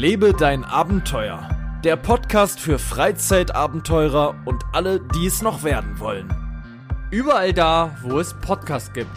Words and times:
Lebe 0.00 0.32
dein 0.32 0.64
Abenteuer. 0.64 1.46
Der 1.84 1.96
Podcast 1.96 2.58
für 2.58 2.78
Freizeitabenteurer 2.78 4.34
und 4.46 4.64
alle, 4.72 4.98
die 4.98 5.26
es 5.26 5.42
noch 5.42 5.62
werden 5.62 6.00
wollen. 6.00 6.32
Überall 7.10 7.52
da, 7.52 7.98
wo 8.00 8.18
es 8.18 8.32
Podcasts 8.32 8.94
gibt. 8.94 9.10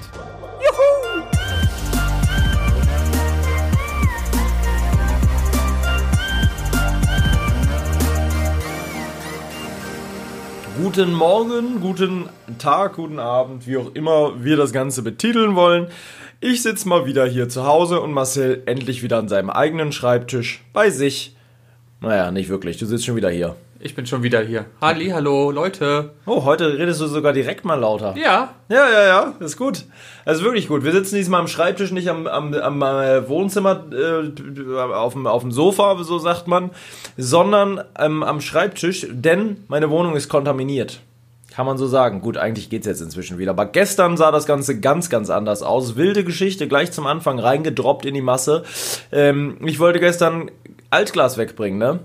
Guten 10.81 11.13
Morgen, 11.13 11.79
guten 11.79 12.27
Tag, 12.57 12.97
guten 12.97 13.19
Abend, 13.19 13.67
wie 13.67 13.77
auch 13.77 13.95
immer 13.95 14.43
wir 14.43 14.57
das 14.57 14.73
Ganze 14.73 15.01
betiteln 15.01 15.55
wollen. 15.55 15.87
Ich 16.45 16.61
sitze 16.61 16.89
mal 16.89 17.05
wieder 17.05 17.25
hier 17.25 17.47
zu 17.47 17.65
Hause 17.65 18.01
und 18.01 18.11
Marcel 18.11 18.63
endlich 18.65 19.01
wieder 19.01 19.17
an 19.17 19.29
seinem 19.29 19.49
eigenen 19.49 19.93
Schreibtisch 19.93 20.61
bei 20.73 20.89
sich. 20.89 21.37
Naja, 22.01 22.31
nicht 22.31 22.49
wirklich, 22.49 22.75
du 22.77 22.85
sitzt 22.85 23.05
schon 23.05 23.15
wieder 23.15 23.29
hier. 23.29 23.55
Ich 23.79 23.95
bin 23.95 24.05
schon 24.05 24.23
wieder 24.23 24.41
hier. 24.41 24.65
Halli, 24.81 25.07
hallo, 25.07 25.51
Leute. 25.51 26.09
Oh, 26.25 26.43
heute 26.43 26.77
redest 26.77 26.99
du 26.99 27.07
sogar 27.07 27.31
direkt 27.31 27.63
mal 27.63 27.79
lauter. 27.79 28.13
Ja, 28.17 28.55
Ja, 28.67 28.89
ja, 28.91 29.05
ja, 29.05 29.33
ist 29.39 29.55
gut. 29.55 29.85
Das 30.25 30.39
ist 30.39 30.43
wirklich 30.43 30.67
gut. 30.67 30.83
Wir 30.83 30.91
sitzen 30.91 31.15
diesmal 31.15 31.39
am 31.39 31.47
Schreibtisch, 31.47 31.91
nicht 31.91 32.09
am, 32.09 32.27
am, 32.27 32.53
am 32.53 32.81
äh, 32.81 33.29
Wohnzimmer, 33.29 33.85
äh, 33.93 34.81
auf, 34.81 35.13
dem, 35.13 35.27
auf 35.27 35.43
dem 35.43 35.51
Sofa, 35.53 36.03
so 36.03 36.19
sagt 36.19 36.49
man, 36.49 36.71
sondern 37.15 37.85
ähm, 37.97 38.21
am 38.21 38.41
Schreibtisch, 38.41 39.07
denn 39.09 39.63
meine 39.69 39.89
Wohnung 39.89 40.17
ist 40.17 40.27
kontaminiert. 40.27 40.99
Kann 41.55 41.65
man 41.65 41.77
so 41.77 41.85
sagen. 41.87 42.21
Gut, 42.21 42.37
eigentlich 42.37 42.69
geht's 42.69 42.87
jetzt 42.87 43.01
inzwischen 43.01 43.37
wieder. 43.37 43.51
Aber 43.51 43.67
gestern 43.67 44.17
sah 44.17 44.31
das 44.31 44.45
Ganze 44.47 44.79
ganz, 44.79 45.09
ganz 45.09 45.29
anders 45.29 45.61
aus. 45.61 45.95
Wilde 45.95 46.23
Geschichte, 46.23 46.67
gleich 46.67 46.91
zum 46.91 47.05
Anfang 47.05 47.37
reingedroppt 47.39 48.05
in 48.05 48.15
die 48.15 48.21
Masse. 48.21 48.63
Ähm, 49.11 49.57
ich 49.63 49.79
wollte 49.79 49.99
gestern 49.99 50.49
Altglas 50.89 51.37
wegbringen, 51.37 51.77
ne? 51.77 51.99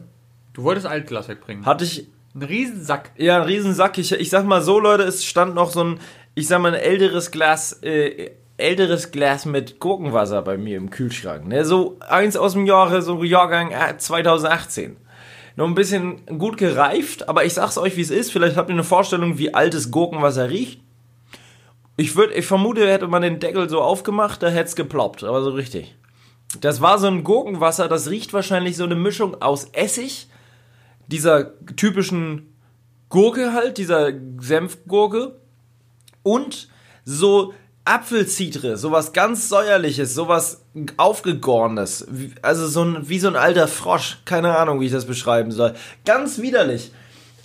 du 0.59 0.65
wolltest 0.65 0.87
Altglas 0.87 1.29
wegbringen. 1.29 1.65
Hatte 1.65 1.85
ich 1.85 2.09
Ein 2.35 2.43
Riesensack. 2.43 3.13
ja, 3.17 3.37
ein 3.37 3.47
Riesensack. 3.47 3.97
Ich, 3.99 4.13
ich 4.13 4.29
sag 4.29 4.45
mal 4.45 4.61
so, 4.61 4.81
Leute, 4.81 5.05
es 5.05 5.25
stand 5.25 5.55
noch 5.55 5.71
so 5.71 5.85
ein, 5.85 6.01
ich 6.35 6.49
sag 6.49 6.61
mal, 6.61 6.75
ein 6.75 6.81
älteres 6.81 7.31
Glas, 7.31 7.75
äh, 7.83 8.33
älteres 8.57 9.13
Glas 9.13 9.47
mit 9.47 9.79
Gurkenwasser 9.79 10.43
bei 10.43 10.59
mir 10.59 10.77
im 10.77 10.91
Kühlschrank. 10.91 11.47
Ne? 11.47 11.65
So 11.65 11.97
eins 12.01 12.37
aus 12.37 12.55
dem 12.55 12.67
Jahre, 12.67 13.03
so 13.03 13.23
Jahrgang 13.23 13.71
äh, 13.71 13.97
2018. 13.97 14.97
Noch 15.59 15.67
ein 15.67 15.75
bisschen 15.75 16.25
gut 16.39 16.57
gereift, 16.57 17.29
aber 17.29 17.45
ich 17.45 17.55
sag's 17.55 17.79
euch, 17.79 17.97
wie 17.97 18.01
es 18.03 18.11
ist. 18.11 18.31
Vielleicht 18.31 18.57
habt 18.57 18.71
ihr 18.71 18.75
eine 18.75 18.85
Vorstellung, 18.85 19.39
wie 19.39 19.55
altes 19.55 19.91
Gurkenwasser 19.91 20.51
riecht. 20.51 20.81
Ich 21.97 22.15
würde, 22.15 22.35
ich 22.35 22.47
vermute, 22.47 22.89
hätte 22.89 23.09
man 23.09 23.23
den 23.23 23.41
Deckel 23.41 23.69
so 23.69 23.83
aufgemacht, 23.83 24.41
da 24.41 24.51
hätte 24.51 24.69
es 24.69 24.77
geploppt, 24.77 25.25
aber 25.25 25.43
so 25.43 25.51
richtig. 25.51 25.97
Das 26.61 26.81
war 26.81 27.01
so 27.01 27.09
ein 27.09 27.25
Gurkenwasser, 27.25 27.89
das 27.89 28.09
riecht 28.09 28.33
wahrscheinlich 28.33 28.77
so 28.77 28.85
eine 28.85 28.95
Mischung 28.95 29.43
aus 29.43 29.65
Essig, 29.73 30.29
dieser 31.09 31.59
typischen 31.75 32.55
Gurke 33.09 33.53
halt, 33.53 33.79
dieser 33.79 34.13
Senfgurke 34.39 35.41
und 36.23 36.69
so 37.05 37.53
Apfelzitre, 37.85 38.77
sowas 38.77 39.13
ganz 39.13 39.49
säuerliches, 39.49 40.15
sowas 40.15 40.65
aufgegorenes, 40.97 42.07
also 42.43 42.67
so 42.67 42.85
ein, 42.85 43.09
wie 43.09 43.19
so 43.19 43.29
ein 43.29 43.37
alter 43.37 43.69
Frosch, 43.69 44.19
keine 44.25 44.57
Ahnung, 44.57 44.81
wie 44.81 44.87
ich 44.87 44.93
das 44.93 45.05
beschreiben 45.07 45.51
soll. 45.51 45.75
Ganz 46.05 46.39
widerlich. 46.39 46.93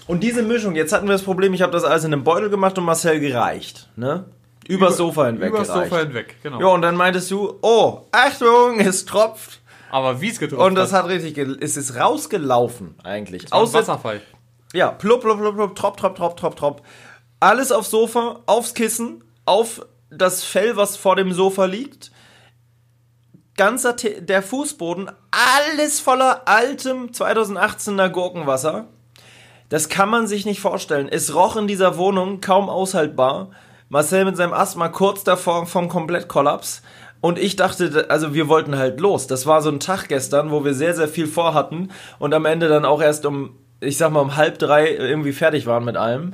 Und 0.07 0.21
diese 0.21 0.43
Mischung, 0.43 0.75
jetzt 0.75 0.91
hatten 0.91 1.07
wir 1.07 1.13
das 1.13 1.23
Problem, 1.23 1.53
ich 1.53 1.61
habe 1.61 1.71
das 1.71 1.83
alles 1.83 2.03
in 2.03 2.13
einem 2.13 2.23
Beutel 2.23 2.49
gemacht 2.49 2.77
und 2.77 2.83
Marcel 2.85 3.19
gereicht, 3.19 3.89
ne? 3.95 4.25
Übers 4.67 4.97
Sofa 4.97 5.25
hinweg 5.25 5.49
Übers 5.49 5.67
gereicht. 5.67 5.89
Sofa 5.89 6.01
hinweg, 6.03 6.35
genau. 6.41 6.59
Ja, 6.59 6.67
und 6.67 6.81
dann 6.81 6.95
meintest 6.95 7.29
du, 7.31 7.57
oh, 7.61 8.01
Achtung, 8.11 8.79
es 8.79 9.05
tropft. 9.05 9.61
Aber 9.91 10.21
wie 10.21 10.29
es 10.29 10.39
getroffen 10.39 10.63
Und 10.63 10.75
das 10.75 10.91
hat 10.91 11.07
richtig, 11.07 11.37
es 11.37 11.77
ist 11.77 11.95
rausgelaufen 11.97 12.95
eigentlich. 13.03 13.51
Aus 13.53 13.73
Wasserfall. 13.73 14.21
ja, 14.73 14.89
plupp, 14.89 15.21
plupp, 15.21 15.39
plupp, 15.39 15.55
plupp, 15.55 15.75
trop, 15.75 15.97
trop, 15.97 16.15
trop, 16.15 16.37
trop, 16.37 16.55
trop. 16.55 16.81
Alles 17.39 17.71
aufs 17.71 17.91
Sofa, 17.91 18.39
aufs 18.45 18.73
Kissen, 18.73 19.23
auf 19.45 19.85
das 20.09 20.43
Fell, 20.43 20.77
was 20.77 20.95
vor 20.97 21.15
dem 21.15 21.31
Sofa 21.33 21.65
liegt. 21.65 22.11
Ganzer 23.55 23.95
Te 23.95 24.21
der 24.21 24.41
Fußboden, 24.41 25.11
alles 25.31 25.99
voller 25.99 26.47
altem 26.47 27.11
2018er 27.11 28.09
Gurkenwasser. 28.09 28.87
Das 29.69 29.89
kann 29.89 30.09
man 30.09 30.27
sich 30.27 30.45
nicht 30.45 30.59
vorstellen. 30.59 31.07
Es 31.09 31.33
roch 31.35 31.55
in 31.55 31.67
dieser 31.67 31.97
Wohnung 31.97 32.41
kaum 32.41 32.69
aushaltbar. 32.69 33.51
Marcel 33.89 34.25
mit 34.25 34.37
seinem 34.37 34.53
Asthma 34.53 34.89
kurz 34.89 35.23
davor 35.23 35.65
vom 35.67 35.87
Komplettkollaps. 35.87 36.81
Und 37.21 37.39
ich 37.39 37.55
dachte, 37.55 38.07
also 38.09 38.33
wir 38.33 38.47
wollten 38.47 38.77
halt 38.77 38.99
los. 38.99 39.27
Das 39.27 39.45
war 39.45 39.61
so 39.61 39.69
ein 39.69 39.79
Tag 39.79 40.09
gestern, 40.09 40.51
wo 40.51 40.65
wir 40.65 40.73
sehr, 40.73 40.93
sehr 40.93 41.07
viel 41.07 41.27
vorhatten 41.27 41.89
und 42.19 42.33
am 42.33 42.45
Ende 42.45 42.67
dann 42.67 42.85
auch 42.85 43.01
erst 43.01 43.25
um, 43.25 43.55
ich 43.79 43.97
sag 43.97 44.11
mal, 44.11 44.19
um 44.19 44.35
halb 44.35 44.59
drei 44.59 44.89
irgendwie 44.89 45.31
fertig 45.31 45.65
waren 45.65 45.85
mit 45.85 45.95
allem. 45.95 46.33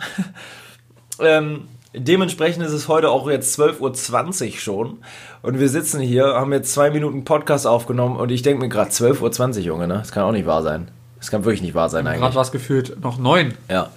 ähm, 1.20 1.68
dementsprechend 1.94 2.66
ist 2.66 2.72
es 2.72 2.88
heute 2.88 3.10
auch 3.10 3.30
jetzt 3.30 3.60
12.20 3.60 4.46
Uhr 4.46 4.52
schon. 4.58 4.98
Und 5.42 5.60
wir 5.60 5.70
sitzen 5.70 6.00
hier, 6.00 6.26
haben 6.26 6.54
jetzt 6.54 6.74
zwei 6.74 6.92
Minuten 6.92 7.24
Podcast 7.24 7.66
aufgenommen 7.68 8.18
und 8.18 8.32
ich 8.32 8.42
denke 8.42 8.62
mir 8.62 8.70
gerade 8.70 8.92
12.20 8.92 9.58
Uhr, 9.58 9.64
Junge, 9.64 9.88
ne? 9.88 9.96
Das 9.96 10.12
kann 10.12 10.24
auch 10.24 10.32
nicht 10.32 10.46
wahr 10.46 10.64
sein. 10.64 10.90
Das 11.18 11.32
kann 11.32 11.44
wirklich 11.44 11.62
nicht 11.62 11.76
wahr 11.76 11.90
sein 11.90 12.08
eigentlich. 12.08 12.22
Gerade 12.22 12.36
war 12.36 12.44
es 12.44 12.52
gefühlt 12.52 13.02
noch 13.02 13.18
neun. 13.18 13.54
Ja. 13.70 13.90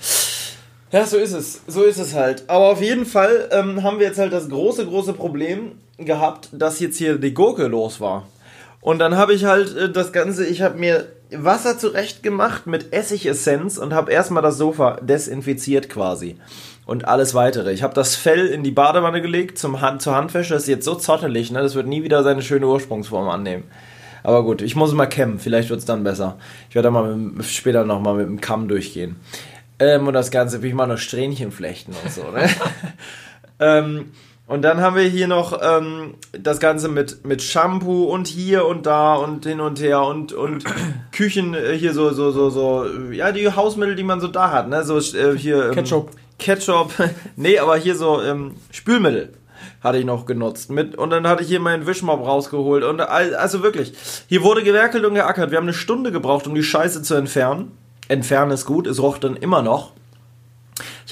Ja, 0.90 1.06
so 1.06 1.16
ist 1.16 1.32
es. 1.32 1.62
So 1.66 1.84
ist 1.84 1.98
es 1.98 2.14
halt. 2.14 2.44
Aber 2.48 2.70
auf 2.70 2.82
jeden 2.82 3.06
Fall 3.06 3.48
ähm, 3.50 3.82
haben 3.82 3.98
wir 3.98 4.06
jetzt 4.06 4.18
halt 4.18 4.32
das 4.32 4.48
große, 4.48 4.86
große 4.86 5.14
Problem 5.14 5.72
gehabt, 5.96 6.48
dass 6.52 6.80
jetzt 6.80 6.98
hier 6.98 7.16
die 7.16 7.32
Gurke 7.32 7.66
los 7.66 8.00
war. 8.00 8.26
Und 8.80 8.98
dann 8.98 9.16
habe 9.16 9.32
ich 9.32 9.44
halt 9.44 9.74
äh, 9.76 9.90
das 9.90 10.12
Ganze, 10.12 10.44
ich 10.44 10.60
habe 10.60 10.78
mir 10.78 11.06
Wasser 11.36 11.78
zurecht 11.78 12.22
gemacht 12.22 12.66
mit 12.66 12.92
Essigessenz 12.92 13.78
und 13.78 13.94
habe 13.94 14.12
erstmal 14.12 14.42
das 14.42 14.58
Sofa 14.58 14.98
desinfiziert 15.00 15.88
quasi. 15.88 16.36
Und 16.84 17.06
alles 17.06 17.34
weitere. 17.34 17.72
Ich 17.72 17.82
habe 17.82 17.94
das 17.94 18.16
Fell 18.16 18.46
in 18.46 18.64
die 18.64 18.72
Badewanne 18.72 19.22
gelegt 19.22 19.56
zum 19.58 19.80
Hand, 19.80 20.02
zur 20.02 20.16
Handwäsche. 20.16 20.54
Das 20.54 20.64
ist 20.64 20.68
jetzt 20.68 20.84
so 20.84 20.94
zottelig, 20.94 21.50
ne? 21.52 21.60
Das 21.60 21.74
wird 21.74 21.86
nie 21.86 22.02
wieder 22.02 22.22
seine 22.22 22.42
schöne 22.42 22.66
Ursprungsform 22.66 23.28
annehmen. 23.28 23.64
Aber 24.24 24.44
gut, 24.44 24.62
ich 24.62 24.76
muss 24.76 24.92
mal 24.92 25.06
kämmen. 25.06 25.38
Vielleicht 25.38 25.70
wird 25.70 25.80
es 25.80 25.86
dann 25.86 26.04
besser. 26.04 26.38
Ich 26.68 26.74
werde 26.74 26.90
mal 26.90 27.14
mit, 27.16 27.44
später 27.46 27.84
nochmal 27.84 28.14
mit 28.16 28.26
dem 28.26 28.40
Kamm 28.40 28.68
durchgehen. 28.68 29.16
Ähm, 29.78 30.06
und 30.06 30.14
das 30.14 30.30
Ganze, 30.30 30.62
wie 30.62 30.68
ich 30.68 30.74
mal 30.74 30.86
noch 30.86 30.98
Strähnchen 30.98 31.52
flechten 31.52 31.92
und 31.92 32.12
so, 32.12 32.30
ne? 32.30 32.48
ähm, 33.60 34.12
und 34.52 34.60
dann 34.60 34.82
haben 34.82 34.96
wir 34.96 35.04
hier 35.04 35.28
noch 35.28 35.58
ähm, 35.62 36.12
das 36.32 36.60
Ganze 36.60 36.90
mit, 36.90 37.24
mit 37.24 37.40
Shampoo 37.40 38.04
und 38.04 38.28
hier 38.28 38.66
und 38.66 38.84
da 38.84 39.14
und 39.14 39.46
hin 39.46 39.60
und 39.60 39.80
her 39.80 40.02
und, 40.02 40.34
und 40.34 40.62
Küchen, 41.12 41.54
äh, 41.54 41.72
hier 41.72 41.94
so, 41.94 42.10
so, 42.10 42.32
so, 42.32 42.50
so, 42.50 42.86
ja, 43.12 43.32
die 43.32 43.50
Hausmittel, 43.50 43.96
die 43.96 44.02
man 44.02 44.20
so 44.20 44.28
da 44.28 44.50
hat, 44.50 44.68
ne? 44.68 44.84
So 44.84 44.98
äh, 44.98 45.38
hier. 45.38 45.68
Ähm, 45.68 45.74
Ketchup. 45.74 46.10
Ketchup. 46.38 46.92
nee, 47.36 47.58
aber 47.58 47.78
hier 47.78 47.94
so 47.94 48.20
ähm, 48.20 48.56
Spülmittel 48.70 49.32
hatte 49.80 49.96
ich 49.96 50.04
noch 50.04 50.26
genutzt. 50.26 50.68
Mit, 50.68 50.96
und 50.96 51.08
dann 51.08 51.26
hatte 51.26 51.42
ich 51.42 51.48
hier 51.48 51.60
meinen 51.60 51.86
Wischmopp 51.86 52.20
rausgeholt. 52.20 52.84
Und 52.84 53.00
also 53.00 53.62
wirklich, 53.62 53.94
hier 54.28 54.42
wurde 54.42 54.62
gewerkelt 54.62 55.06
und 55.06 55.14
geackert. 55.14 55.50
Wir 55.50 55.56
haben 55.56 55.64
eine 55.64 55.72
Stunde 55.72 56.12
gebraucht, 56.12 56.46
um 56.46 56.54
die 56.54 56.62
Scheiße 56.62 57.00
zu 57.00 57.14
entfernen. 57.14 57.72
Entfernen 58.08 58.50
ist 58.50 58.66
gut, 58.66 58.86
es 58.86 59.00
roch 59.00 59.16
dann 59.16 59.34
immer 59.36 59.62
noch. 59.62 59.92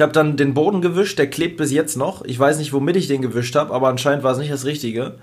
Ich 0.01 0.03
habe 0.03 0.15
dann 0.15 0.39
den 0.39 0.55
Boden 0.55 0.81
gewischt, 0.81 1.19
der 1.19 1.29
klebt 1.29 1.59
bis 1.59 1.71
jetzt 1.71 1.95
noch. 1.95 2.25
Ich 2.25 2.39
weiß 2.39 2.57
nicht, 2.57 2.73
womit 2.73 2.97
ich 2.97 3.07
den 3.07 3.21
gewischt 3.21 3.55
habe, 3.55 3.75
aber 3.75 3.89
anscheinend 3.89 4.25
war 4.25 4.33
es 4.33 4.39
nicht 4.39 4.51
das 4.51 4.65
Richtige. 4.65 5.17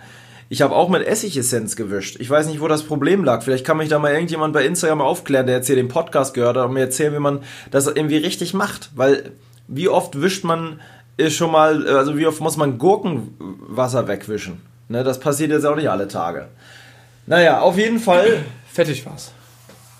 Ich 0.50 0.62
habe 0.62 0.76
auch 0.76 0.88
mit 0.88 1.02
Essigessenz 1.02 1.76
gewischt. 1.76 2.18
Ich 2.20 2.30
weiß 2.30 2.46
nicht, 2.46 2.62
wo 2.62 2.68
das 2.68 2.84
Problem 2.84 3.24
lag. 3.24 3.42
Vielleicht 3.42 3.66
kann 3.66 3.78
mich 3.78 3.90
da 3.90 3.98
mal 3.98 4.14
irgendjemand 4.14 4.54
bei 4.54 4.64
Instagram 4.64 5.02
aufklären, 5.02 5.48
der 5.48 5.56
jetzt 5.56 5.66
hier 5.66 5.76
den 5.76 5.88
Podcast 5.88 6.36
gehört 6.36 6.58
hat 6.58 6.68
und 6.68 6.74
mir 6.74 6.82
erzählen, 6.82 7.12
wie 7.16 7.20
man 7.20 7.40
das 7.72 7.88
irgendwie 7.88 8.18
richtig 8.18 8.54
macht. 8.54 8.92
Weil 8.94 9.32
wie 9.68 9.90
oft 9.90 10.22
wischt 10.22 10.44
man 10.44 10.80
äh, 11.18 11.32
schon 11.32 11.52
mal, 11.52 11.84
äh, 11.84 11.90
also 11.94 12.16
wie 12.16 12.28
oft 12.28 12.40
muss 12.40 12.56
man 12.56 12.78
Gurkenwasser 12.78 14.08
wegwischen? 14.08 14.62
Ne, 14.90 15.04
das 15.04 15.20
passiert 15.20 15.50
jetzt 15.50 15.66
auch 15.66 15.76
nicht 15.76 15.90
alle 15.90 16.08
Tage. 16.08 16.50
Naja, 17.26 17.62
auf 17.62 17.80
jeden 17.80 17.98
Fall, 17.98 18.46
Fettig 18.72 19.04
war's. 19.08 19.32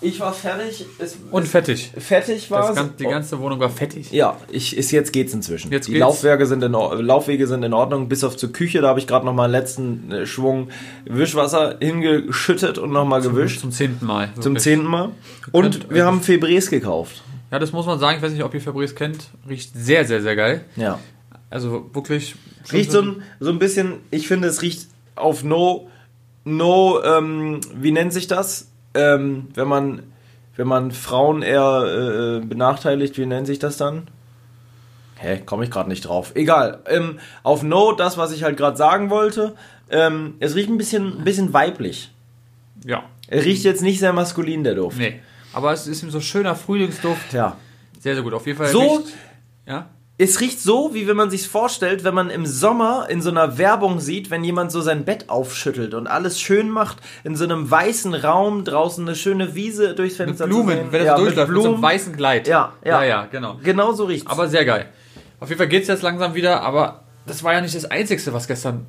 Ich 0.00 0.20
war 0.20 0.32
fertig. 0.32 0.86
Es, 0.98 1.16
Und 1.30 1.48
fettig. 1.48 1.90
fertig 1.98 2.50
war 2.50 2.72
Das 2.74 2.96
die 2.96 3.04
ganze 3.04 3.38
Wohnung 3.40 3.58
war 3.60 3.70
fettig. 3.70 4.10
Ja, 4.12 4.36
ich, 4.50 4.76
ist, 4.76 4.90
jetzt 4.92 5.12
geht's 5.12 5.32
inzwischen. 5.34 5.72
Jetzt 5.72 5.88
die 5.88 5.92
geht's. 5.92 6.00
Laufwerke 6.00 6.46
sind 6.46 6.62
in, 6.62 6.72
Laufwege 6.72 7.46
sind 7.46 7.62
in 7.64 7.72
Ordnung, 7.72 8.08
bis 8.08 8.22
auf 8.24 8.36
zur 8.36 8.52
Küche. 8.52 8.80
Da 8.80 8.88
habe 8.88 9.00
ich 9.00 9.06
gerade 9.06 9.26
noch 9.26 9.32
mal 9.34 9.44
einen 9.44 9.52
letzten 9.52 10.12
äh, 10.12 10.26
Schwung 10.26 10.68
Wischwasser 11.04 11.76
hingeschüttet 11.80 12.78
und 12.78 12.92
noch 12.92 13.04
mal 13.04 13.20
gewischt. 13.20 13.60
Zum 13.60 13.72
zehnten 13.72 14.06
Mal. 14.06 14.28
Zum 14.34 14.44
wirklich. 14.52 14.62
zehnten 14.62 14.86
Mal. 14.86 15.10
Und 15.52 15.62
könnt- 15.80 15.90
wir 15.90 16.04
haben 16.04 16.20
Febrés 16.20 16.70
gekauft. 16.70 17.22
Ja, 17.50 17.58
das 17.58 17.72
muss 17.72 17.86
man 17.86 17.98
sagen. 17.98 18.18
Ich 18.18 18.22
weiß 18.22 18.32
nicht, 18.32 18.44
ob 18.44 18.52
ihr 18.54 18.60
Fabrice 18.60 18.94
kennt. 18.94 19.28
Riecht 19.48 19.72
sehr, 19.74 20.04
sehr, 20.04 20.22
sehr 20.22 20.36
geil. 20.36 20.64
Ja. 20.76 20.98
Also 21.50 21.88
wirklich. 21.94 22.34
Riecht 22.72 22.92
so 22.92 23.00
ein, 23.00 23.22
so 23.40 23.50
ein 23.50 23.58
bisschen, 23.58 23.94
ich 24.10 24.28
finde, 24.28 24.48
es 24.48 24.60
riecht 24.62 24.86
auf 25.16 25.42
No, 25.44 25.88
No, 26.44 27.02
ähm, 27.02 27.60
wie 27.74 27.90
nennt 27.90 28.12
sich 28.12 28.26
das? 28.26 28.68
Ähm, 28.94 29.48
wenn 29.54 29.68
man, 29.68 30.02
wenn 30.56 30.66
man 30.66 30.90
Frauen 30.92 31.42
eher 31.42 32.40
äh, 32.42 32.44
benachteiligt, 32.46 33.16
wie 33.18 33.26
nennt 33.26 33.46
sich 33.46 33.58
das 33.58 33.76
dann? 33.76 34.08
Hä, 35.16 35.40
komme 35.44 35.64
ich 35.64 35.70
gerade 35.70 35.88
nicht 35.88 36.02
drauf. 36.02 36.32
Egal. 36.34 36.80
Ähm, 36.86 37.18
auf 37.42 37.62
No, 37.62 37.92
das, 37.92 38.16
was 38.18 38.32
ich 38.32 38.44
halt 38.44 38.56
gerade 38.56 38.76
sagen 38.76 39.10
wollte. 39.10 39.54
Ähm, 39.90 40.34
es 40.38 40.54
riecht 40.54 40.68
ein 40.68 40.78
bisschen, 40.78 41.18
ein 41.20 41.24
bisschen 41.24 41.52
weiblich. 41.52 42.12
Ja. 42.84 43.02
Er 43.26 43.44
riecht 43.44 43.64
jetzt 43.64 43.82
nicht 43.82 43.98
sehr 43.98 44.12
maskulin, 44.12 44.62
der 44.64 44.74
Duft. 44.74 44.98
Nee. 44.98 45.20
Aber 45.52 45.72
es 45.72 45.86
ist 45.86 46.00
so 46.10 46.20
schöner 46.20 46.54
Frühlingsduft. 46.54 47.30
Tja. 47.30 47.56
Sehr, 47.98 48.14
sehr 48.14 48.22
gut. 48.22 48.32
Auf 48.32 48.46
jeden 48.46 48.58
Fall. 48.58 48.68
So- 48.68 48.80
Riecht, 48.80 49.14
ja. 49.66 49.88
Es 50.20 50.40
riecht 50.40 50.60
so, 50.60 50.94
wie 50.94 51.06
wenn 51.06 51.16
man 51.16 51.30
sich 51.30 51.46
vorstellt, 51.46 52.02
wenn 52.02 52.12
man 52.14 52.28
im 52.28 52.44
Sommer 52.44 53.06
in 53.08 53.22
so 53.22 53.30
einer 53.30 53.56
Werbung 53.56 54.00
sieht, 54.00 54.30
wenn 54.30 54.42
jemand 54.42 54.72
so 54.72 54.80
sein 54.80 55.04
Bett 55.04 55.28
aufschüttelt 55.30 55.94
und 55.94 56.08
alles 56.08 56.40
schön 56.40 56.70
macht, 56.70 56.98
in 57.22 57.36
so 57.36 57.44
einem 57.44 57.70
weißen 57.70 58.14
Raum, 58.14 58.64
draußen 58.64 59.06
eine 59.06 59.14
schöne 59.14 59.54
Wiese 59.54 59.94
durchs 59.94 60.18
Mit 60.18 60.26
Fenster 60.30 60.44
zu 60.44 60.48
Blumen, 60.50 60.76
sehen. 60.76 60.86
wenn 60.90 61.00
er 61.02 61.06
ja, 61.06 61.16
so 61.16 61.22
mit 61.22 61.36
durchläuft, 61.36 61.50
mit, 61.52 61.56
so 61.62 61.68
einem 61.68 61.74
Blumen. 61.76 61.82
weißen 61.82 62.16
Kleid. 62.16 62.48
Ja, 62.48 62.72
ja. 62.84 63.02
Ja, 63.02 63.04
ja, 63.04 63.28
genau. 63.30 63.58
Genau 63.62 63.92
so 63.92 64.06
riecht's. 64.06 64.28
Aber 64.28 64.48
sehr 64.48 64.64
geil. 64.64 64.86
Auf 65.38 65.48
jeden 65.50 65.58
Fall 65.58 65.68
geht 65.68 65.82
es 65.82 65.88
jetzt 65.88 66.02
langsam 66.02 66.34
wieder, 66.34 66.62
aber 66.62 67.04
das 67.24 67.44
war 67.44 67.52
ja 67.52 67.60
nicht 67.60 67.76
das 67.76 67.84
Einzige, 67.84 68.32
was 68.32 68.48
gestern. 68.48 68.86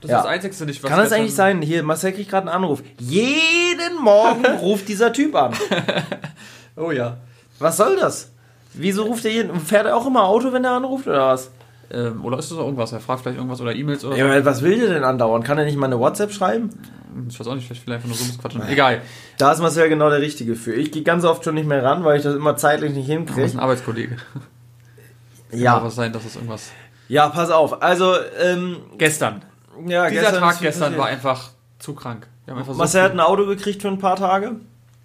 Das 0.00 0.10
Ja. 0.10 0.18
ist 0.18 0.24
das 0.24 0.32
Einzige 0.32 0.64
nicht, 0.64 0.82
was 0.82 0.90
Kann 0.90 0.98
das 1.00 1.12
eigentlich 1.12 1.34
sein? 1.34 1.60
Hier, 1.60 1.82
Marcel 1.82 2.12
kriegt 2.12 2.30
gerade 2.30 2.46
einen 2.50 2.56
Anruf. 2.64 2.82
Jeden 3.00 3.96
Morgen 4.02 4.44
ruft 4.60 4.88
dieser 4.88 5.12
Typ 5.12 5.34
an. 5.34 5.52
Oh 6.78 6.90
ja. 6.90 7.16
Was 7.58 7.78
soll 7.78 7.96
das? 7.96 8.30
Wieso 8.78 9.04
ruft 9.04 9.24
er 9.24 9.30
jeden? 9.32 9.58
Fährt 9.60 9.86
er 9.86 9.96
auch 9.96 10.06
immer 10.06 10.24
Auto, 10.24 10.52
wenn 10.52 10.64
er 10.64 10.72
anruft 10.72 11.06
oder 11.06 11.28
was? 11.28 11.50
Ähm, 11.92 12.24
oder 12.24 12.38
ist 12.38 12.50
das 12.50 12.58
auch 12.58 12.64
irgendwas? 12.64 12.92
Er 12.92 13.00
fragt 13.00 13.22
vielleicht 13.22 13.36
irgendwas 13.38 13.60
oder 13.60 13.74
E-Mails 13.74 14.04
oder 14.04 14.16
Ja, 14.16 14.26
aber 14.26 14.44
was 14.44 14.62
will 14.62 14.78
der 14.80 14.88
denn 14.94 15.04
andauern? 15.04 15.42
Kann 15.44 15.56
er 15.58 15.64
nicht 15.64 15.76
mal 15.76 15.86
eine 15.86 15.98
WhatsApp 16.00 16.32
schreiben? 16.32 16.70
so. 16.70 17.28
Ich 17.28 17.40
weiß 17.40 17.46
auch 17.46 17.54
nicht, 17.54 17.66
vielleicht 17.68 17.86
er 17.88 17.94
einfach 17.94 18.08
nur 18.08 18.18
rumquatschen. 18.18 18.68
Egal. 18.68 19.00
Da 19.38 19.52
ist 19.52 19.60
Marcel 19.60 19.88
genau 19.88 20.10
der 20.10 20.20
Richtige 20.20 20.54
für. 20.56 20.74
Ich 20.74 20.90
gehe 20.92 21.02
ganz 21.02 21.24
oft 21.24 21.44
schon 21.44 21.54
nicht 21.54 21.66
mehr 21.68 21.82
ran, 21.82 22.04
weil 22.04 22.16
ich 22.18 22.24
das 22.24 22.34
immer 22.34 22.56
zeitlich 22.56 22.90
nicht 22.92 23.08
Das 23.08 23.14
ist 23.16 23.26
hinkriege. 23.34 23.50
ein 23.52 23.60
Arbeitskollege. 23.60 24.16
Kann 25.50 25.58
Ja. 25.60 25.78
auch 25.78 25.84
was 25.84 25.94
sein, 25.94 26.12
dass 26.12 26.24
das 26.24 26.34
irgendwas. 26.36 26.70
Ja, 27.08 27.28
pass 27.28 27.50
auf. 27.50 27.82
Also, 27.82 28.14
ähm, 28.42 28.78
Gestern. 28.98 29.42
ja, 29.86 30.08
Dieser 30.10 30.22
gestern 30.22 30.40
Tag 30.40 30.60
gestern 30.60 30.98
war 30.98 31.06
einfach 31.06 31.50
zu 31.78 31.94
krank. 31.94 32.26
Einfach 32.48 32.66
so 32.72 32.74
Marcel 32.74 33.02
hat 33.02 33.12
viel- 33.12 33.20
ein 33.20 33.26
Auto 33.26 33.46
gekriegt 33.46 33.82
für 33.82 33.88
ein 33.88 33.98
paar 33.98 34.16
Tage. 34.16 34.56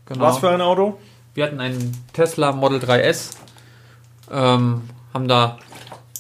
genau. 0.08 0.26
Was 0.26 0.40
für 0.40 0.50
ein 0.50 0.62
Auto? 0.62 0.98
Wir 1.36 1.46
hatten 1.46 1.60
einen 1.60 1.96
Tesla 2.14 2.52
Model 2.52 2.80
3S. 2.80 3.36
Ähm, 4.32 4.82
haben 5.14 5.28
da 5.28 5.58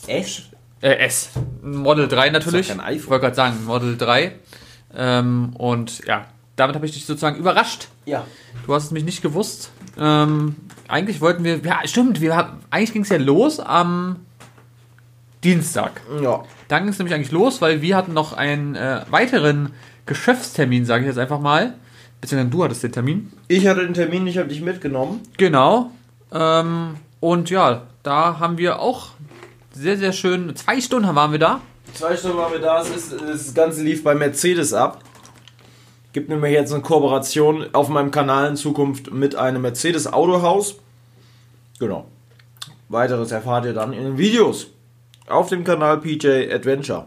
Echt? 0.08 0.50
Äh, 0.82 0.96
S. 0.98 1.30
Model 1.62 2.08
3 2.08 2.32
natürlich. 2.32 2.70
Ich 2.70 3.08
wollte 3.08 3.26
gerade 3.26 3.36
sagen, 3.36 3.66
Model 3.66 3.98
3. 3.98 4.34
Ähm, 4.96 5.54
und 5.58 6.06
ja, 6.06 6.26
damit 6.56 6.76
habe 6.76 6.86
ich 6.86 6.94
dich 6.94 7.06
sozusagen 7.06 7.38
überrascht. 7.38 7.88
Ja. 8.06 8.26
Du 8.66 8.74
hast 8.74 8.86
es 8.86 8.92
mich 8.92 9.04
nicht 9.04 9.22
gewusst. 9.22 9.72
Ähm, 9.98 10.56
eigentlich 10.88 11.22
wollten 11.22 11.44
wir, 11.44 11.60
ja, 11.60 11.80
stimmt, 11.86 12.22
wir 12.22 12.36
haben, 12.36 12.60
eigentlich 12.70 12.94
ging 12.94 13.04
es 13.04 13.10
ja 13.10 13.18
los 13.18 13.60
am 13.60 14.18
Dienstag. 15.44 16.02
Ja. 16.22 16.44
Dann 16.68 16.84
ging 16.84 16.92
es 16.92 17.00
nämlich 17.00 17.14
eigentlich 17.14 17.32
los, 17.32 17.62
weil 17.62 17.82
wir 17.82 17.96
hatten 17.96 18.14
noch 18.14 18.34
einen 18.34 18.76
äh, 18.76 19.02
weiteren 19.10 19.74
Geschäftstermin, 20.06 20.86
sage 20.86 21.04
ich 21.04 21.08
jetzt 21.08 21.20
einfach 21.20 21.40
mal. 21.40 21.76
Beziehungsweise 22.20 22.52
du 22.52 22.64
hattest 22.64 22.84
den 22.84 22.92
Termin. 22.92 23.34
Ich 23.48 23.68
hatte 23.68 23.82
den 23.82 23.94
Termin, 23.94 24.28
ich 24.28 24.38
habe 24.38 24.50
dich 24.50 24.62
mitgenommen. 24.62 25.22
Genau. 25.38 25.92
Ähm, 26.32 26.96
und 27.22 27.50
ja, 27.50 27.84
da 28.04 28.40
haben 28.40 28.58
wir 28.58 28.80
auch 28.80 29.12
sehr, 29.72 29.98
sehr 29.98 30.12
schön, 30.12 30.54
zwei 30.56 30.82
Stunden 30.82 31.16
waren 31.16 31.32
wir 31.32 31.40
da. 31.40 31.62
Zwei 31.94 32.18
Stunden 32.18 32.38
waren 32.38 32.52
wir 32.52 32.60
da. 32.60 32.82
Es 32.82 32.90
ist, 32.90 33.14
das 33.22 33.54
Ganze 33.54 33.84
lief 33.84 34.04
bei 34.04 34.16
Mercedes 34.16 34.74
ab. 34.74 35.02
Gibt 36.14 36.28
nämlich 36.28 36.52
jetzt 36.52 36.74
eine 36.74 36.82
Kooperation 36.82 37.68
auf 37.74 37.88
meinem 37.88 38.12
Kanal 38.12 38.50
in 38.50 38.56
Zukunft 38.58 39.12
mit 39.14 39.36
einem 39.36 39.62
Mercedes 39.62 40.12
Autohaus. 40.12 40.76
Genau. 41.80 42.06
Weiteres 42.90 43.32
erfahrt 43.32 43.66
ihr 43.66 43.74
dann 43.74 43.94
in 43.94 44.04
den 44.04 44.18
Videos. 44.18 44.68
Auf 45.28 45.48
dem 45.48 45.64
Kanal 45.64 46.00
PJ 46.00 46.52
Adventure. 46.52 47.06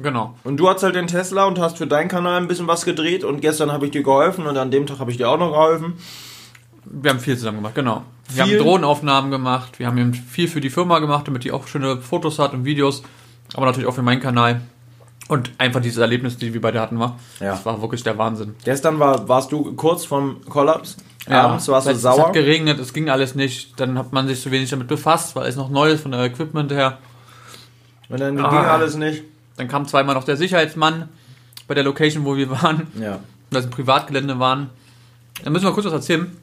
Genau. 0.00 0.36
Und 0.44 0.58
du 0.58 0.68
hast 0.68 0.82
halt 0.82 0.94
den 0.94 1.08
Tesla 1.08 1.46
und 1.46 1.58
hast 1.58 1.78
für 1.78 1.86
deinen 1.86 2.08
Kanal 2.08 2.40
ein 2.40 2.48
bisschen 2.48 2.68
was 2.68 2.84
gedreht 2.84 3.24
und 3.24 3.40
gestern 3.40 3.72
habe 3.72 3.86
ich 3.86 3.92
dir 3.92 4.02
geholfen 4.02 4.46
und 4.46 4.56
an 4.56 4.70
dem 4.70 4.86
Tag 4.86 5.00
habe 5.00 5.10
ich 5.10 5.16
dir 5.16 5.28
auch 5.28 5.38
noch 5.38 5.50
geholfen. 5.50 5.94
Wir 6.84 7.10
haben 7.10 7.20
viel 7.20 7.36
zusammen 7.36 7.58
gemacht, 7.58 7.74
genau. 7.74 8.02
Wir 8.34 8.42
haben 8.42 8.58
Drohnenaufnahmen 8.58 9.30
gemacht, 9.30 9.78
wir 9.78 9.86
haben 9.86 9.98
eben 9.98 10.14
viel 10.14 10.48
für 10.48 10.60
die 10.60 10.70
Firma 10.70 10.98
gemacht, 10.98 11.26
damit 11.28 11.44
die 11.44 11.52
auch 11.52 11.66
schöne 11.66 11.96
Fotos 11.98 12.38
hat 12.38 12.52
und 12.52 12.64
Videos, 12.64 13.02
aber 13.54 13.66
natürlich 13.66 13.88
auch 13.88 13.94
für 13.94 14.02
meinen 14.02 14.20
Kanal. 14.20 14.60
Und 15.28 15.50
einfach 15.58 15.80
dieses 15.80 15.98
Erlebnis, 15.98 16.36
die 16.36 16.52
wir 16.52 16.60
beide 16.60 16.80
hatten, 16.80 16.98
war. 16.98 17.18
Ja. 17.40 17.52
Das 17.52 17.64
war 17.64 17.80
wirklich 17.80 18.02
der 18.02 18.18
Wahnsinn. 18.18 18.54
Gestern 18.64 18.98
war, 18.98 19.28
warst 19.28 19.52
du 19.52 19.72
kurz 19.74 20.04
vom 20.04 20.44
Kollaps. 20.48 20.96
Abends 21.28 21.68
warst 21.68 21.86
du 21.86 21.90
es, 21.92 21.96
Es 21.98 22.02
sauer. 22.02 22.26
hat 22.26 22.32
geregnet, 22.32 22.80
es 22.80 22.92
ging 22.92 23.08
alles 23.08 23.34
nicht. 23.36 23.78
Dann 23.80 23.96
hat 23.96 24.12
man 24.12 24.26
sich 24.26 24.40
so 24.40 24.50
wenig 24.50 24.68
damit 24.70 24.88
befasst, 24.88 25.36
weil 25.36 25.48
es 25.48 25.54
noch 25.56 25.70
neu 25.70 25.90
ist 25.92 26.02
von 26.02 26.10
der 26.10 26.24
Equipment 26.24 26.72
her. 26.72 26.98
Und 28.08 28.20
dann 28.20 28.38
Ah. 28.44 28.50
ging 28.50 28.58
alles 28.58 28.96
nicht. 28.96 29.22
Dann 29.56 29.68
kam 29.68 29.86
zweimal 29.86 30.14
noch 30.16 30.24
der 30.24 30.36
Sicherheitsmann 30.36 31.08
bei 31.68 31.74
der 31.74 31.84
Location, 31.84 32.24
wo 32.24 32.36
wir 32.36 32.50
waren. 32.50 32.88
Ja. 33.00 33.20
das 33.50 33.64
ein 33.66 33.70
Privatgelände 33.70 34.38
waren. 34.38 34.70
Da 35.44 35.50
müssen 35.50 35.64
wir 35.66 35.72
kurz 35.72 35.86
was 35.86 35.92
erzählen. 35.92 36.34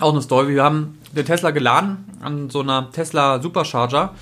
Auch 0.00 0.12
eine 0.12 0.22
Story. 0.22 0.54
Wir 0.54 0.64
haben 0.64 0.98
den 1.14 1.26
Tesla 1.26 1.50
geladen 1.50 2.04
an 2.22 2.50
so 2.50 2.60
einer 2.60 2.90
Tesla 2.90 3.40
Supercharger. 3.40 4.14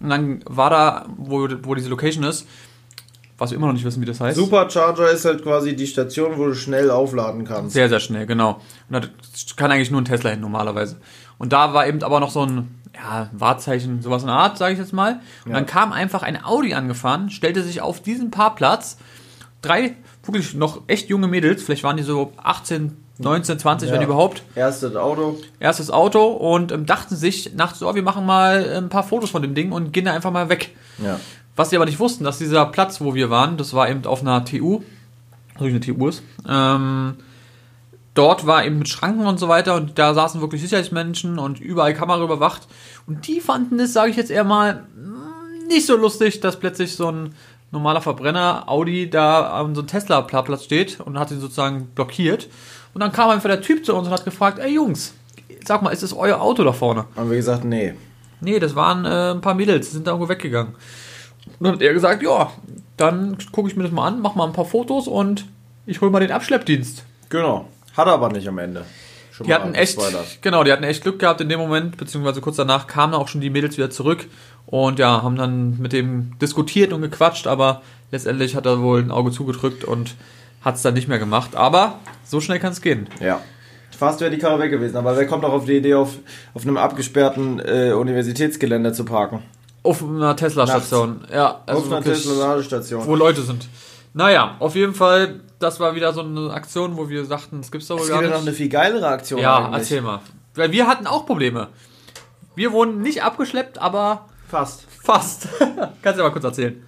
Und 0.00 0.10
dann 0.10 0.40
war 0.46 0.70
da, 0.70 1.06
wo, 1.16 1.48
wo 1.62 1.74
diese 1.74 1.88
Location 1.88 2.24
ist, 2.24 2.46
was 3.36 3.50
wir 3.50 3.56
immer 3.56 3.66
noch 3.66 3.74
nicht 3.74 3.84
wissen, 3.84 4.00
wie 4.00 4.06
das 4.06 4.20
heißt. 4.20 4.36
Supercharger 4.36 5.10
ist 5.10 5.24
halt 5.24 5.42
quasi 5.42 5.76
die 5.76 5.86
Station, 5.86 6.38
wo 6.38 6.46
du 6.46 6.54
schnell 6.54 6.90
aufladen 6.90 7.44
kannst. 7.44 7.74
Sehr, 7.74 7.88
sehr 7.88 8.00
schnell, 8.00 8.26
genau. 8.26 8.60
Und 8.88 9.04
da 9.04 9.08
kann 9.56 9.70
eigentlich 9.70 9.90
nur 9.90 10.00
ein 10.00 10.04
Tesla 10.06 10.30
hin 10.30 10.40
normalerweise. 10.40 10.96
Und 11.38 11.52
da 11.52 11.72
war 11.74 11.86
eben 11.86 12.02
aber 12.02 12.20
noch 12.20 12.30
so 12.30 12.44
ein 12.44 12.74
ja, 12.94 13.28
Wahrzeichen, 13.32 14.02
sowas 14.02 14.22
in 14.22 14.28
der 14.28 14.36
Art, 14.36 14.58
sage 14.58 14.72
ich 14.72 14.78
jetzt 14.78 14.92
mal. 14.92 15.20
Und 15.44 15.52
Ja. 15.52 15.56
dann 15.56 15.66
kam 15.66 15.92
einfach 15.92 16.22
ein 16.22 16.42
Audi 16.44 16.74
angefahren, 16.74 17.30
stellte 17.30 17.62
sich 17.62 17.80
auf 17.80 18.00
diesen 18.02 18.30
Parkplatz. 18.30 18.96
Drei 19.62 19.94
wirklich 20.24 20.54
noch 20.54 20.82
echt 20.88 21.08
junge 21.08 21.28
Mädels, 21.28 21.62
vielleicht 21.62 21.84
waren 21.84 21.96
die 21.96 22.02
so 22.02 22.32
18, 22.42 22.96
19, 23.18 23.58
20, 23.58 23.88
Ja. 23.88 23.94
wenn 23.94 24.02
überhaupt. 24.02 24.42
Erstes 24.54 24.94
Auto. 24.96 25.38
Erstes 25.60 25.90
Auto 25.90 26.26
und 26.28 26.72
ähm, 26.72 26.86
dachten 26.86 27.16
sich 27.16 27.54
nachts, 27.54 27.82
oh, 27.82 27.94
wir 27.94 28.02
machen 28.02 28.24
mal 28.24 28.64
ein 28.76 28.88
paar 28.88 29.02
Fotos 29.02 29.30
von 29.30 29.42
dem 29.42 29.54
Ding 29.54 29.72
und 29.72 29.92
gehen 29.92 30.04
da 30.04 30.12
einfach 30.12 30.30
mal 30.30 30.48
weg. 30.48 30.74
Ja. 30.98 31.18
Was 31.56 31.70
sie 31.70 31.76
aber 31.76 31.86
nicht 31.86 31.98
wussten, 31.98 32.22
dass 32.24 32.38
dieser 32.38 32.66
Platz, 32.66 33.00
wo 33.00 33.14
wir 33.14 33.30
waren, 33.30 33.56
das 33.56 33.74
war 33.74 33.90
eben 33.90 34.04
auf 34.06 34.20
einer 34.20 34.44
TU, 34.44 34.82
also 35.54 35.64
eine 35.66 35.80
TU 35.80 36.06
ist, 36.06 36.22
ähm, 36.48 37.16
dort 38.14 38.46
war 38.46 38.64
eben 38.64 38.78
mit 38.78 38.88
Schranken 38.88 39.26
und 39.26 39.38
so 39.38 39.48
weiter 39.48 39.74
und 39.74 39.98
da 39.98 40.14
saßen 40.14 40.40
wirklich 40.40 40.62
Sicherheitsmenschen 40.62 41.38
und 41.40 41.60
überall 41.60 41.94
Kamera 41.94 42.22
überwacht 42.22 42.68
und 43.08 43.26
die 43.26 43.40
fanden 43.40 43.80
es, 43.80 43.92
sage 43.92 44.10
ich 44.10 44.16
jetzt 44.16 44.30
eher 44.30 44.44
mal, 44.44 44.84
mm, 44.96 45.66
nicht 45.68 45.86
so 45.86 45.96
lustig, 45.96 46.40
dass 46.40 46.58
plötzlich 46.60 46.94
so 46.94 47.10
ein 47.10 47.34
normaler 47.70 48.00
Verbrenner 48.00 48.64
Audi 48.68 49.10
da 49.10 49.50
an 49.50 49.74
so 49.74 49.80
einem 49.80 49.88
Tesla-Platz 49.88 50.64
steht 50.64 51.00
und 51.00 51.18
hat 51.18 51.30
ihn 51.32 51.40
sozusagen 51.40 51.88
blockiert 51.94 52.48
und 52.94 53.00
dann 53.00 53.12
kam 53.12 53.30
einfach 53.30 53.48
der 53.48 53.60
Typ 53.60 53.84
zu 53.84 53.94
uns 53.94 54.06
und 54.06 54.12
hat 54.12 54.24
gefragt, 54.24 54.58
ey 54.58 54.74
Jungs, 54.74 55.14
sag 55.64 55.82
mal, 55.82 55.90
ist 55.90 56.02
das 56.02 56.12
euer 56.12 56.40
Auto 56.40 56.64
da 56.64 56.72
vorne? 56.72 57.04
Haben 57.16 57.30
wir 57.30 57.36
gesagt, 57.36 57.64
nee. 57.64 57.94
Nee, 58.40 58.58
das 58.58 58.74
waren 58.74 59.04
äh, 59.04 59.32
ein 59.32 59.40
paar 59.40 59.54
Mädels, 59.54 59.88
die 59.88 59.94
sind 59.94 60.06
da 60.06 60.12
irgendwo 60.12 60.28
weggegangen. 60.28 60.74
Und 61.58 61.64
dann 61.64 61.74
hat 61.74 61.82
er 61.82 61.92
gesagt, 61.92 62.22
ja, 62.22 62.52
dann 62.96 63.36
gucke 63.52 63.68
ich 63.68 63.76
mir 63.76 63.84
das 63.84 63.92
mal 63.92 64.06
an, 64.06 64.20
mach 64.20 64.34
mal 64.34 64.46
ein 64.46 64.52
paar 64.52 64.64
Fotos 64.64 65.08
und 65.08 65.46
ich 65.86 66.00
hole 66.00 66.10
mal 66.10 66.20
den 66.20 66.32
Abschleppdienst. 66.32 67.04
Genau. 67.28 67.68
Hat 67.96 68.06
er 68.06 68.14
aber 68.14 68.30
nicht 68.30 68.46
am 68.48 68.58
Ende. 68.58 68.84
Schon 69.32 69.46
Die 69.46 69.52
mal 69.52 69.60
hatten 69.60 69.74
echt, 69.74 69.98
genau, 70.42 70.64
die 70.64 70.72
hatten 70.72 70.84
echt 70.84 71.02
Glück 71.02 71.18
gehabt 71.18 71.40
in 71.40 71.48
dem 71.48 71.58
Moment, 71.60 71.96
beziehungsweise 71.96 72.40
kurz 72.40 72.56
danach 72.56 72.86
kamen 72.86 73.14
auch 73.14 73.28
schon 73.28 73.40
die 73.40 73.50
Mädels 73.50 73.76
wieder 73.76 73.90
zurück 73.90 74.26
und 74.66 74.98
ja, 74.98 75.22
haben 75.22 75.36
dann 75.36 75.78
mit 75.78 75.92
dem 75.92 76.38
diskutiert 76.40 76.92
und 76.92 77.02
gequatscht, 77.02 77.46
aber 77.46 77.82
letztendlich 78.10 78.54
hat 78.54 78.66
er 78.66 78.82
wohl 78.82 79.00
ein 79.00 79.10
Auge 79.10 79.30
zugedrückt 79.30 79.84
und 79.84 80.14
hat 80.62 80.76
es 80.76 80.82
dann 80.82 80.94
nicht 80.94 81.08
mehr 81.08 81.18
gemacht. 81.18 81.54
Aber 81.56 81.98
so 82.24 82.40
schnell 82.40 82.58
kann 82.58 82.72
es 82.72 82.80
gehen. 82.80 83.08
Ja. 83.20 83.40
Fast 83.96 84.20
wäre 84.20 84.30
die 84.30 84.38
Karre 84.38 84.60
weg 84.60 84.70
gewesen, 84.70 84.96
aber 84.96 85.16
wer 85.16 85.26
kommt 85.26 85.44
auch 85.44 85.52
auf 85.52 85.64
die 85.64 85.76
Idee, 85.78 85.94
auf, 85.94 86.10
auf 86.54 86.62
einem 86.62 86.76
abgesperrten 86.76 87.58
äh, 87.58 87.92
Universitätsgelände 87.92 88.92
zu 88.92 89.04
parken? 89.04 89.42
Auf 89.82 90.04
einer 90.04 90.36
Tesla-Station. 90.36 91.24
Ja, 91.32 91.62
also 91.66 91.82
auf 91.82 91.90
einer 91.92 92.02
Tesla-Ladestation. 92.02 93.06
wo 93.06 93.16
Leute 93.16 93.42
sind. 93.42 93.66
Naja, 94.14 94.54
auf 94.60 94.76
jeden 94.76 94.94
Fall, 94.94 95.40
das 95.58 95.80
war 95.80 95.96
wieder 95.96 96.12
so 96.12 96.20
eine 96.22 96.50
Aktion, 96.52 96.96
wo 96.96 97.08
wir 97.08 97.24
sagten, 97.24 97.58
es 97.60 97.72
gibt's 97.72 97.88
doch 97.88 97.96
wohl 97.96 98.02
Es 98.02 98.08
gar 98.08 98.18
gibt 98.20 98.30
ja 98.30 98.36
nicht. 98.36 98.44
noch 98.44 98.46
eine 98.48 98.56
viel 98.56 98.68
geilere 98.68 99.08
Aktion 99.08 99.40
ja, 99.40 99.56
eigentlich. 99.58 99.78
erzähl 99.80 100.00
mal. 100.02 100.20
Weil 100.54 100.70
wir 100.70 100.86
hatten 100.86 101.06
auch 101.08 101.26
Probleme. 101.26 101.68
Wir 102.54 102.72
wurden 102.72 103.02
nicht 103.02 103.22
abgeschleppt, 103.24 103.80
aber 103.80 104.26
Fast. 104.48 104.84
fast. 105.02 105.48
Kannst 106.02 106.18
du 106.20 106.22
mal 106.24 106.30
kurz 106.30 106.44
erzählen. 106.44 106.82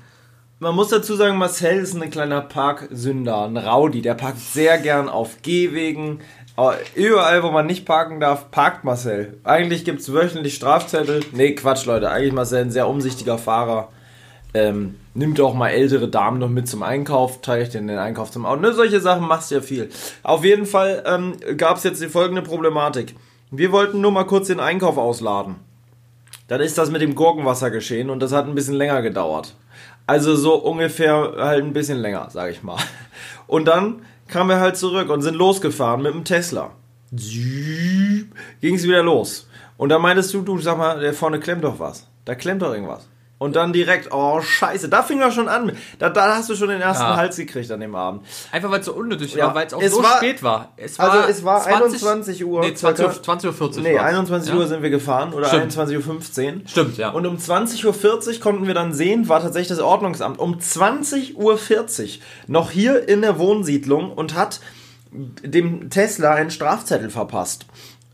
Man 0.63 0.75
muss 0.75 0.89
dazu 0.89 1.17
sagen, 1.17 1.39
Marcel 1.39 1.79
ist 1.79 1.95
ein 1.95 2.11
kleiner 2.11 2.43
Parksünder, 2.43 3.47
ein 3.47 3.57
Rowdy. 3.57 4.03
Der 4.03 4.13
parkt 4.13 4.41
sehr 4.41 4.77
gern 4.77 5.09
auf 5.09 5.41
Gehwegen. 5.41 6.21
Aber 6.55 6.77
Überall, 6.95 7.43
wo 7.43 7.51
man 7.51 7.65
nicht 7.65 7.87
parken 7.87 8.21
darf, 8.21 8.51
parkt 8.51 8.85
Marcel. 8.85 9.39
Eigentlich 9.43 9.87
gibt 9.87 10.01
es 10.01 10.13
wöchentlich 10.13 10.57
Strafzettel. 10.57 11.21
Nee, 11.33 11.55
Quatsch, 11.55 11.87
Leute. 11.87 12.11
Eigentlich 12.11 12.35
Marcel 12.35 12.65
ein 12.65 12.71
sehr 12.71 12.89
umsichtiger 12.89 13.39
Fahrer. 13.39 13.89
Ähm, 14.53 14.97
nimmt 15.15 15.41
auch 15.41 15.55
mal 15.55 15.71
ältere 15.71 16.09
Damen 16.09 16.39
noch 16.39 16.51
mit 16.51 16.69
zum 16.69 16.83
Einkauf, 16.83 17.41
teilt 17.41 17.73
den 17.73 17.89
Einkauf 17.89 18.31
zum 18.31 18.45
Auto. 18.45 18.61
Ne, 18.61 18.75
solche 18.75 19.01
Sachen 19.01 19.27
machst 19.27 19.51
du 19.51 19.55
ja 19.55 19.61
viel. 19.63 19.89
Auf 20.23 20.45
jeden 20.45 20.67
Fall 20.67 21.03
ähm, 21.07 21.37
gab 21.57 21.79
es 21.79 21.85
jetzt 21.85 22.03
die 22.03 22.09
folgende 22.09 22.43
Problematik. 22.43 23.15
Wir 23.51 23.73
wollten 23.73 24.03
nur 24.03 24.13
mal 24.13 24.25
kurz 24.25 24.49
den 24.49 24.61
Einkauf 24.61 24.99
ausladen. 24.99 25.55
Dann 26.49 26.61
ist 26.61 26.77
das 26.77 26.91
mit 26.91 27.01
dem 27.01 27.15
Gurkenwasser 27.15 27.71
geschehen 27.71 28.11
und 28.11 28.21
das 28.21 28.33
hat 28.33 28.47
ein 28.47 28.55
bisschen 28.55 28.75
länger 28.75 29.01
gedauert. 29.01 29.55
Also 30.11 30.35
so 30.35 30.57
ungefähr 30.57 31.35
halt 31.39 31.63
ein 31.63 31.73
bisschen 31.73 31.99
länger, 31.99 32.27
sag 32.33 32.51
ich 32.51 32.65
mal. 32.65 32.79
Und 33.47 33.67
dann 33.67 34.03
kamen 34.27 34.51
wir 34.51 34.59
halt 34.59 34.77
zurück 34.77 35.09
und 35.09 35.23
sind 35.23 35.37
losgefahren 35.37 36.03
mit 36.03 36.13
dem 36.13 36.25
Tesla. 36.25 36.73
Ging 37.13 38.75
es 38.75 38.83
wieder 38.83 39.05
los. 39.05 39.49
Und 39.77 39.91
da 39.91 40.01
meintest 40.01 40.35
du, 40.35 40.43
du 40.43 40.59
sag 40.59 40.79
mal, 40.79 40.99
der 40.99 41.15
vorne 41.15 41.39
klemmt 41.39 41.63
doch 41.63 41.79
was. 41.79 42.09
Da 42.25 42.35
klemmt 42.35 42.61
doch 42.63 42.75
irgendwas. 42.75 43.09
Und 43.41 43.57
dann 43.57 43.73
direkt, 43.73 44.13
oh 44.13 44.43
scheiße, 44.43 44.91
da 44.91 45.03
fing 45.03 45.19
er 45.23 45.33
schon 45.33 45.49
an. 45.49 45.73
Da, 45.99 46.11
da 46.11 46.37
hast 46.37 46.51
du 46.51 46.55
schon 46.55 46.69
den 46.69 46.83
ersten 46.83 47.05
Ja. 47.05 47.17
Hals 47.17 47.37
gekriegt 47.37 47.71
an 47.73 47.81
dem 47.81 47.95
Abend. 47.95 48.27
Einfach 48.53 48.71
weil 48.71 48.81
es 48.81 48.85
so 48.87 48.93
unnötig 48.93 49.33
Ja. 49.35 49.47
war, 49.47 49.55
weil 49.55 49.67
es 49.67 49.73
auch 49.73 49.81
Es 49.81 49.93
so 49.93 50.03
war- 50.03 50.19
spät 50.19 50.43
war. 50.43 50.73
Es 50.77 51.01
Also 51.01 51.21
es 51.27 51.43
war 51.43 51.65
21 51.67 52.45
Uhr, 52.45 52.61
Nee, 52.61 52.75
20 52.75 53.07
Uhr, 53.07 53.11
circa. 53.13 53.23
20 53.25 53.49
Uhr 53.49 53.55
40 53.55 53.83
Nee, 53.83 53.95
war's. 53.97 54.05
21 54.05 54.53
ja? 54.53 54.59
Uhr 54.59 54.67
sind 54.67 54.83
wir 54.83 54.91
gefahren 54.91 55.33
oder 55.33 55.47
Stimmt. 55.47 55.63
21 55.63 55.97
Uhr 55.97 56.03
15. 56.03 56.69
Stimmt, 56.69 56.99
ja. 56.99 57.09
Und 57.11 57.27
um 57.27 57.39
20.40 57.39 58.35
Uhr 58.37 58.41
konnten 58.41 58.67
wir 58.67 58.75
dann 58.75 58.93
sehen, 58.93 59.27
war 59.31 59.41
tatsächlich 59.41 59.69
das 59.69 59.81
Ordnungsamt 59.81 60.39
um 60.39 60.59
20.40 60.61 61.35
Uhr 61.37 61.59
noch 62.47 62.71
hier 62.71 63.09
in 63.09 63.23
der 63.23 63.39
Wohnsiedlung 63.39 64.13
und 64.13 64.35
hat 64.35 64.61
dem 65.13 65.89
Tesla 65.89 66.35
einen 66.35 66.51
Strafzettel 66.51 67.09
verpasst. 67.09 67.65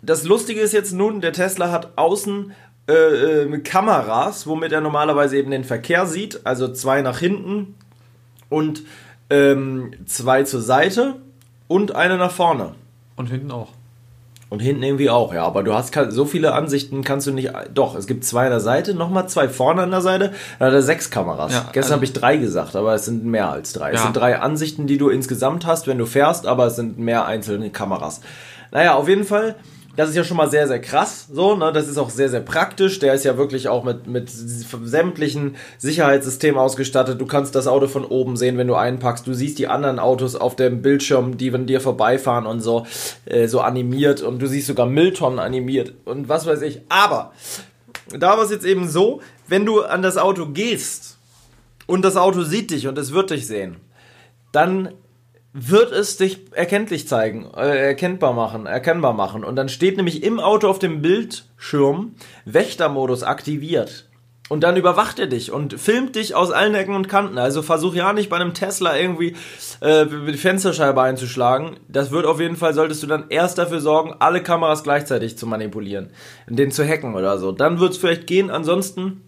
Das 0.03 0.23
Lustige 0.23 0.61
ist 0.61 0.73
jetzt 0.73 0.93
nun, 0.93 1.21
der 1.21 1.33
Tesla 1.33 1.73
hat 1.73 1.95
außen 1.97 2.53
äh, 2.89 2.93
äh, 2.93 3.59
Kameras, 3.59 4.47
womit 4.47 4.73
er 4.73 4.81
normalerweise 4.81 5.37
eben 5.37 5.51
den 5.51 5.65
Verkehr 5.65 6.07
sieht, 6.07 6.41
also 6.45 6.73
zwei 6.73 7.03
nach 7.03 7.19
hinten 7.19 7.75
und 8.49 8.83
ähm, 9.31 9.93
zwei 10.07 10.45
zur 10.45 10.61
Seite 10.63 11.17
und 11.69 11.95
eine 11.97 12.17
nach 12.17 12.31
vorne. 12.31 12.75
Und 13.17 13.27
hinten 13.29 13.51
auch. 13.51 13.71
Und 14.49 14.61
hinten 14.61 14.85
irgendwie 14.85 15.11
auch, 15.11 15.35
ja. 15.35 15.45
Aber 15.45 15.65
du 15.65 15.75
hast 15.75 15.93
so 16.11 16.25
viele 16.25 16.53
Ansichten, 16.53 17.03
kannst 17.03 17.27
du 17.27 17.33
nicht. 17.33 17.51
Doch, 17.75 17.97
es 17.97 18.07
gibt 18.07 18.25
zwei 18.25 18.45
an 18.45 18.51
der 18.51 18.61
Seite, 18.61 18.95
nochmal 18.95 19.29
zwei 19.29 19.49
vorne 19.49 19.83
an 19.83 19.91
der 19.91 20.03
Seite. 20.03 20.33
Dann 20.61 20.69
hat 20.69 20.75
er 20.75 20.83
sechs 20.83 21.11
Kameras. 21.11 21.53
Ja, 21.53 21.61
Gestern 21.73 21.79
also- 21.83 21.95
habe 21.95 22.05
ich 22.05 22.13
drei 22.13 22.37
gesagt, 22.37 22.77
aber 22.77 22.95
es 22.95 23.05
sind 23.07 23.25
mehr 23.25 23.51
als 23.51 23.73
drei. 23.73 23.91
Es 23.91 23.97
Ja. 23.99 24.05
sind 24.05 24.17
drei 24.17 24.39
Ansichten, 24.39 24.87
die 24.87 24.99
du 24.99 25.09
insgesamt 25.09 25.67
hast, 25.67 25.89
wenn 25.89 25.99
du 25.99 26.07
fährst, 26.07 26.47
aber 26.47 26.67
es 26.67 26.77
sind 26.77 26.97
mehr 26.97 27.27
einzelne 27.27 27.71
Kameras. 27.71 28.21
Naja, 28.71 28.95
auf 28.95 29.09
jeden 29.09 29.25
Fall. 29.25 29.57
Das 29.97 30.11
ist 30.11 30.15
ja 30.15 30.25
schon 30.25 30.37
mal 30.37 30.51
sehr, 30.51 30.69
sehr 30.69 30.81
krass. 30.81 31.27
So, 31.33 31.57
ne? 31.57 31.73
Das 31.73 31.89
ist 31.89 31.97
auch 31.97 32.11
sehr, 32.11 32.29
sehr 32.29 32.41
praktisch. 32.41 32.99
Der 32.99 33.15
ist 33.15 33.25
ja 33.25 33.39
wirklich 33.39 33.69
auch 33.69 33.83
mit, 33.83 34.07
mit 34.07 34.29
sämtlichen 34.31 35.57
Sicherheitssystemen 35.79 36.61
ausgestattet. 36.61 37.21
Du 37.21 37.27
kannst 37.27 37.55
das 37.55 37.67
Auto 37.67 37.89
von 37.89 38.05
oben 38.05 38.37
sehen, 38.37 38.59
wenn 38.59 38.69
du 38.69 38.75
einpackst. 38.75 39.27
Du 39.27 39.33
siehst 39.33 39.59
die 39.59 39.69
anderen 39.69 39.99
Autos 39.99 40.37
auf 40.37 40.55
dem 40.55 40.83
Bildschirm, 40.83 41.39
die 41.39 41.51
von 41.51 41.67
dir 41.67 41.81
vorbeifahren 41.81 42.45
und 42.47 42.61
so, 42.61 42.87
äh, 43.25 43.49
so 43.49 43.61
animiert. 43.61 44.21
Und 44.21 44.41
du 44.41 44.47
siehst 44.47 44.67
sogar 44.67 44.87
Mülltonnen 44.87 45.39
animiert 45.39 45.95
und 46.05 46.29
was 46.29 46.47
weiß 46.47 46.61
ich. 46.63 46.83
Aber 46.91 47.33
da 48.11 48.37
war 48.37 48.45
es 48.45 48.51
jetzt 48.51 48.67
eben 48.67 48.89
so, 48.89 49.21
wenn 49.49 49.65
du 49.65 49.83
an 49.83 50.03
das 50.03 50.19
Auto 50.19 50.47
gehst 50.47 51.17
und 51.87 52.05
das 52.05 52.17
Auto 52.17 52.43
sieht 52.43 52.71
dich 52.71 52.87
und 52.87 52.99
es 52.99 53.13
wird 53.13 53.31
dich 53.31 53.47
sehen, 53.47 53.77
dann 54.53 54.91
wird 55.59 55.91
es 55.91 56.19
dich 56.19 56.53
erkenntlich 56.53 57.09
zeigen, 57.09 57.51
äh, 57.57 57.89
erkennbar 57.89 58.35
machen, 58.35 58.67
erkennbar 58.67 59.15
machen. 59.15 59.43
Und 59.43 59.57
dann 59.57 59.71
steht 59.71 59.97
nämlich 59.97 60.23
im 60.23 60.39
Auto 60.39 60.69
auf 60.69 60.79
dem 60.79 61.01
Bildschirm 61.01 62.15
Wächtermodus 62.45 63.23
aktiviert. 63.23 64.07
Und 64.49 64.63
dann 64.63 64.77
überwacht 64.77 65.19
er 65.19 65.27
dich 65.27 65.51
und 65.51 65.81
filmt 65.81 66.15
dich 66.15 66.35
aus 66.35 66.53
allen 66.53 66.75
Ecken 66.75 66.95
und 66.95 67.09
Kanten. 67.09 67.39
Also 67.39 67.63
versuch 67.63 67.95
ja 67.95 68.13
nicht 68.13 68.29
bei 68.29 68.37
einem 68.37 68.55
Tesla 68.55 68.97
irgendwie 68.97 69.35
äh, 69.81 70.07
die 70.07 70.35
Fensterscheibe 70.35 71.03
einzuschlagen. 71.03 71.79
Das 71.89 72.13
wird 72.13 72.27
auf 72.27 72.39
jeden 72.39 72.57
Fall, 72.57 72.73
solltest 72.73 73.03
du 73.03 73.09
dann 73.09 73.25
erst 73.31 73.59
dafür 73.59 73.81
sorgen, 73.81 74.15
alle 74.21 74.43
Kameras 74.43 74.85
gleichzeitig 74.85 75.37
zu 75.37 75.47
manipulieren. 75.47 76.11
Den 76.49 76.71
zu 76.71 76.87
hacken 76.87 77.17
oder 77.17 77.39
so. 77.39 77.51
Dann 77.51 77.81
wird 77.81 77.93
es 77.93 77.99
vielleicht 77.99 78.29
gehen. 78.29 78.51
Ansonsten 78.51 79.23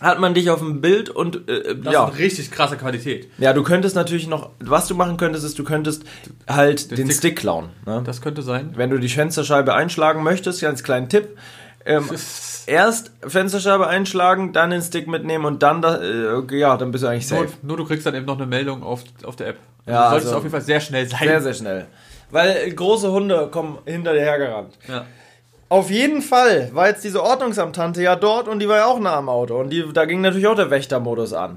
hat 0.00 0.20
man 0.20 0.34
dich 0.34 0.50
auf 0.50 0.58
dem 0.60 0.80
Bild 0.80 1.08
und 1.08 1.48
äh, 1.48 1.74
Das 1.76 1.92
ja. 1.94 2.08
ist 2.08 2.18
richtig 2.18 2.50
krasse 2.50 2.76
Qualität. 2.76 3.28
Ja, 3.38 3.52
du 3.52 3.62
könntest 3.62 3.96
natürlich 3.96 4.26
noch, 4.26 4.50
was 4.60 4.86
du 4.88 4.94
machen 4.94 5.16
könntest, 5.16 5.44
ist, 5.44 5.58
du 5.58 5.64
könntest 5.64 6.04
halt 6.46 6.90
den, 6.90 7.06
Stick. 7.06 7.16
Stick, 7.16 7.36
klauen. 7.38 7.70
Ne? 7.86 8.02
Das 8.04 8.20
könnte 8.20 8.42
sein. 8.42 8.72
Wenn 8.76 8.90
du 8.90 8.98
die 8.98 9.08
Fensterscheibe 9.08 9.74
einschlagen 9.74 10.22
möchtest, 10.22 10.60
ganz 10.60 10.82
kleinen 10.82 11.08
Tipp. 11.08 11.36
Ähm, 11.88 12.04
erst 12.66 13.12
Fensterscheibe 13.26 13.86
einschlagen, 13.86 14.52
dann 14.52 14.70
den 14.70 14.82
Stick 14.82 15.06
mitnehmen 15.06 15.44
und 15.44 15.62
dann, 15.62 15.82
da, 15.82 15.98
äh, 16.02 16.56
ja, 16.58 16.76
dann 16.76 16.90
bist 16.90 17.04
du 17.04 17.08
eigentlich 17.08 17.30
Nur, 17.30 17.42
safe. 17.44 17.52
nur 17.62 17.76
du 17.76 17.84
kriegst 17.84 18.04
dann 18.04 18.14
eben 18.16 18.26
noch 18.26 18.36
eine 18.36 18.46
Meldung 18.46 18.82
auf, 18.82 19.04
auf 19.22 19.36
der 19.36 19.48
App. 19.48 19.58
Ja, 19.86 20.04
du 20.04 20.10
solltest 20.10 20.26
also- 20.26 20.36
auf 20.38 20.42
jeden 20.42 20.52
Fall 20.52 20.62
sehr 20.62 20.80
schnell 20.80 21.08
sein. 21.08 21.20
Sehr, 21.22 21.40
sehr 21.40 21.54
schnell. 21.54 21.86
Weil 22.32 22.72
große 22.72 23.10
Hunde 23.12 23.48
kommen 23.52 23.78
hinter 23.84 24.12
dir 24.14 24.20
hergerannt. 24.22 24.76
Ja. 24.88 25.06
Auf 25.68 25.90
jeden 25.90 26.22
Fall 26.22 26.70
war 26.72 26.88
jetzt 26.88 27.02
diese 27.02 27.22
Ordnungsamtante 27.22 28.00
ja 28.02 28.14
dort 28.14 28.46
und 28.46 28.60
die 28.60 28.68
war 28.68 28.76
ja 28.76 28.86
auch 28.86 29.00
nah 29.00 29.16
am 29.16 29.28
Auto. 29.28 29.58
Und 29.58 29.70
die, 29.70 29.84
da 29.92 30.04
ging 30.04 30.20
natürlich 30.20 30.46
auch 30.46 30.54
der 30.54 30.70
Wächtermodus 30.70 31.32
an. 31.32 31.56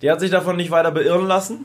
Die 0.00 0.10
hat 0.10 0.20
sich 0.20 0.30
davon 0.30 0.56
nicht 0.56 0.70
weiter 0.70 0.92
beirren 0.92 1.26
lassen. 1.26 1.64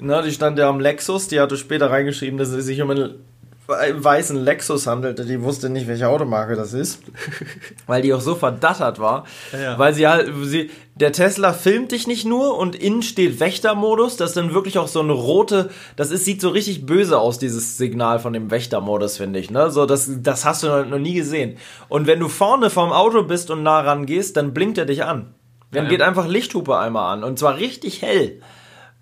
Ne, 0.00 0.22
die 0.24 0.32
stand 0.32 0.58
ja 0.58 0.68
am 0.68 0.80
Lexus, 0.80 1.28
die 1.28 1.38
hatte 1.38 1.56
später 1.56 1.90
reingeschrieben, 1.90 2.38
dass 2.38 2.48
es 2.48 2.64
sich 2.64 2.80
um 2.82 2.90
einen 2.90 3.22
weißen 3.70 4.36
Lexus 4.36 4.86
handelte. 4.86 5.24
Die 5.24 5.42
wusste 5.42 5.70
nicht, 5.70 5.86
welche 5.88 6.08
Automarke 6.08 6.56
das 6.56 6.72
ist. 6.72 7.00
Weil 7.86 8.02
die 8.02 8.12
auch 8.12 8.20
so 8.20 8.34
verdattert 8.34 8.98
war. 8.98 9.24
Ja. 9.52 9.78
Weil 9.78 9.94
sie 9.94 10.06
halt, 10.06 10.30
sie, 10.42 10.70
der 10.94 11.12
Tesla 11.12 11.52
filmt 11.52 11.92
dich 11.92 12.06
nicht 12.06 12.26
nur 12.26 12.58
und 12.58 12.76
innen 12.76 13.02
steht 13.02 13.40
Wächtermodus. 13.40 14.16
Das 14.16 14.30
ist 14.30 14.36
dann 14.36 14.52
wirklich 14.54 14.78
auch 14.78 14.88
so 14.88 15.00
eine 15.00 15.12
rote, 15.12 15.70
das 15.96 16.10
ist, 16.10 16.24
sieht 16.24 16.40
so 16.40 16.50
richtig 16.50 16.84
böse 16.86 17.18
aus, 17.18 17.38
dieses 17.38 17.78
Signal 17.78 18.18
von 18.18 18.32
dem 18.32 18.50
Wächtermodus, 18.50 19.16
finde 19.16 19.38
ich. 19.38 19.50
Ne? 19.50 19.70
So, 19.70 19.86
das, 19.86 20.10
das 20.22 20.44
hast 20.44 20.62
du 20.62 20.68
noch, 20.68 20.86
noch 20.86 20.98
nie 20.98 21.14
gesehen. 21.14 21.56
Und 21.88 22.06
wenn 22.06 22.20
du 22.20 22.28
vorne 22.28 22.70
vorm 22.70 22.92
Auto 22.92 23.22
bist 23.22 23.50
und 23.50 23.62
nah 23.62 23.80
ran 23.80 24.06
gehst, 24.06 24.36
dann 24.36 24.52
blinkt 24.52 24.78
er 24.78 24.86
dich 24.86 25.04
an. 25.04 25.34
Dann 25.72 25.84
Ja, 25.84 25.90
geht 25.90 26.00
ja. 26.00 26.06
einfach 26.08 26.26
Lichthupe 26.26 26.76
einmal 26.76 27.12
an. 27.12 27.24
Und 27.24 27.38
zwar 27.38 27.56
richtig 27.56 28.02
hell. 28.02 28.40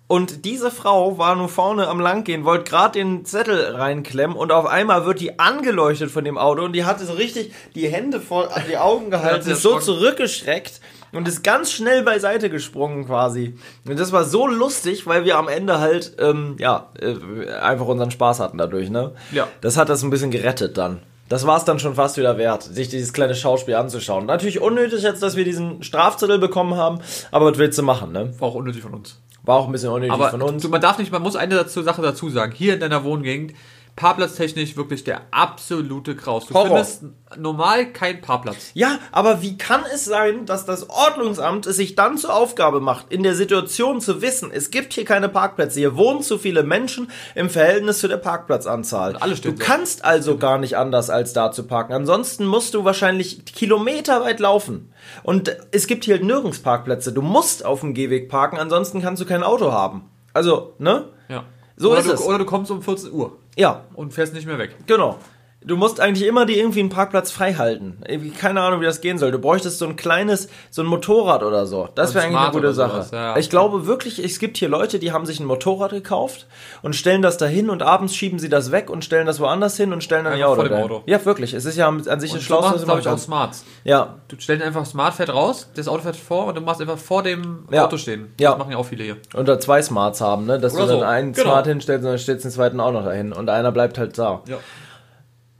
Und 0.09 0.43
diese 0.43 0.71
Frau 0.71 1.19
war 1.19 1.35
nur 1.35 1.49
vorne 1.49 1.87
am 1.87 1.99
Langgehen, 1.99 2.43
wollte 2.43 2.63
gerade 2.63 2.97
den 2.97 3.25
Zettel 3.25 3.75
reinklemmen 3.75 4.35
und 4.35 4.51
auf 4.51 4.65
einmal 4.65 5.05
wird 5.05 5.19
die 5.19 5.37
angeleuchtet 5.37 6.09
von 6.09 6.25
dem 6.25 6.35
Auto 6.35 6.63
und 6.63 6.73
die 6.73 6.83
hatte 6.83 7.05
so 7.05 7.13
richtig 7.13 7.53
die 7.75 7.87
Hände 7.87 8.19
vor 8.19 8.49
die 8.67 8.77
Augen 8.77 9.11
gehalten, 9.11 9.47
ist 9.51 9.61
so 9.61 9.77
zurückgeschreckt 9.77 10.81
und 11.11 11.27
ist 11.27 11.43
ganz 11.43 11.71
schnell 11.71 12.01
beiseite 12.01 12.49
gesprungen 12.49 13.05
quasi. 13.05 13.55
Und 13.87 13.99
das 13.99 14.11
war 14.11 14.23
so 14.23 14.47
lustig, 14.47 15.05
weil 15.05 15.25
wir 15.25 15.37
am 15.37 15.47
Ende 15.47 15.77
halt, 15.77 16.15
ähm, 16.17 16.55
ja, 16.57 16.89
äh, 16.99 17.47
einfach 17.59 17.85
unseren 17.85 18.09
Spaß 18.09 18.39
hatten 18.39 18.57
dadurch, 18.57 18.89
ne? 18.89 19.13
Ja. 19.31 19.47
Das 19.61 19.77
hat 19.77 19.89
das 19.89 20.01
ein 20.01 20.09
bisschen 20.09 20.31
gerettet 20.31 20.75
dann. 20.79 21.03
Das 21.27 21.45
war 21.45 21.57
es 21.57 21.65
dann 21.65 21.77
schon 21.77 21.93
fast 21.93 22.17
wieder 22.17 22.39
wert, 22.39 22.63
sich 22.63 22.89
dieses 22.89 23.13
kleine 23.13 23.35
Schauspiel 23.35 23.75
anzuschauen. 23.75 24.25
Natürlich 24.25 24.59
unnötig 24.59 25.03
jetzt, 25.03 25.21
dass 25.21 25.35
wir 25.35 25.45
diesen 25.45 25.83
Strafzettel 25.83 26.39
bekommen 26.39 26.77
haben, 26.77 26.97
aber 27.29 27.51
was 27.51 27.59
willst 27.59 27.77
du 27.77 27.83
machen, 27.83 28.11
ne? 28.11 28.33
War 28.39 28.47
auch 28.47 28.55
unnötig 28.55 28.81
von 28.81 28.95
uns. 28.95 29.19
War 29.49 29.57
auch 29.57 29.65
ein 29.65 29.71
bisschen 29.71 29.89
unnötig 29.89 30.13
Aber 30.13 30.29
von 30.29 30.43
uns. 30.43 30.61
du, 30.61 30.69
man 30.69 30.79
darf 30.79 30.99
nicht, 30.99 31.11
man 31.11 31.23
muss 31.23 31.35
eine 31.35 31.55
dazu, 31.55 31.81
Sache 31.81 32.03
dazu 32.03 32.29
sagen. 32.29 32.51
Hier 32.51 32.75
in 32.75 32.79
deiner 32.79 33.03
Wohngegend, 33.03 33.55
parkplatztechnisch 33.99 34.77
wirklich 34.77 35.03
der 35.03 35.23
absolute 35.31 36.15
Kraus. 36.15 36.45
Du 36.45 36.53
Horror. 36.53 36.85
findest 36.85 37.03
normal 37.37 37.91
keinen 37.91 38.21
Parkplatz. 38.21 38.71
Ja, 38.73 38.97
aber 39.11 39.41
wie 39.41 39.57
kann 39.57 39.81
es 39.93 40.05
sein, 40.05 40.45
dass 40.45 40.65
das 40.65 40.89
Ordnungsamt 40.89 41.65
es 41.65 41.75
sich 41.75 41.95
dann 41.95 42.17
zur 42.17 42.33
Aufgabe 42.33 42.79
macht, 42.79 43.11
in 43.11 43.23
der 43.23 43.35
Situation 43.35 43.99
zu 43.99 44.21
wissen, 44.21 44.51
es 44.53 44.71
gibt 44.71 44.93
hier 44.93 45.03
keine 45.03 45.27
Parkplätze, 45.27 45.81
hier 45.81 45.97
wohnen 45.97 46.21
zu 46.21 46.37
viele 46.37 46.63
Menschen 46.63 47.11
im 47.35 47.49
Verhältnis 47.49 47.99
zu 47.99 48.07
der 48.07 48.17
Parkplatzanzahl. 48.17 49.17
alle 49.17 49.35
stehen 49.35 49.57
du 49.57 49.61
so. 49.61 49.69
kannst 49.69 50.05
also 50.05 50.37
gar 50.37 50.59
nicht 50.59 50.77
anders 50.77 51.09
als 51.09 51.33
da 51.33 51.51
zu 51.51 51.63
parken. 51.63 51.91
Ansonsten 51.91 52.45
musst 52.45 52.75
du 52.75 52.85
wahrscheinlich 52.85 53.43
Kilometer 53.43 54.21
weit 54.21 54.39
laufen. 54.39 54.93
Und 55.23 55.57
es 55.71 55.87
gibt 55.87 56.05
hier 56.05 56.23
nirgends 56.23 56.59
Parkplätze. 56.59 57.11
Du 57.11 57.21
musst 57.21 57.65
auf 57.65 57.81
dem 57.81 57.93
Gehweg 57.93 58.29
parken, 58.29 58.57
ansonsten 58.59 59.01
kannst 59.01 59.21
du 59.21 59.25
kein 59.25 59.43
Auto 59.43 59.73
haben. 59.73 60.09
Also, 60.33 60.73
ne? 60.77 61.09
Ja. 61.27 61.43
So 61.75 61.91
oder 61.91 61.99
ist 61.99 62.07
du, 62.07 62.13
es. 62.13 62.21
Oder 62.21 62.37
du 62.37 62.45
kommst 62.45 62.71
um 62.71 62.81
14 62.81 63.11
Uhr 63.11 63.37
Ja, 63.59 63.83
und 63.93 64.13
fährst 64.13 64.33
nicht 64.33 64.45
mehr 64.47 64.57
weg. 64.57 64.73
Genau. 64.85 65.19
Du 65.61 65.75
musst 65.75 65.99
eigentlich 65.99 66.25
immer 66.25 66.45
dir 66.45 66.55
irgendwie 66.55 66.79
einen 66.79 66.87
Parkplatz 66.87 67.31
frei 67.31 67.53
halten. 67.55 67.97
Keine 68.39 68.61
Ahnung, 68.61 68.79
wie 68.79 68.85
das 68.85 69.01
gehen 69.01 69.17
soll. 69.17 69.31
Du 69.31 69.39
bräuchtest 69.39 69.77
so 69.77 69.85
ein 69.85 69.97
kleines, 69.97 70.47
so 70.71 70.81
ein 70.81 70.85
Motorrad 70.87 71.43
oder 71.43 71.65
so. 71.65 71.89
Das 71.95 72.11
Ein 72.11 72.15
wäre 72.15 72.23
eigentlich 72.25 72.37
eine 72.37 72.43
Smart 72.51 72.53
gute 72.55 72.73
Sache. 72.73 73.05
ja, 73.11 73.21
ja. 73.33 73.37
Ich 73.37 73.49
glaube 73.49 73.85
wirklich, 73.85 74.23
es 74.23 74.39
gibt 74.39 74.55
hier 74.55 74.69
Leute, 74.69 74.99
die 74.99 75.11
haben 75.11 75.25
sich 75.25 75.41
ein 75.41 75.45
Motorrad 75.45 75.91
gekauft 75.91 76.47
und 76.81 76.95
stellen 76.95 77.21
das 77.21 77.35
dahin 77.37 77.69
und 77.69 77.83
abends 77.83 78.15
schieben 78.15 78.39
sie 78.39 78.47
das 78.47 78.71
weg 78.71 78.89
und 78.89 79.03
stellen 79.03 79.25
das 79.27 79.41
woanders 79.41 79.75
hin 79.75 79.91
und 79.91 80.01
stellen 80.01 80.23
dann 80.23 80.37
ihr 80.37 80.47
Einfach 80.47 80.63
Auto 80.63 80.69
vor 80.69 80.77
dem. 80.77 80.83
Auto. 80.85 81.03
Ja, 81.07 81.25
wirklich. 81.25 81.53
Es 81.53 81.65
ist 81.65 81.75
ja 81.75 81.89
an 81.89 82.19
sich 82.21 82.31
das 82.31 82.49
Und 82.49 82.49
machen 82.61 82.73
was 82.75 82.79
du 82.79 82.85
glaube 82.85 83.01
ich, 83.01 83.07
auch. 83.09 83.17
Smarts. 83.17 83.65
Ja, 83.83 84.15
Du 84.29 84.37
stellst 84.39 84.63
einfach 84.65 84.85
Smart 84.85 85.13
fährt 85.15 85.33
raus, 85.33 85.69
das 85.75 85.89
Auto 85.89 86.03
fährt 86.03 86.15
vor 86.15 86.45
und 86.45 86.55
du 86.55 86.61
machst 86.61 86.79
einfach 86.79 86.97
vor 86.97 87.21
dem 87.21 87.65
Ja. 87.69 87.85
Auto 87.85 87.97
stehen. 87.97 88.33
Ja. 88.39 88.51
Das 88.51 88.59
machen 88.59 88.71
ja 88.71 88.77
auch 88.77 88.85
viele 88.85 89.03
hier. 89.03 89.17
und 89.33 89.45
da 89.49 89.59
zwei 89.59 89.81
Smarts 89.81 90.21
haben, 90.21 90.45
ne? 90.45 90.57
Dass 90.57 90.73
Oder 90.75 90.83
du 90.83 90.89
dann 90.91 90.99
so. 90.99 91.05
einen 91.05 91.33
Genau. 91.33 91.49
Smart 91.49 91.67
hinstellst 91.67 92.05
und 92.05 92.11
dann 92.11 92.17
stellst 92.17 92.45
den 92.45 92.51
zweiten 92.51 92.79
auch 92.79 92.93
noch 92.93 93.03
dahin 93.03 93.33
und 93.33 93.49
einer 93.49 93.73
bleibt 93.73 93.97
halt 93.97 94.17
da. 94.17 94.41
Ja. 94.47 94.55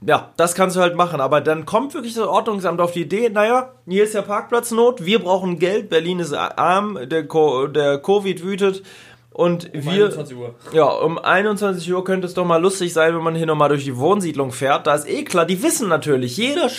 Ja, 0.06 0.32
das 0.38 0.54
kannst 0.54 0.76
du 0.76 0.80
halt 0.80 0.96
machen, 0.96 1.20
aber 1.20 1.42
dann 1.42 1.66
kommt 1.66 1.92
wirklich 1.92 2.14
das 2.14 2.26
Ordnungsamt 2.26 2.80
auf 2.80 2.92
die 2.92 3.02
Idee, 3.02 3.28
naja, 3.28 3.74
hier 3.86 4.04
ist 4.04 4.14
ja 4.14 4.22
Parkplatznot, 4.22 5.04
wir 5.04 5.18
brauchen 5.18 5.58
Geld, 5.58 5.90
Berlin 5.90 6.20
ist 6.20 6.32
arm, 6.32 6.98
der, 7.06 7.26
Co 7.26 7.66
der 7.66 7.98
Covid 7.98 8.42
wütet 8.42 8.82
und 9.30 9.70
wir... 9.74 10.10
Uhr. 10.34 10.54
Ja, 10.72 10.84
um 10.84 11.18
21 11.18 11.92
Uhr 11.92 12.02
könnte 12.02 12.26
es 12.26 12.34
doch 12.34 12.46
mal 12.46 12.62
lustig 12.62 12.94
sein, 12.94 13.14
wenn 13.14 13.22
man 13.22 13.34
hier 13.34 13.44
nochmal 13.44 13.68
durch 13.68 13.84
die 13.84 13.98
Wohnsiedlung 13.98 14.52
fährt. 14.52 14.86
Da 14.86 14.94
ist 14.94 15.06
eh 15.06 15.22
klar, 15.22 15.44
die 15.44 15.62
wissen 15.62 15.88
natürlich, 15.88 16.38
jeder 16.38 16.70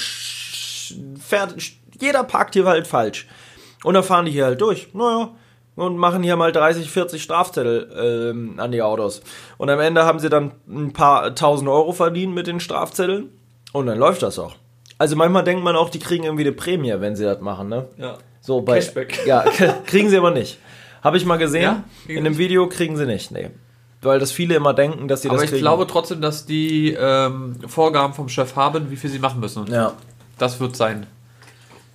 fährt, 1.19 1.55
jeder 1.99 2.23
parkt 2.23 2.55
hier 2.55 2.65
halt 2.65 2.87
falsch. 2.87 3.27
Und 3.83 3.93
dann 3.93 4.03
fahren 4.03 4.25
die 4.25 4.31
hier 4.31 4.45
halt 4.45 4.61
durch. 4.61 4.89
Naja, 4.93 5.35
und 5.81 5.97
machen 5.97 6.21
hier 6.21 6.35
mal 6.35 6.51
30, 6.51 6.89
40 6.91 7.23
Strafzettel 7.23 8.29
ähm, 8.31 8.59
an 8.59 8.71
die 8.71 8.81
Autos. 8.83 9.21
Und 9.57 9.69
am 9.69 9.79
Ende 9.79 10.05
haben 10.05 10.19
sie 10.19 10.29
dann 10.29 10.51
ein 10.69 10.93
paar 10.93 11.33
tausend 11.33 11.67
Euro 11.69 11.91
verdient 11.91 12.33
mit 12.35 12.45
den 12.47 12.59
Strafzetteln 12.59 13.29
und 13.73 13.87
dann 13.87 13.97
läuft 13.97 14.21
das 14.21 14.37
auch. 14.37 14.55
Also 14.99 15.15
manchmal 15.15 15.43
denkt 15.43 15.63
man 15.63 15.75
auch, 15.75 15.89
die 15.89 15.97
kriegen 15.97 16.23
irgendwie 16.23 16.43
eine 16.43 16.51
Prämie, 16.51 16.93
wenn 16.99 17.15
sie 17.15 17.23
das 17.23 17.41
machen, 17.41 17.69
ne? 17.69 17.87
Ja. 17.97 18.17
So 18.41 18.61
bei 18.61 18.75
Cashback. 18.75 19.19
Ja, 19.25 19.43
kriegen 19.87 20.09
sie 20.09 20.17
aber 20.17 20.31
nicht. 20.31 20.59
Habe 21.03 21.17
ich 21.17 21.25
mal 21.25 21.37
gesehen. 21.37 21.63
Ja? 21.63 21.83
In 22.07 22.23
dem 22.23 22.37
Video 22.37 22.69
kriegen 22.69 22.95
sie 22.95 23.07
nicht, 23.07 23.31
nee. 23.31 23.49
Weil 24.03 24.19
das 24.19 24.31
viele 24.31 24.55
immer 24.55 24.73
denken, 24.75 25.07
dass 25.07 25.23
sie 25.23 25.29
Aber 25.29 25.37
das 25.37 25.45
ich 25.45 25.49
kriegen. 25.51 25.61
glaube 25.63 25.87
trotzdem, 25.87 26.21
dass 26.21 26.45
die 26.45 26.93
ähm, 26.93 27.55
Vorgaben 27.67 28.13
vom 28.13 28.29
Chef 28.29 28.55
haben, 28.55 28.91
wie 28.91 28.95
viel 28.95 29.09
sie 29.09 29.19
machen 29.19 29.39
müssen. 29.39 29.65
ja. 29.71 29.93
Das 30.37 30.59
wird 30.59 30.75
sein. 30.75 31.05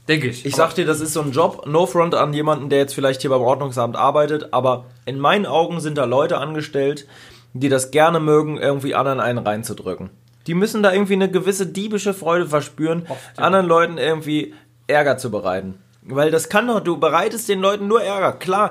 Denke 0.08 0.28
ich. 0.28 0.46
Ich 0.46 0.54
Aber- 0.54 0.68
sag 0.68 0.74
dir, 0.74 0.86
das 0.86 1.00
ist 1.00 1.12
so 1.12 1.20
ein 1.20 1.32
Job, 1.32 1.66
no 1.66 1.86
front 1.86 2.14
an 2.14 2.32
jemanden, 2.32 2.68
der 2.68 2.78
jetzt 2.78 2.94
vielleicht 2.94 3.20
hier 3.22 3.30
beim 3.30 3.40
Ordnungsamt 3.40 3.96
arbeitet, 3.96 4.52
aber 4.52 4.86
in 5.04 5.18
meinen 5.18 5.46
Augen 5.46 5.80
sind 5.80 5.98
da 5.98 6.04
Leute 6.04 6.38
angestellt, 6.38 7.06
die 7.54 7.68
das 7.68 7.90
gerne 7.90 8.20
mögen, 8.20 8.58
irgendwie 8.58 8.94
anderen 8.94 9.20
einen 9.20 9.38
reinzudrücken. 9.38 10.10
Die 10.46 10.54
müssen 10.54 10.82
da 10.82 10.92
irgendwie 10.92 11.14
eine 11.14 11.30
gewisse 11.30 11.66
diebische 11.66 12.14
Freude 12.14 12.46
verspüren, 12.46 13.06
Oft, 13.08 13.20
ja. 13.36 13.42
anderen 13.44 13.66
Leuten 13.66 13.98
irgendwie 13.98 14.54
Ärger 14.86 15.16
zu 15.18 15.30
bereiten. 15.30 15.74
Weil 16.02 16.30
das 16.30 16.48
kann 16.48 16.68
doch, 16.68 16.78
du 16.78 16.98
bereitest 16.98 17.48
den 17.48 17.60
Leuten 17.60 17.88
nur 17.88 18.00
Ärger. 18.00 18.32
Klar, 18.32 18.70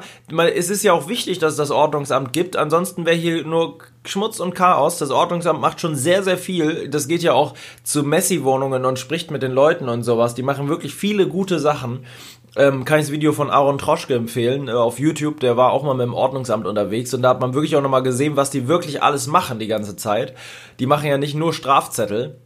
es 0.55 0.69
ist 0.69 0.83
ja 0.83 0.93
auch 0.93 1.09
wichtig, 1.09 1.39
dass 1.39 1.51
es 1.53 1.57
das 1.57 1.71
Ordnungsamt 1.71 2.31
gibt, 2.31 2.55
ansonsten 2.55 3.05
wäre 3.05 3.17
hier 3.17 3.43
nur 3.43 3.79
Schmutz 4.09 4.39
und 4.39 4.55
Chaos. 4.55 4.97
Das 4.97 5.11
Ordnungsamt 5.11 5.61
macht 5.61 5.81
schon 5.81 5.95
sehr, 5.95 6.23
sehr 6.23 6.37
viel. 6.37 6.89
Das 6.89 7.07
geht 7.07 7.23
ja 7.23 7.33
auch 7.33 7.53
zu 7.83 8.03
Messi-Wohnungen 8.03 8.85
und 8.85 8.99
spricht 8.99 9.31
mit 9.31 9.43
den 9.43 9.51
Leuten 9.51 9.89
und 9.89 10.03
sowas. 10.03 10.35
Die 10.35 10.43
machen 10.43 10.69
wirklich 10.69 10.93
viele 10.93 11.27
gute 11.27 11.59
Sachen. 11.59 12.05
Ähm, 12.57 12.85
kann 12.85 12.99
ich 12.99 13.05
das 13.05 13.11
Video 13.11 13.33
von 13.33 13.49
Aaron 13.49 13.77
Troschke 13.77 14.15
empfehlen 14.15 14.69
äh, 14.69 14.71
auf 14.71 14.97
YouTube. 14.97 15.41
Der 15.41 15.57
war 15.57 15.71
auch 15.71 15.83
mal 15.83 15.93
mit 15.93 16.05
dem 16.05 16.13
Ordnungsamt 16.13 16.65
unterwegs 16.65 17.13
und 17.13 17.21
da 17.21 17.29
hat 17.29 17.41
man 17.41 17.53
wirklich 17.53 17.75
auch 17.75 17.81
nochmal 17.81 18.03
gesehen, 18.03 18.37
was 18.37 18.49
die 18.49 18.67
wirklich 18.67 19.03
alles 19.03 19.27
machen 19.27 19.59
die 19.59 19.67
ganze 19.67 19.97
Zeit. 19.97 20.33
Die 20.79 20.85
machen 20.85 21.07
ja 21.07 21.17
nicht 21.17 21.35
nur 21.35 21.53
Strafzettel. 21.53 22.37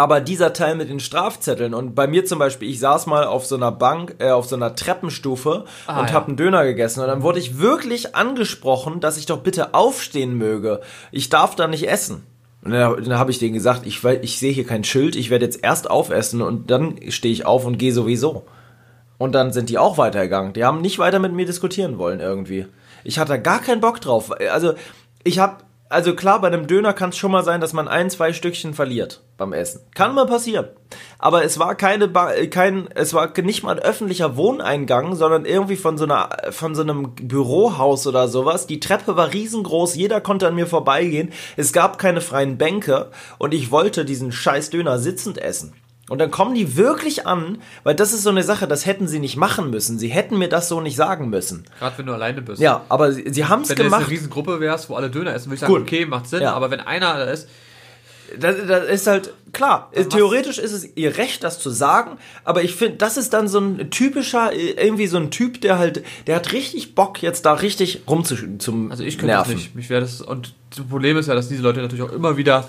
Aber 0.00 0.22
dieser 0.22 0.54
Teil 0.54 0.76
mit 0.76 0.88
den 0.88 0.98
Strafzetteln 0.98 1.74
und 1.74 1.94
bei 1.94 2.06
mir 2.06 2.24
zum 2.24 2.38
Beispiel, 2.38 2.70
ich 2.70 2.80
saß 2.80 3.04
mal 3.06 3.24
auf 3.26 3.44
so 3.44 3.54
einer 3.54 3.70
Bank, 3.70 4.14
äh, 4.18 4.30
auf 4.30 4.46
so 4.46 4.56
einer 4.56 4.74
Treppenstufe 4.74 5.66
Ah, 5.86 6.00
und 6.00 6.08
ja. 6.08 6.14
hab 6.14 6.26
einen 6.26 6.38
Döner 6.38 6.64
gegessen 6.64 7.02
und 7.02 7.06
dann 7.08 7.20
wurde 7.20 7.38
ich 7.38 7.58
wirklich 7.58 8.16
angesprochen, 8.16 9.00
dass 9.00 9.18
ich 9.18 9.26
doch 9.26 9.40
bitte 9.40 9.74
aufstehen 9.74 10.38
möge. 10.38 10.80
Ich 11.12 11.28
darf 11.28 11.54
da 11.54 11.66
nicht 11.66 11.86
essen. 11.86 12.22
Und 12.64 12.70
dann, 12.72 13.04
dann 13.04 13.18
habe 13.18 13.30
ich 13.30 13.38
denen 13.38 13.52
gesagt, 13.52 13.84
ich, 13.84 14.02
ich 14.02 14.38
sehe 14.38 14.54
hier 14.54 14.66
kein 14.66 14.84
Schild, 14.84 15.16
ich 15.16 15.28
werde 15.28 15.44
jetzt 15.44 15.62
erst 15.62 15.90
aufessen 15.90 16.40
und 16.40 16.70
dann 16.70 16.96
stehe 17.10 17.34
ich 17.34 17.44
auf 17.44 17.66
und 17.66 17.76
gehe 17.76 17.92
sowieso. 17.92 18.46
Und 19.18 19.34
dann 19.34 19.52
sind 19.52 19.68
die 19.68 19.76
auch 19.76 19.98
weitergegangen. 19.98 20.54
Die 20.54 20.64
haben 20.64 20.80
nicht 20.80 20.98
weiter 20.98 21.18
mit 21.18 21.34
mir 21.34 21.44
diskutieren 21.44 21.98
wollen 21.98 22.20
irgendwie. 22.20 22.64
Ich 23.04 23.18
hatte 23.18 23.38
gar 23.38 23.60
keinen 23.60 23.82
Bock 23.82 24.00
drauf. 24.00 24.32
Also 24.50 24.72
ich 25.24 25.38
habe, 25.38 25.58
also 25.90 26.14
klar, 26.14 26.40
bei 26.40 26.46
einem 26.46 26.68
Döner 26.68 26.92
kann 26.92 27.10
es 27.10 27.16
schon 27.16 27.32
mal 27.32 27.42
sein, 27.42 27.60
dass 27.60 27.72
man 27.72 27.88
ein, 27.88 28.10
zwei 28.10 28.32
Stückchen 28.32 28.74
verliert 28.74 29.24
beim 29.36 29.52
Essen. 29.52 29.80
Kann 29.92 30.14
mal 30.14 30.24
passieren. 30.24 30.68
Aber 31.18 31.44
es 31.44 31.58
war 31.58 31.74
keine, 31.74 32.06
ba 32.06 32.32
äh, 32.32 32.46
kein, 32.46 32.88
es 32.94 33.12
war 33.12 33.32
nicht 33.42 33.64
mal 33.64 33.72
ein 33.76 33.82
öffentlicher 33.82 34.36
Wohneingang, 34.36 35.16
sondern 35.16 35.44
irgendwie 35.44 35.74
von 35.74 35.98
so 35.98 36.04
einer, 36.04 36.28
von 36.50 36.76
so 36.76 36.82
einem 36.82 37.16
Bürohaus 37.16 38.06
oder 38.06 38.28
sowas. 38.28 38.68
Die 38.68 38.78
Treppe 38.78 39.16
war 39.16 39.32
riesengroß, 39.32 39.96
jeder 39.96 40.20
konnte 40.20 40.46
an 40.46 40.54
mir 40.54 40.68
vorbeigehen. 40.68 41.32
Es 41.56 41.72
gab 41.72 41.98
keine 41.98 42.20
freien 42.20 42.56
Bänke 42.56 43.10
und 43.38 43.52
ich 43.52 43.72
wollte 43.72 44.04
diesen 44.04 44.30
scheiß 44.30 44.70
Döner 44.70 45.00
sitzend 45.00 45.38
essen. 45.38 45.74
Und 46.10 46.18
dann 46.18 46.30
kommen 46.30 46.54
die 46.54 46.76
wirklich 46.76 47.26
an, 47.26 47.58
weil 47.84 47.94
das 47.94 48.12
ist 48.12 48.22
so 48.24 48.30
eine 48.30 48.42
Sache, 48.42 48.66
das 48.68 48.84
hätten 48.84 49.08
sie 49.08 49.18
nicht 49.20 49.36
machen 49.36 49.70
müssen. 49.70 49.98
Sie 49.98 50.08
hätten 50.08 50.36
mir 50.38 50.48
das 50.50 50.68
so 50.68 50.80
nicht 50.82 50.96
sagen 50.96 51.30
müssen. 51.30 51.64
Gerade 51.78 51.96
wenn 51.98 52.06
du 52.06 52.12
alleine 52.12 52.42
bist. 52.42 52.60
Ja, 52.60 52.82
aber 52.90 53.12
sie, 53.12 53.24
sie 53.30 53.46
haben 53.46 53.62
es 53.62 53.70
Wenn 53.70 53.76
du 53.76 53.82
eine 53.84 53.90
gemacht. 53.92 54.10
Riesengruppe 54.10 54.60
wärst, 54.60 54.90
wo 54.90 54.96
alle 54.96 55.08
Döner 55.08 55.32
essen, 55.34 55.46
würde 55.46 55.54
ich 55.54 55.60
sagen, 55.60 55.72
Gut. 55.72 55.82
okay, 55.82 56.04
macht 56.04 56.28
Sinn. 56.28 56.42
Ja. 56.42 56.52
Aber 56.52 56.70
wenn 56.70 56.80
einer 56.80 57.14
da 57.16 57.24
ist, 57.24 57.48
Das, 58.38 58.54
das 58.66 58.88
ist 58.88 59.06
halt, 59.06 59.32
klar, 59.52 59.90
was- 59.94 60.08
theoretisch 60.08 60.58
ist 60.58 60.72
es 60.72 60.88
ihr 60.96 61.16
Recht, 61.16 61.42
das 61.42 61.58
zu 61.58 61.70
sagen, 61.70 62.18
aber 62.44 62.62
ich 62.62 62.74
finde, 62.76 62.96
das 62.96 63.16
ist 63.16 63.32
dann 63.32 63.48
so 63.48 63.58
ein 63.60 63.90
typischer, 63.90 64.52
äh, 64.52 64.70
irgendwie 64.84 65.06
so 65.08 65.16
ein 65.16 65.30
Typ, 65.32 65.60
der 65.60 65.78
halt, 65.78 66.04
der 66.26 66.36
hat 66.36 66.52
richtig 66.52 66.94
Bock, 66.94 67.22
jetzt 67.22 67.44
da 67.46 67.54
richtig 67.54 68.02
rumzum 68.08 68.90
also 68.90 69.02
ich 69.04 69.16
könnte 69.18 69.34
das 69.34 69.48
nicht. 69.48 69.74
Mich 69.74 69.88
wäre 69.90 70.00
das, 70.00 70.20
und 70.20 70.54
das 70.76 70.84
Problem 70.86 71.16
ist 71.16 71.26
ja, 71.26 71.34
dass 71.34 71.48
diese 71.48 71.62
Leute 71.62 71.80
natürlich 71.82 72.04
auch 72.04 72.12
immer 72.12 72.36
wieder 72.36 72.68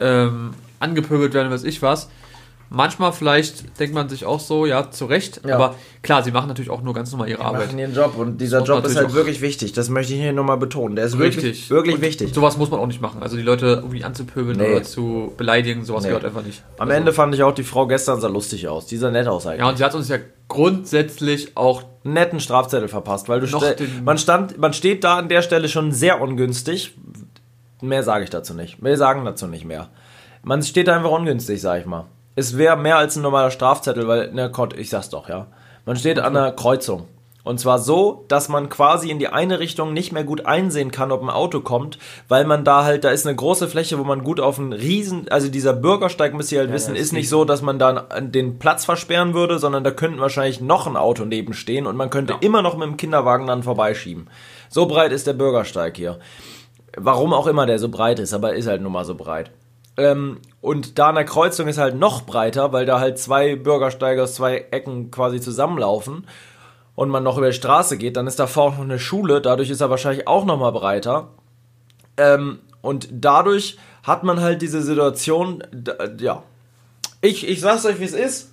ähm, 0.00 0.50
angepöbelt 0.80 1.32
werden, 1.34 1.50
weiß 1.50 1.64
ich 1.64 1.80
was. 1.82 2.08
Manchmal 2.70 3.12
vielleicht 3.12 3.80
denkt 3.80 3.94
man 3.94 4.10
sich 4.10 4.26
auch 4.26 4.40
so, 4.40 4.66
ja, 4.66 4.90
zu 4.90 5.06
Recht, 5.06 5.40
Ja. 5.46 5.54
aber 5.54 5.74
klar, 6.02 6.22
sie 6.22 6.30
machen 6.32 6.48
natürlich 6.48 6.70
auch 6.70 6.82
nur 6.82 6.92
ganz 6.92 7.10
normal 7.10 7.28
ihre 7.30 7.42
Arbeit. 7.42 7.66
machen 7.68 7.78
ihren 7.78 7.94
Job 7.94 8.14
und 8.18 8.38
dieser 8.40 8.62
Job 8.62 8.84
ist 8.84 8.94
halt 8.96 9.14
wirklich 9.14 9.40
wichtig. 9.40 9.72
Das 9.72 9.88
möchte 9.88 10.12
ich 10.12 10.20
hier 10.20 10.34
nochmal 10.34 10.58
betonen. 10.58 10.94
Der 10.94 11.06
ist 11.06 11.16
wirklich, 11.18 11.44
Richtig. 11.44 11.70
wirklich 11.70 11.94
Und 11.94 12.02
wichtig. 12.02 12.34
Sowas 12.34 12.58
muss 12.58 12.70
man 12.70 12.78
auch 12.80 12.86
nicht 12.86 13.00
machen. 13.00 13.22
Also 13.22 13.36
die 13.36 13.42
Leute 13.42 13.66
irgendwie 13.82 14.04
anzupöbeln 14.04 14.58
Nee. 14.58 14.72
oder 14.72 14.82
zu 14.82 15.32
beleidigen, 15.38 15.84
sowas 15.86 16.02
Nee. 16.02 16.08
gehört 16.08 16.26
einfach 16.26 16.42
nicht. 16.44 16.62
Am 16.76 16.88
Also- 16.88 16.98
Ende 16.98 17.12
fand 17.14 17.34
ich 17.34 17.42
auch 17.42 17.54
die 17.54 17.62
Frau 17.64 17.86
gestern 17.86 18.20
sah 18.20 18.28
lustig 18.28 18.68
aus. 18.68 18.84
Die 18.86 18.98
sah 18.98 19.10
nett 19.10 19.28
aus 19.28 19.46
eigentlich. 19.46 19.60
Ja, 19.60 19.68
und 19.70 19.78
sie 19.78 19.84
hat 19.84 19.94
uns 19.94 20.08
ja 20.08 20.18
grundsätzlich 20.48 21.56
auch 21.56 21.82
netten 22.04 22.40
Strafzettel 22.40 22.88
verpasst, 22.88 23.28
weil 23.30 23.40
du 23.40 23.46
Noch 23.46 23.64
man 24.04 24.18
stand, 24.18 24.58
man 24.58 24.72
steht 24.74 25.04
da 25.04 25.16
an 25.18 25.28
der 25.30 25.40
Stelle 25.42 25.68
schon 25.68 25.92
sehr 25.92 26.20
ungünstig. 26.20 26.94
Mehr 27.80 28.02
sage 28.02 28.24
ich 28.24 28.30
dazu 28.30 28.52
nicht. 28.54 28.82
Wir 28.82 28.96
sagen 28.98 29.24
dazu 29.24 29.46
nicht 29.46 29.64
mehr. 29.64 29.88
Man 30.42 30.62
steht 30.62 30.88
da 30.88 30.96
einfach 30.96 31.10
ungünstig, 31.10 31.60
sag 31.60 31.80
ich 31.80 31.86
mal. 31.86 32.06
Es 32.38 32.56
wäre 32.56 32.76
mehr 32.76 32.98
als 32.98 33.16
ein 33.16 33.22
normaler 33.22 33.50
Strafzettel, 33.50 34.06
weil, 34.06 34.30
ne, 34.32 34.48
Gott, 34.48 34.72
ich 34.78 34.90
sag's 34.90 35.10
doch, 35.10 35.28
ja. 35.28 35.48
Man 35.84 35.96
steht 35.96 36.20
an 36.20 36.36
einer 36.36 36.52
Kreuzung. 36.52 37.08
Und 37.42 37.58
zwar 37.58 37.80
so, 37.80 38.26
dass 38.28 38.48
man 38.48 38.68
quasi 38.68 39.10
in 39.10 39.18
die 39.18 39.26
eine 39.26 39.58
Richtung 39.58 39.92
nicht 39.92 40.12
mehr 40.12 40.22
gut 40.22 40.46
einsehen 40.46 40.92
kann, 40.92 41.10
ob 41.10 41.20
ein 41.20 41.30
Auto 41.30 41.62
kommt, 41.62 41.98
weil 42.28 42.44
man 42.44 42.62
da 42.62 42.84
halt, 42.84 43.02
da 43.02 43.10
ist 43.10 43.26
eine 43.26 43.34
große 43.34 43.66
Fläche, 43.66 43.98
wo 43.98 44.04
man 44.04 44.22
gut 44.22 44.38
auf 44.38 44.60
einen 44.60 44.72
riesen, 44.72 45.26
also 45.30 45.48
dieser 45.48 45.72
Bürgersteig, 45.72 46.32
müsst 46.32 46.52
ihr 46.52 46.60
halt 46.60 46.72
wissen, 46.72 46.94
das 46.94 47.02
ist 47.02 47.12
nicht 47.12 47.28
so, 47.28 47.44
dass 47.44 47.60
man 47.60 47.80
da 47.80 48.06
den 48.20 48.60
Platz 48.60 48.84
versperren 48.84 49.34
würde, 49.34 49.58
sondern 49.58 49.82
da 49.82 49.90
könnten 49.90 50.20
wahrscheinlich 50.20 50.60
noch 50.60 50.86
ein 50.86 50.96
Auto 50.96 51.24
nebenstehen 51.24 51.86
und 51.88 51.96
man 51.96 52.10
könnte 52.10 52.34
Ja. 52.34 52.38
immer 52.40 52.62
noch 52.62 52.76
mit 52.76 52.86
dem 52.86 52.96
Kinderwagen 52.96 53.48
dann 53.48 53.64
vorbeischieben. 53.64 54.28
So 54.68 54.86
breit 54.86 55.10
ist 55.10 55.26
der 55.26 55.32
Bürgersteig 55.32 55.96
hier. 55.96 56.20
Warum 56.96 57.32
auch 57.32 57.48
immer 57.48 57.66
der 57.66 57.80
so 57.80 57.88
breit 57.88 58.20
ist, 58.20 58.32
aber 58.32 58.54
ist 58.54 58.68
halt 58.68 58.80
nun 58.82 58.92
mal 58.92 59.04
so 59.04 59.16
breit. 59.16 59.50
Ähm, 59.98 60.38
und 60.60 60.98
da 60.98 61.08
an 61.08 61.16
der 61.16 61.24
Kreuzung 61.24 61.66
ist 61.66 61.76
halt 61.76 61.96
noch 61.96 62.22
breiter, 62.22 62.72
weil 62.72 62.86
da 62.86 63.00
halt 63.00 63.18
zwei 63.18 63.56
Bürgersteige 63.56 64.22
aus 64.22 64.34
zwei 64.34 64.66
Ecken 64.70 65.10
quasi 65.10 65.40
zusammenlaufen 65.40 66.24
und 66.94 67.10
man 67.10 67.24
noch 67.24 67.36
über 67.36 67.48
die 67.48 67.56
Straße 67.56 67.98
geht, 67.98 68.16
dann 68.16 68.28
ist 68.28 68.38
davor 68.38 68.64
auch 68.64 68.76
noch 68.76 68.84
eine 68.84 69.00
Schule, 69.00 69.40
dadurch 69.40 69.70
ist 69.70 69.80
er 69.80 69.90
wahrscheinlich 69.90 70.28
auch 70.28 70.44
noch 70.44 70.58
mal 70.58 70.70
breiter. 70.70 71.28
Ähm, 72.16 72.60
und 72.80 73.08
dadurch 73.10 73.76
hat 74.04 74.22
man 74.22 74.40
halt 74.40 74.62
diese 74.62 74.82
Situation, 74.82 75.64
ja. 76.20 76.44
Ich, 77.20 77.48
ich 77.48 77.60
sag's 77.60 77.84
euch, 77.84 77.98
wie 77.98 78.04
es 78.04 78.12
ist. 78.12 78.52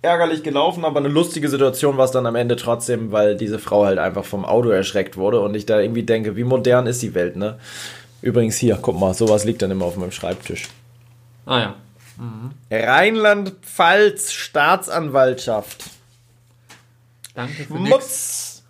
Ärgerlich 0.00 0.42
gelaufen, 0.42 0.86
aber 0.86 1.00
eine 1.00 1.08
lustige 1.08 1.48
Situation 1.50 1.98
war 1.98 2.06
es 2.06 2.10
dann 2.10 2.26
am 2.26 2.36
Ende 2.36 2.56
trotzdem, 2.56 3.12
weil 3.12 3.36
diese 3.36 3.58
Frau 3.58 3.84
halt 3.84 3.98
einfach 3.98 4.24
vom 4.24 4.46
Auto 4.46 4.70
erschreckt 4.70 5.18
wurde 5.18 5.40
und 5.40 5.54
ich 5.54 5.66
da 5.66 5.78
irgendwie 5.78 6.04
denke, 6.04 6.36
wie 6.36 6.44
modern 6.44 6.86
ist 6.86 7.02
die 7.02 7.14
Welt, 7.14 7.36
ne? 7.36 7.58
Übrigens 8.22 8.56
hier, 8.56 8.78
guck 8.80 8.98
mal, 8.98 9.12
sowas 9.12 9.44
liegt 9.44 9.60
dann 9.62 9.70
immer 9.70 9.84
auf 9.84 9.96
meinem 9.96 10.12
Schreibtisch. 10.12 10.68
Ah 11.46 11.58
ja. 11.58 11.74
Rheinland-Pfalz 12.70 14.32
Staatsanwaltschaft. 14.32 15.84
Danke 17.34 17.64
für 17.64 17.74
nix. 17.74 17.90
Mutz. 17.90 18.62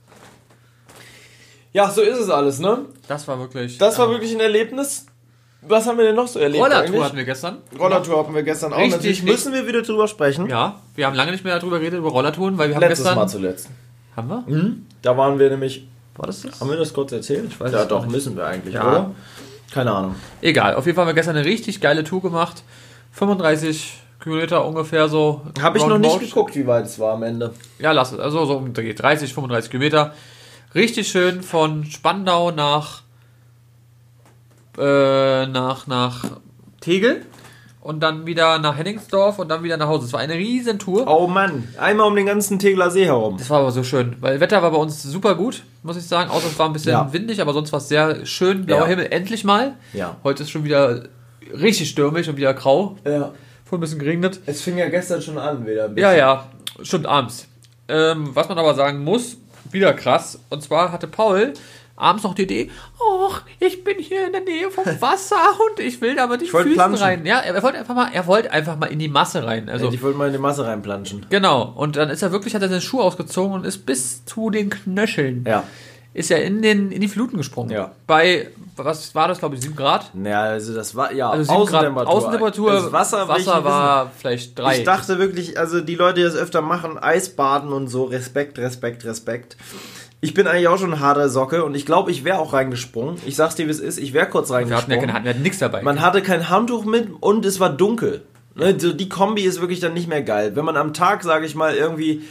Ja, 1.73 1.91
so 1.91 2.03
ist 2.03 2.19
es 2.19 2.31
alles, 2.31 2.59
ne? 2.59 2.87
Das 3.09 3.27
war 3.29 3.39
wirklich. 3.39 3.79
Das 3.79 3.99
war 3.99 4.07
ja. 4.07 4.13
wirklich 4.13 4.33
ein 4.33 4.41
Erlebnis. 4.41 5.07
Was 5.63 5.87
haben 5.87 5.99
wir 5.99 6.05
denn 6.05 6.15
noch 6.15 6.29
so 6.29 6.39
erlebt? 6.39 6.63
Rollertour 6.63 6.87
eigentlich? 6.87 7.03
hatten 7.03 7.17
wir 7.17 7.25
gestern. 7.25 7.59
Rollertour 7.79 8.19
hatten 8.21 8.35
wir 8.35 8.43
gestern 8.43 8.73
auch. 8.73 8.79
Richtig, 8.79 8.95
Natürlich 8.97 9.23
müssen 9.25 9.53
wir 9.53 9.67
wieder 9.67 9.83
drüber 9.83 10.07
sprechen. 10.09 10.49
Ja, 10.49 10.81
wir 10.95 11.07
haben 11.07 11.15
lange 11.17 11.33
nicht 11.33 11.45
mehr 11.45 11.59
darüber 11.59 11.79
geredet, 11.79 11.99
über 11.99 12.11
Rollertouren, 12.11 12.57
weil 12.57 12.69
wir 12.69 12.77
haben 12.77 12.83
Letztes 12.83 13.01
gestern. 13.01 13.17
Mal 13.17 13.29
zuletzt. 13.29 13.69
Haben 14.17 14.29
wir? 14.29 14.73
Da 15.03 15.17
waren 15.17 15.39
wir 15.39 15.51
nämlich. 15.51 15.87
War 16.17 16.27
das 16.27 16.43
das? 16.43 16.61
Haben 16.61 16.71
wir 16.71 16.77
das 16.77 16.93
kurz 16.95 17.13
erzählt? 17.13 17.47
Ich 17.51 17.61
weiß 17.61 17.73
Ja, 17.73 17.81
ja, 17.81 17.85
doch, 17.85 18.03
nicht. 18.05 18.13
müssen 18.13 18.37
wir 18.37 18.47
eigentlich, 18.47 18.75
Ja. 18.75 18.89
oder? 18.89 19.11
Keine 19.73 19.93
Ahnung. 19.93 20.15
Egal, 20.41 20.75
auf 20.75 20.87
jeden 20.87 20.97
Fall 20.97 21.05
haben 21.05 21.11
wir 21.11 21.15
gestern 21.15 21.37
eine 21.37 21.45
richtig 21.45 21.81
geile 21.81 22.05
Tour 22.05 22.23
gemacht. 22.23 22.63
35 23.13 23.99
Kilometer 24.21 24.65
ungefähr 24.65 25.09
so. 25.09 25.43
Habe 25.61 25.79
ich 25.79 25.87
noch 25.87 25.99
nicht 25.99 26.21
geguckt, 26.21 26.55
wie 26.57 26.67
weit 26.67 26.87
es 26.87 26.99
war 26.99 27.15
am 27.15 27.23
Ende. 27.23 27.53
Ja, 27.79 27.93
lass 27.93 28.13
es. 28.13 28.19
Also 28.19 28.45
so 28.45 28.57
um 28.57 28.73
die 28.73 28.95
30, 28.95 29.33
35 29.33 29.71
Kilometer. 29.71 30.15
Richtig 30.75 31.09
schön 31.09 31.43
von 31.43 31.85
Spandau 31.85 32.51
nach, 32.51 33.03
äh, 34.79 35.47
nach, 35.47 35.87
nach 35.87 36.25
Tegel 36.81 37.25
und 37.87 38.01
dann 38.01 38.27
wieder 38.27 38.59
nach 38.59 38.77
Henningsdorf 38.77 39.39
und 39.39 39.49
dann 39.49 39.63
wieder 39.63 39.77
nach 39.77 39.87
Hause. 39.89 40.07
Es 40.07 40.13
war 40.13 40.21
eine 40.21 40.35
riesen 40.35 40.79
Tour. 40.79 41.07
Oh 41.07 41.27
Mann, 41.27 41.69
einmal 41.79 42.07
um 42.09 42.17
den 42.17 42.27
ganzen 42.27 42.59
Tegeler 42.59 42.91
See 42.91 43.05
herum. 43.07 43.37
Das 43.39 43.49
war 43.49 43.61
aber 43.61 43.71
so 43.71 43.83
schön, 43.85 44.17
weil 44.21 44.41
Wetter 44.41 44.61
war 44.63 44.71
bei 44.73 44.77
uns 44.77 45.03
super 45.03 45.35
gut, 45.37 45.63
muss 45.83 45.97
ich 45.97 46.05
sagen. 46.07 46.31
Außer 46.31 46.49
es 46.49 46.59
war 46.59 46.67
ein 46.67 46.73
bisschen 46.73 46.93
Ja. 46.93 47.13
windig, 47.13 47.41
aber 47.41 47.53
sonst 47.53 47.73
war 47.73 47.79
es 47.79 47.89
sehr 47.89 48.27
schön. 48.27 48.67
Blauer 48.67 48.81
Ja. 48.83 48.87
Himmel, 48.87 49.07
endlich 49.13 49.45
mal. 49.45 49.75
Ja. 49.93 50.17
Heute 50.25 50.43
ist 50.43 50.51
schon 50.51 50.65
wieder 50.65 51.05
richtig 51.53 51.89
stürmisch 51.89 52.29
und 52.29 52.37
wieder 52.37 52.55
grau. 52.55 52.97
Ja. 53.05 53.33
Vorhin 53.65 53.79
ein 53.79 53.81
bisschen 53.81 53.99
geregnet. 54.01 54.41
Es 54.47 54.63
fing 54.63 54.79
ja 54.79 54.89
gestern 54.89 55.23
schon 55.23 55.39
an 55.39 55.67
wieder. 55.67 55.87
Ein 55.87 55.97
Ja, 55.97 56.13
ja, 56.13 56.47
stimmt 56.83 57.07
abends. 57.07 57.47
Ähm, 57.89 58.31
was 58.35 58.49
man 58.49 58.59
aber 58.59 58.75
sagen 58.75 59.05
muss, 59.05 59.37
wieder 59.71 59.93
krass. 59.93 60.41
Und 60.51 60.63
zwar 60.63 60.93
hatte 60.93 61.07
Paul 61.07 61.53
abends 61.97 62.23
noch 62.25 62.35
die 62.35 62.43
Idee, 62.43 62.71
ach, 63.29 63.43
ich 63.59 63.83
bin 63.83 63.99
hier 63.99 64.27
in 64.27 64.33
der 64.33 64.43
Nähe 64.43 64.71
vom 64.71 64.85
Wasser 65.01 65.37
und 65.71 65.81
ich 65.85 66.01
will 66.01 66.15
da 66.15 66.27
mit 66.27 66.41
den 66.43 66.49
Füßen 66.49 66.75
planschen. 66.75 67.03
rein. 67.03 67.27
Ja, 67.27 67.39
er 67.41 67.63
wollte 67.63 67.79
einfach 67.79 67.95
mal, 67.95 68.11
er 68.13 68.27
wollte 68.27 68.51
einfach 68.53 68.77
mal 68.77 68.87
in 68.87 68.99
die 68.99 69.09
Masse 69.09 69.45
rein. 69.45 69.69
Also 69.69 69.91
ich 69.91 70.03
wollte 70.03 70.19
mal 70.19 70.27
in 70.27 70.33
die 70.33 70.39
Masse 70.39 70.65
reinplanschen. 70.67 71.27
genau. 71.31 71.73
Und 71.75 71.97
dann 71.97 72.11
ist 72.11 72.23
er 72.23 72.33
wirklich, 72.33 72.55
hat 72.55 72.63
er 72.63 72.69
seine 72.69 72.81
Schuhe 72.81 73.03
ausgezogen 73.03 73.53
und 73.55 73.65
ist 73.67 73.87
bis 73.87 74.25
zu 74.25 74.51
den 74.51 74.71
Knöcheln. 74.71 75.45
Ja. 75.47 75.65
Ist 76.13 76.31
er 76.31 76.43
in 76.45 76.63
den 76.63 76.91
in 76.93 77.03
die 77.03 77.09
Fluten 77.09 77.37
gesprungen. 77.37 77.71
Ja. 77.71 77.93
Bei 78.07 78.49
was 78.75 79.15
war 79.15 79.29
das, 79.29 79.39
glaube 79.39 79.55
ich, 79.55 79.61
7 79.61 79.77
Grad? 79.77 80.11
Ja, 80.23 80.43
also 80.45 80.75
das 80.75 80.95
war, 80.95 81.13
ja, 81.13 81.29
Also 81.31 81.45
7 81.45 81.57
Grad 81.67 81.67
Außentemperatur. 81.75 82.15
Außentemperatur. 82.15 82.73
Das 82.73 82.93
Wasser, 82.93 83.35
nicht 83.37 83.47
war 83.47 84.11
vielleicht 84.17 84.59
3. 84.59 84.79
Ich 84.79 84.85
dachte 84.85 85.19
wirklich, 85.19 85.59
also 85.59 85.81
die 85.83 85.95
Leute, 85.95 86.15
die 86.21 86.23
das 86.23 86.35
öfter 86.35 86.63
machen, 86.63 86.97
Eisbaden 86.99 87.71
und 87.73 87.89
so, 87.89 88.05
Respekt, 88.05 88.59
Respekt, 88.59 89.05
Respekt. 89.05 89.57
Ich 90.21 90.35
bin 90.35 90.47
eigentlich 90.47 90.69
auch 90.69 90.79
schon 90.79 90.95
ein 90.95 91.01
harter 91.01 91.29
Socke 91.29 91.65
und 91.65 91.75
ich 91.75 91.85
glaube, 91.85 92.11
ich 92.11 92.25
wäre 92.25 92.39
auch 92.39 92.53
reingesprungen. 92.53 93.17
Ich 93.27 93.37
sag's 93.37 93.55
dir, 93.55 93.67
wie 93.67 93.71
es 93.71 93.81
ist, 93.81 93.99
ich 93.99 94.13
wäre 94.13 94.29
kurz 94.29 94.49
wir 94.49 94.57
hatten 94.57 94.69
ja 94.71 94.77
reingesprungen. 94.77 95.01
keine 95.01 95.13
Hand, 95.13 95.25
wir 95.25 95.31
hatten 95.31 95.43
nichts 95.43 95.59
dabei. 95.59 95.83
Man 95.83 96.01
hatte 96.01 96.23
kein 96.23 96.49
Handtuch 96.49 96.85
mit 96.85 97.09
und 97.21 97.45
es 97.45 97.61
war 97.61 97.71
dunkel. 97.71 98.23
Ne, 98.55 98.75
so 98.79 98.95
die 98.95 99.11
Kombi 99.11 99.43
ist 99.43 99.61
wirklich 99.61 99.81
dann 99.81 99.93
nicht 99.93 100.09
mehr 100.09 100.23
geil. 100.23 100.57
Wenn 100.57 100.65
man 100.65 100.79
am 100.79 100.95
Tag, 100.95 101.23
sage 101.23 101.45
ich 101.45 101.55
mal, 101.55 101.75
irgendwie 101.75 102.23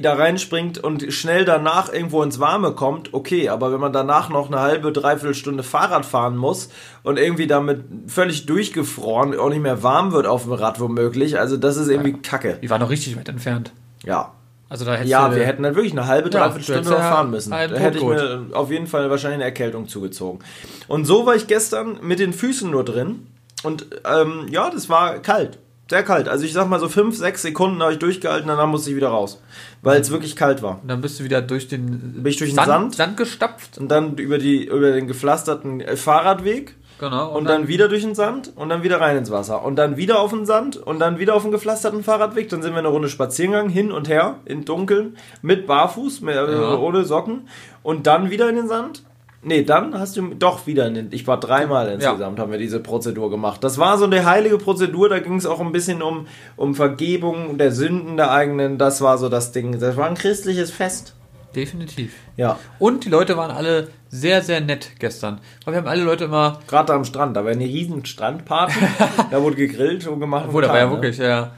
da 0.00 0.14
reinspringt 0.14 0.78
und 0.78 1.12
schnell 1.12 1.44
danach 1.44 1.92
irgendwo 1.92 2.22
ins 2.22 2.40
Warme 2.40 2.72
kommt, 2.72 3.12
okay, 3.12 3.50
aber 3.50 3.70
wenn 3.70 3.80
man 3.80 3.92
danach 3.92 4.30
noch 4.30 4.46
eine 4.46 4.60
halbe, 4.60 4.92
dreiviertel 4.92 5.34
Stunde 5.34 5.62
Fahrrad 5.62 6.06
fahren 6.06 6.36
muss 6.36 6.70
und 7.02 7.18
irgendwie 7.18 7.46
damit 7.46 7.84
völlig 8.06 8.46
durchgefroren, 8.46 9.38
auch 9.38 9.50
nicht 9.50 9.60
mehr 9.60 9.82
warm 9.82 10.12
wird 10.12 10.26
auf 10.26 10.44
dem 10.44 10.52
Rad 10.52 10.80
womöglich, 10.80 11.38
also 11.38 11.58
das 11.58 11.76
ist 11.76 11.88
irgendwie 11.88 12.14
kacke. 12.14 12.58
die 12.62 12.70
waren 12.70 12.80
noch 12.80 12.90
richtig 12.90 13.16
weit 13.16 13.28
entfernt. 13.28 13.72
Ja. 14.04 14.32
Also 14.74 14.84
da 14.86 15.00
Ja, 15.02 15.32
wir 15.32 15.46
hätten 15.46 15.62
dann 15.62 15.76
wirklich 15.76 15.92
eine 15.92 16.08
halbe, 16.08 16.30
Ja, 16.30 16.40
dreiviertel 16.48 16.66
du 16.66 16.72
Stunde 16.72 16.90
noch 16.90 16.98
ja 16.98 17.12
fahren 17.12 17.30
müssen. 17.30 17.52
Da 17.52 17.58
hätte 17.58 17.98
ich 17.98 18.04
mir 18.04 18.46
auf 18.54 18.72
jeden 18.72 18.88
Fall 18.88 19.08
wahrscheinlich 19.08 19.36
eine 19.36 19.44
Erkältung 19.44 19.86
zugezogen. 19.86 20.40
Und 20.88 21.04
so 21.04 21.26
war 21.26 21.36
ich 21.36 21.46
gestern 21.46 22.00
mit 22.02 22.18
den 22.18 22.32
Füßen 22.32 22.68
nur 22.68 22.84
drin. 22.84 23.28
Und 23.62 23.86
ähm, 24.04 24.48
ja, 24.50 24.68
das 24.70 24.88
war 24.88 25.20
kalt. 25.20 25.60
Sehr 25.88 26.02
kalt. 26.02 26.28
Also 26.28 26.44
ich 26.44 26.52
sag 26.52 26.68
mal 26.68 26.80
so 26.80 26.88
fünf, 26.88 27.16
sechs 27.16 27.42
Sekunden 27.42 27.80
habe 27.84 27.92
ich 27.92 28.00
durchgehalten, 28.00 28.48
danach 28.48 28.66
musste 28.66 28.90
ich 28.90 28.96
wieder 28.96 29.10
raus. 29.10 29.40
Weil 29.80 30.00
es 30.00 30.10
wirklich 30.10 30.34
kalt 30.34 30.60
war. 30.60 30.80
Und 30.82 30.88
dann 30.88 31.00
bist 31.00 31.20
du 31.20 31.24
wieder 31.24 31.40
durch 31.40 31.68
den, 31.68 32.14
Bin 32.14 32.26
ich 32.26 32.38
durch 32.38 32.50
den 32.50 32.56
Sand, 32.56 32.66
Sand? 32.66 32.94
Sand 32.96 33.16
gestapft. 33.16 33.78
Und 33.78 33.88
dann 33.92 34.16
über, 34.16 34.38
die, 34.38 34.64
über 34.64 34.90
den 34.90 35.06
gepflasterten 35.06 35.84
Fahrradweg. 35.96 36.74
Genau. 37.04 37.36
Und 37.36 37.48
dann 37.48 37.68
wieder 37.68 37.88
durch 37.88 38.02
den 38.02 38.14
Sand 38.14 38.52
und 38.56 38.70
dann 38.70 38.82
wieder 38.82 38.98
rein 39.00 39.18
ins 39.18 39.30
Wasser. 39.30 39.62
Und 39.62 39.76
dann 39.76 39.98
wieder 39.98 40.20
auf 40.20 40.30
den 40.30 40.46
Sand 40.46 40.78
und 40.78 41.00
dann 41.00 41.18
wieder 41.18 41.34
auf 41.34 41.42
den 41.42 41.50
gepflasterten 41.50 42.02
Fahrradweg. 42.02 42.48
Dann 42.48 42.62
sind 42.62 42.72
wir 42.72 42.78
eine 42.78 42.88
Runde 42.88 43.08
spazieren 43.10 43.52
gegangen, 43.52 43.68
hin 43.68 43.92
und 43.92 44.08
her, 44.08 44.36
im 44.46 44.64
Dunkeln, 44.64 45.16
mit 45.42 45.66
Barfuß, 45.66 46.22
mit, 46.22 46.34
äh, 46.34 46.52
Ja. 46.52 46.78
ohne 46.78 47.04
Socken. 47.04 47.48
Und 47.82 48.06
dann 48.06 48.30
wieder 48.30 48.48
in 48.48 48.56
den 48.56 48.68
Sand. 48.68 49.02
Nee, 49.42 49.62
dann 49.64 49.98
hast 49.98 50.16
du 50.16 50.22
doch 50.34 50.66
wieder 50.66 50.86
in 50.86 50.94
den, 50.94 51.08
ich 51.10 51.26
war 51.26 51.38
dreimal 51.38 51.88
insgesamt, 51.90 52.38
haben 52.38 52.50
wir 52.50 52.58
diese 52.58 52.80
Prozedur 52.80 53.28
gemacht. 53.28 53.62
Das 53.62 53.76
war 53.76 53.98
so 53.98 54.06
eine 54.06 54.24
heilige 54.24 54.56
Prozedur, 54.56 55.10
da 55.10 55.18
ging 55.18 55.36
es 55.36 55.44
auch 55.44 55.60
ein 55.60 55.70
bisschen 55.72 56.00
um, 56.00 56.26
um 56.56 56.74
Vergebung 56.74 57.58
der 57.58 57.70
Sünden 57.70 58.16
der 58.16 58.30
eigenen, 58.30 58.78
das 58.78 59.02
war 59.02 59.18
so 59.18 59.28
das 59.28 59.52
Ding. 59.52 59.78
Das 59.78 59.98
war 59.98 60.06
ein 60.08 60.14
christliches 60.14 60.70
Fest. 60.70 61.14
Definitiv. 61.54 62.12
Ja, 62.36 62.58
Und 62.78 63.04
die 63.04 63.08
Leute 63.08 63.36
waren 63.36 63.50
alle 63.50 63.88
sehr, 64.08 64.42
sehr 64.42 64.60
nett 64.60 64.90
gestern. 64.98 65.40
Weil 65.64 65.74
wir 65.74 65.78
haben 65.80 65.88
alle 65.88 66.02
Leute 66.04 66.24
immer, 66.24 66.60
gerade 66.66 66.92
am 66.92 67.04
Strand, 67.04 67.36
da 67.36 67.44
war 67.44 67.50
eine 67.52 67.64
riesen 67.64 68.04
Strandparty, 68.04 68.78
da 69.30 69.42
wurde 69.42 69.56
gegrillt 69.56 70.06
und 70.06 70.20
gemacht. 70.20 70.46
wo 70.50 70.60
da 70.60 70.68
war 70.68 70.78
ja 70.78 70.86
ne? 70.86 70.92
wirklich, 70.92 71.18
ja, 71.18 71.52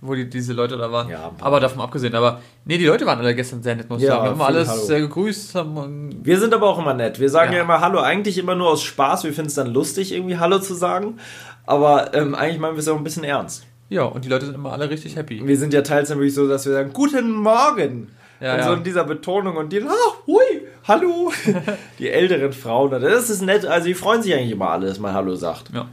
wo 0.00 0.14
die, 0.14 0.28
diese 0.30 0.54
Leute 0.54 0.76
da 0.78 0.90
waren. 0.90 1.08
Ja, 1.10 1.30
aber 1.40 1.60
davon 1.60 1.82
abgesehen. 1.82 2.14
Aber 2.14 2.40
nee, 2.64 2.78
die 2.78 2.86
Leute 2.86 3.04
waren 3.04 3.18
alle 3.18 3.34
gestern 3.34 3.62
sehr 3.62 3.76
nett, 3.76 3.90
muss 3.90 4.00
ich 4.00 4.08
Ja, 4.08 4.14
sagen. 4.14 4.24
Wir 4.24 4.30
haben 4.30 4.40
alles 4.42 4.68
Hallo. 4.68 4.80
sehr 4.82 5.00
gegrüßt. 5.00 5.54
Haben, 5.54 6.10
Wir 6.24 6.40
sind 6.40 6.54
aber 6.54 6.68
auch 6.68 6.78
immer 6.78 6.94
nett. 6.94 7.20
Wir 7.20 7.28
sagen 7.28 7.52
ja, 7.52 7.58
Ja. 7.58 7.64
immer 7.64 7.80
Hallo, 7.80 8.00
eigentlich 8.00 8.38
immer 8.38 8.54
nur 8.54 8.68
aus 8.70 8.82
Spaß. 8.82 9.24
Wir 9.24 9.32
finden 9.34 9.48
es 9.48 9.54
dann 9.56 9.66
lustig, 9.66 10.12
irgendwie 10.14 10.38
Hallo 10.38 10.58
zu 10.58 10.72
sagen. 10.74 11.18
Aber 11.66 12.14
ähm, 12.14 12.34
eigentlich 12.34 12.58
meinen 12.60 12.74
wir 12.76 12.80
es 12.80 12.88
auch 12.88 12.96
ein 12.96 13.04
bisschen 13.04 13.24
ernst. 13.24 13.66
ja, 13.90 14.02
und 14.04 14.24
die 14.24 14.28
Leute 14.30 14.46
sind 14.46 14.54
immer 14.54 14.72
alle 14.72 14.88
richtig 14.88 15.16
happy. 15.16 15.46
Wir 15.46 15.58
sind 15.58 15.74
ja 15.74 15.82
teils 15.82 16.08
nämlich 16.08 16.32
so, 16.34 16.48
dass 16.48 16.64
wir 16.64 16.72
sagen, 16.72 16.92
Guten 16.94 17.32
Morgen. 17.32 18.08
Ja, 18.40 18.54
und 18.56 18.62
so 18.62 18.70
ja. 18.70 18.76
in 18.76 18.84
dieser 18.84 19.04
Betonung 19.04 19.56
und 19.56 19.70
die, 19.70 19.82
ah, 19.82 19.92
hui, 20.26 20.40
hallo. 20.88 21.30
die 21.98 22.08
älteren 22.10 22.52
Frauen, 22.52 22.90
das 22.90 23.28
ist 23.28 23.42
nett. 23.42 23.66
Also 23.66 23.86
die 23.88 23.94
freuen 23.94 24.22
sich 24.22 24.34
eigentlich 24.34 24.52
immer 24.52 24.70
alle, 24.70 24.86
dass 24.86 24.98
man 24.98 25.12
Hallo 25.12 25.34
sagt. 25.36 25.70
Ja. 25.74 25.86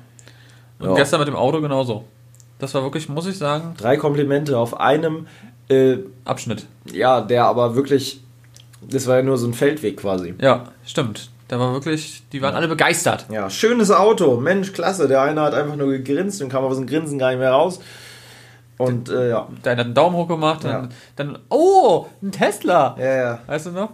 Und 0.79 0.89
Ja. 0.89 0.95
gestern 0.95 1.19
mit 1.19 1.27
dem 1.27 1.35
Auto 1.35 1.59
genauso. 1.61 2.05
Das 2.59 2.73
war 2.73 2.83
wirklich, 2.83 3.09
muss 3.09 3.27
ich 3.27 3.37
sagen, 3.37 3.73
Drei 3.77 3.97
Komplimente 3.97 4.57
auf 4.57 4.79
einem, 4.79 5.27
äh, 5.69 5.97
Abschnitt. 6.25 6.65
ja, 6.91 7.21
der 7.21 7.45
aber 7.45 7.75
wirklich, 7.75 8.21
das 8.81 9.07
war 9.07 9.17
ja 9.17 9.23
nur 9.23 9.37
so 9.37 9.47
ein 9.47 9.53
Feldweg 9.53 9.97
quasi. 9.97 10.33
Ja, 10.39 10.65
stimmt. 10.85 11.29
Da 11.49 11.59
war 11.59 11.73
wirklich, 11.73 12.23
die 12.33 12.41
waren 12.41 12.55
alle 12.55 12.67
begeistert. 12.67 13.25
Ja, 13.31 13.49
schönes 13.49 13.89
Auto. 13.91 14.37
Mensch, 14.37 14.73
klasse. 14.73 15.07
Der 15.07 15.21
eine 15.21 15.41
hat 15.41 15.53
einfach 15.53 15.75
nur 15.77 15.87
gegrinst 15.89 16.41
und 16.41 16.49
kam 16.49 16.63
aus 16.65 16.75
dem 16.77 16.87
Grinsen 16.87 17.17
gar 17.19 17.29
nicht 17.29 17.39
mehr 17.39 17.51
raus. 17.51 17.79
Und 18.77 19.09
äh, 19.09 19.29
ja. 19.29 19.47
Der 19.65 19.71
hat 19.73 19.79
einen 19.79 19.93
Daumen 19.93 20.15
hoch 20.15 20.27
gemacht, 20.27 20.63
dann, 20.63 20.83
Ja. 20.83 20.89
dann, 21.15 21.39
oh, 21.49 22.05
ein 22.21 22.31
Tesla. 22.31 22.95
Ja, 22.99 23.15
ja. 23.15 23.39
Weißt 23.47 23.67
du 23.67 23.71
noch? 23.71 23.89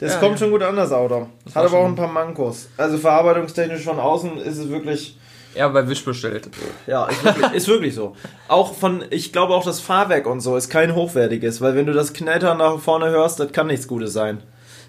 Das 0.00 0.14
Ja, 0.14 0.20
kommt 0.20 0.32
ja. 0.32 0.38
schon 0.38 0.50
gut 0.50 0.62
an, 0.62 0.76
das 0.76 0.92
Auto. 0.92 1.26
Das 1.44 1.56
Hat 1.56 1.66
aber 1.66 1.78
auch 1.78 1.84
ein 1.86 1.94
paar 1.96 2.08
Mankos. 2.08 2.68
Also 2.76 2.98
verarbeitungstechnisch 2.98 3.82
von 3.82 3.98
außen 3.98 4.38
ist 4.38 4.56
es 4.58 4.68
wirklich, 4.68 5.18
Er 5.54 5.68
bei 5.70 5.86
Wish 5.88 6.04
bestellt. 6.04 6.48
ja, 6.86 7.06
ist 7.06 7.24
wirklich, 7.24 7.52
ist 7.52 7.68
wirklich 7.68 7.94
so. 7.94 8.14
Auch 8.46 8.74
von, 8.74 9.04
ich 9.10 9.32
glaube 9.32 9.54
auch 9.54 9.64
das 9.64 9.80
Fahrwerk 9.80 10.26
und 10.26 10.40
so 10.40 10.56
ist 10.56 10.68
kein 10.70 10.94
hochwertiges, 10.94 11.60
weil 11.60 11.74
wenn 11.74 11.86
du 11.86 11.92
das 11.92 12.12
Knattern 12.12 12.58
nach 12.58 12.78
vorne 12.78 13.10
hörst, 13.10 13.40
das 13.40 13.50
kann 13.52 13.66
nichts 13.66 13.88
Gutes 13.88 14.12
sein. 14.12 14.40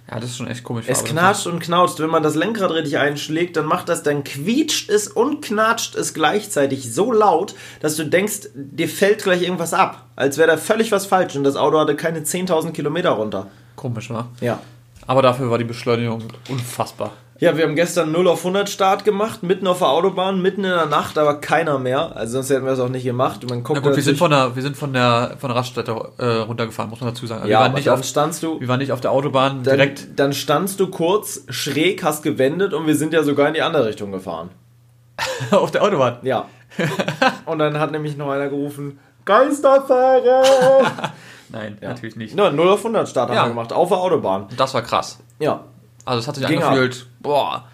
Ja, 0.09 0.19
das 0.19 0.31
ist 0.31 0.37
schon 0.37 0.47
echt 0.47 0.63
komisch. 0.63 0.85
Es 0.87 1.03
knatscht 1.03 1.45
und 1.45 1.59
knautscht. 1.59 1.99
Wenn 1.99 2.09
man 2.09 2.23
das 2.23 2.33
Lenkrad 2.33 2.71
richtig 2.71 2.97
einschlägt, 2.97 3.57
dann 3.57 3.65
macht 3.65 3.89
das, 3.89 4.01
dann 4.01 4.23
quietscht 4.23 4.89
es 4.89 5.07
und 5.07 5.41
knatscht 5.41 5.95
es 5.95 6.13
gleichzeitig 6.15 6.91
so 6.93 7.11
laut, 7.11 7.53
dass 7.79 7.95
du 7.95 8.05
denkst, 8.05 8.49
dir 8.55 8.89
fällt 8.89 9.23
gleich 9.23 9.43
irgendwas 9.43 9.73
ab. 9.73 10.07
Als 10.15 10.37
wäre 10.37 10.47
da 10.47 10.57
völlig 10.57 10.91
was 10.91 11.05
falsch 11.05 11.35
und 11.35 11.43
das 11.43 11.55
Auto 11.55 11.77
hatte 11.77 11.95
keine 11.95 12.21
10.000 12.21 12.71
Kilometer 12.71 13.11
runter. 13.11 13.47
Komisch, 13.75 14.09
wa? 14.09 14.27
Ja. 14.41 14.59
Aber 15.09 15.23
dafür 15.23 15.49
war 15.49 15.57
die 15.57 15.63
Beschleunigung 15.63 16.21
unfassbar. 16.49 17.13
Ja, 17.39 17.57
wir 17.57 17.63
haben 17.63 17.73
gestern 17.73 18.11
0 18.11 18.27
auf 18.27 18.39
100 18.39 18.69
Start 18.69 19.05
gemacht, 19.05 19.41
mitten 19.41 19.65
auf 19.65 19.79
der 19.79 19.89
Autobahn, 19.89 20.39
mitten 20.39 20.63
in 20.63 20.69
der 20.69 20.85
Nacht, 20.85 21.17
aber 21.17 21.41
keiner 21.41 21.79
mehr. 21.79 22.15
Also 22.15 22.33
sonst 22.33 22.51
hätten 22.51 22.63
wir 22.63 22.73
es 22.73 22.79
auch 22.79 22.89
nicht 22.89 23.05
gemacht. 23.05 23.49
Man 23.49 23.63
guckt 23.63 23.79
Na 23.81 23.87
gut, 23.87 23.95
wir 23.95 24.03
sind 24.03 24.19
von 24.19 24.29
der, 24.29 24.55
wir 24.55 24.61
sind 24.61 24.77
von 24.77 24.93
der, 24.93 25.35
von 25.39 25.49
der 25.49 25.57
Raststätte 25.57 25.93
äh, 26.19 26.25
runtergefahren, 26.25 26.91
muss 26.91 27.01
man 27.01 27.09
dazu 27.09 27.25
sagen. 27.25 27.41
Also 27.41 27.51
ja, 27.51 27.57
wir, 27.57 27.63
waren 27.63 27.73
nicht 27.73 27.89
auf, 27.89 28.03
standst 28.03 28.43
du, 28.43 28.59
wir 28.59 28.67
waren 28.67 28.77
nicht 28.77 28.91
auf 28.91 29.01
der 29.01 29.11
Autobahn 29.11 29.63
dann, 29.63 29.77
direkt. 29.77 30.09
dann 30.15 30.31
standst 30.31 30.79
du 30.79 30.91
kurz 30.91 31.43
schräg, 31.49 32.03
hast 32.03 32.21
gewendet 32.21 32.75
und 32.75 32.85
wir 32.85 32.95
sind 32.95 33.11
ja 33.11 33.23
sogar 33.23 33.47
in 33.47 33.55
die 33.55 33.63
andere 33.63 33.87
Richtung 33.87 34.11
gefahren. 34.11 34.51
auf 35.49 35.71
der 35.71 35.81
Autobahn. 35.81 36.19
Ja. 36.21 36.45
Und 37.47 37.57
dann 37.57 37.79
hat 37.79 37.91
nämlich 37.91 38.15
noch 38.15 38.29
einer 38.29 38.47
gerufen, 38.47 38.99
Geisterfahrer! 39.25 40.43
Nein, 41.51 41.77
natürlich 41.81 42.15
nicht. 42.15 42.37
Ja, 42.37 42.51
0 42.51 42.69
auf 42.69 42.79
100 42.83 43.09
Start 43.09 43.29
haben 43.29 43.35
Ja. 43.35 43.43
wir 43.45 43.49
gemacht, 43.49 43.73
auf 43.73 43.89
der 43.89 43.97
Autobahn. 43.97 44.45
Das 44.57 44.73
war 44.73 44.81
krass. 44.81 45.19
Ja. 45.39 45.63
Also 46.05 46.19
es 46.19 46.27
hat 46.27 46.35
sich 46.35 46.47
Ging 46.47 46.61
angefühlt, 46.61 47.07
boah. 47.21 47.65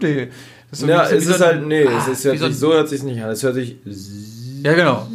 Nee. 0.00 0.28
Das 0.70 0.80
ist 0.80 0.86
so 0.86 0.86
Ja, 0.86 1.02
es 1.04 1.24
so 1.24 1.30
ist 1.32 1.42
ein- 1.42 1.46
halt, 1.48 1.66
nee, 1.66 1.86
ah, 1.86 1.98
es 1.98 2.08
ist 2.08 2.24
hört 2.24 2.38
so 2.38 2.46
sich, 2.46 2.58
so 2.58 2.72
hört 2.72 2.88
sich 2.88 3.02
nicht 3.02 3.22
an. 3.22 3.30
Es 3.30 3.42
hört 3.42 3.54
sich 3.54 3.76
Ja, 4.62 4.74
genau. 4.74 5.06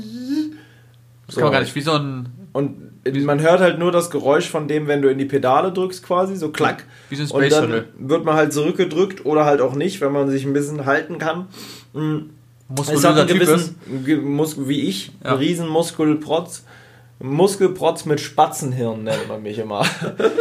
Das 1.28 1.36
so 1.36 1.42
kann 1.42 1.46
man 1.46 1.54
gar 1.54 1.60
nicht, 1.62 1.76
wie 1.76 1.82
so 1.82 1.94
ein, 1.94 2.30
Und 2.54 2.94
man 3.26 3.40
hört 3.42 3.60
halt 3.60 3.80
nur 3.80 3.92
das 3.92 4.10
Geräusch 4.12 4.50
von 4.50 4.68
dem, 4.68 4.88
wenn 4.88 5.02
du 5.02 5.10
in 5.10 5.18
die 5.18 5.26
Pedale 5.26 5.72
drückst 5.72 6.04
quasi, 6.04 6.36
so 6.36 6.50
klack. 6.50 6.86
wie 7.10 7.16
so 7.16 7.24
ein 7.24 7.30
Und 7.32 7.42
Space 7.42 7.54
dann 7.54 7.64
Shuttle. 7.66 7.86
wird 7.98 8.26
man 8.26 8.36
halt 8.36 8.54
zurückgedrückt 8.54 9.26
oder 9.26 9.46
halt 9.46 9.60
auch 9.62 9.74
nicht, 9.76 10.02
wenn 10.02 10.12
man 10.12 10.30
sich 10.30 10.46
ein 10.46 10.54
bisschen 10.54 10.86
halten 10.86 11.18
kann. 11.18 11.48
Es 11.94 12.00
Muskulöser 12.76 13.10
hat 13.10 13.20
einen 13.20 13.28
Typ 13.30 13.42
ist. 13.42 13.48
gewissen, 13.50 14.06
ge- 14.06 14.16
Mus 14.18 14.56
wie 14.68 14.82
ich, 14.82 15.12
Ja. 15.24 15.34
riesen 15.34 15.68
Muskelprotz. 15.68 16.64
Muskelprotz 17.20 18.06
mit 18.06 18.20
Spatzenhirn 18.20 19.04
nennt 19.04 19.28
man 19.30 19.42
mich 19.42 19.58
immer. 19.60 19.86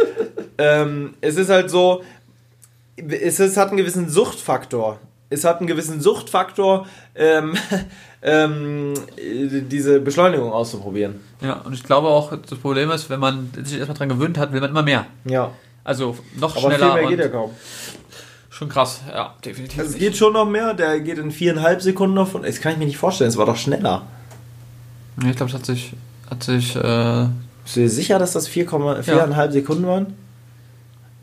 ähm, 0.57 1.13
es 1.21 1.37
ist 1.37 1.49
halt 1.49 1.69
so, 1.69 2.03
es 2.97 3.39
ist, 3.39 3.57
hat 3.57 3.69
einen 3.69 3.77
gewissen 3.77 4.09
Suchtfaktor. 4.09 4.99
Es 5.29 5.45
hat 5.45 5.59
einen 5.59 5.67
gewissen 5.67 5.99
Suchtfaktor, 6.01 6.85
ähm, 7.15 7.53
ähm, 8.21 8.93
diese 9.17 9.99
Beschleunigung 9.99 10.51
auszuprobieren. 10.51 11.21
Ja, 11.41 11.53
und 11.61 11.73
ich 11.73 11.83
glaube 11.83 12.07
auch, 12.07 12.33
das 12.37 12.59
Problem 12.59 12.91
ist, 12.91 13.09
wenn 13.09 13.19
man 13.19 13.49
sich 13.63 13.77
erstmal 13.77 13.97
dran 13.97 14.09
gewöhnt 14.09 14.37
hat, 14.37 14.51
will 14.53 14.61
man 14.61 14.69
immer 14.69 14.83
mehr. 14.83 15.05
Ja, 15.25 15.51
Also 15.83 16.17
noch 16.39 16.51
aber 16.55 16.67
schneller 16.71 16.85
viel 16.85 16.93
mehr 16.95 17.03
und 17.03 17.09
geht 17.09 17.19
ja 17.19 17.27
kaum. 17.29 17.51
Schon 18.63 18.69
krass. 18.69 19.01
Ja, 19.09 19.33
definitiv. 19.43 19.79
Also 19.79 19.91
es 19.91 19.97
geht 19.97 20.17
schon 20.17 20.33
noch 20.33 20.45
mehr, 20.45 20.73
der 20.73 20.99
geht 20.99 21.17
in 21.17 21.31
viereinhalb 21.31 21.81
Sekunden 21.81 22.15
noch 22.15 22.27
von. 22.27 22.43
Das 22.43 22.59
kann 22.59 22.73
ich 22.73 22.77
mir 22.77 22.85
nicht 22.85 22.97
vorstellen, 22.97 23.29
es 23.29 23.37
war 23.37 23.45
doch 23.45 23.57
schneller. 23.57 24.03
Ja, 25.21 25.29
ich 25.29 25.35
glaube, 25.35 25.51
es 25.51 25.55
hat 25.55 25.65
sich, 25.65 25.93
hat 26.29 26.43
sich, 26.43 26.75
äh, 26.75 27.27
Bist 27.63 27.75
du 27.75 27.81
dir 27.81 27.89
sicher, 27.89 28.19
dass 28.19 28.33
das 28.33 28.49
4,4 28.49 29.03
viereinhalb 29.03 29.51
Sekunden 29.51 29.85
waren? 29.85 30.17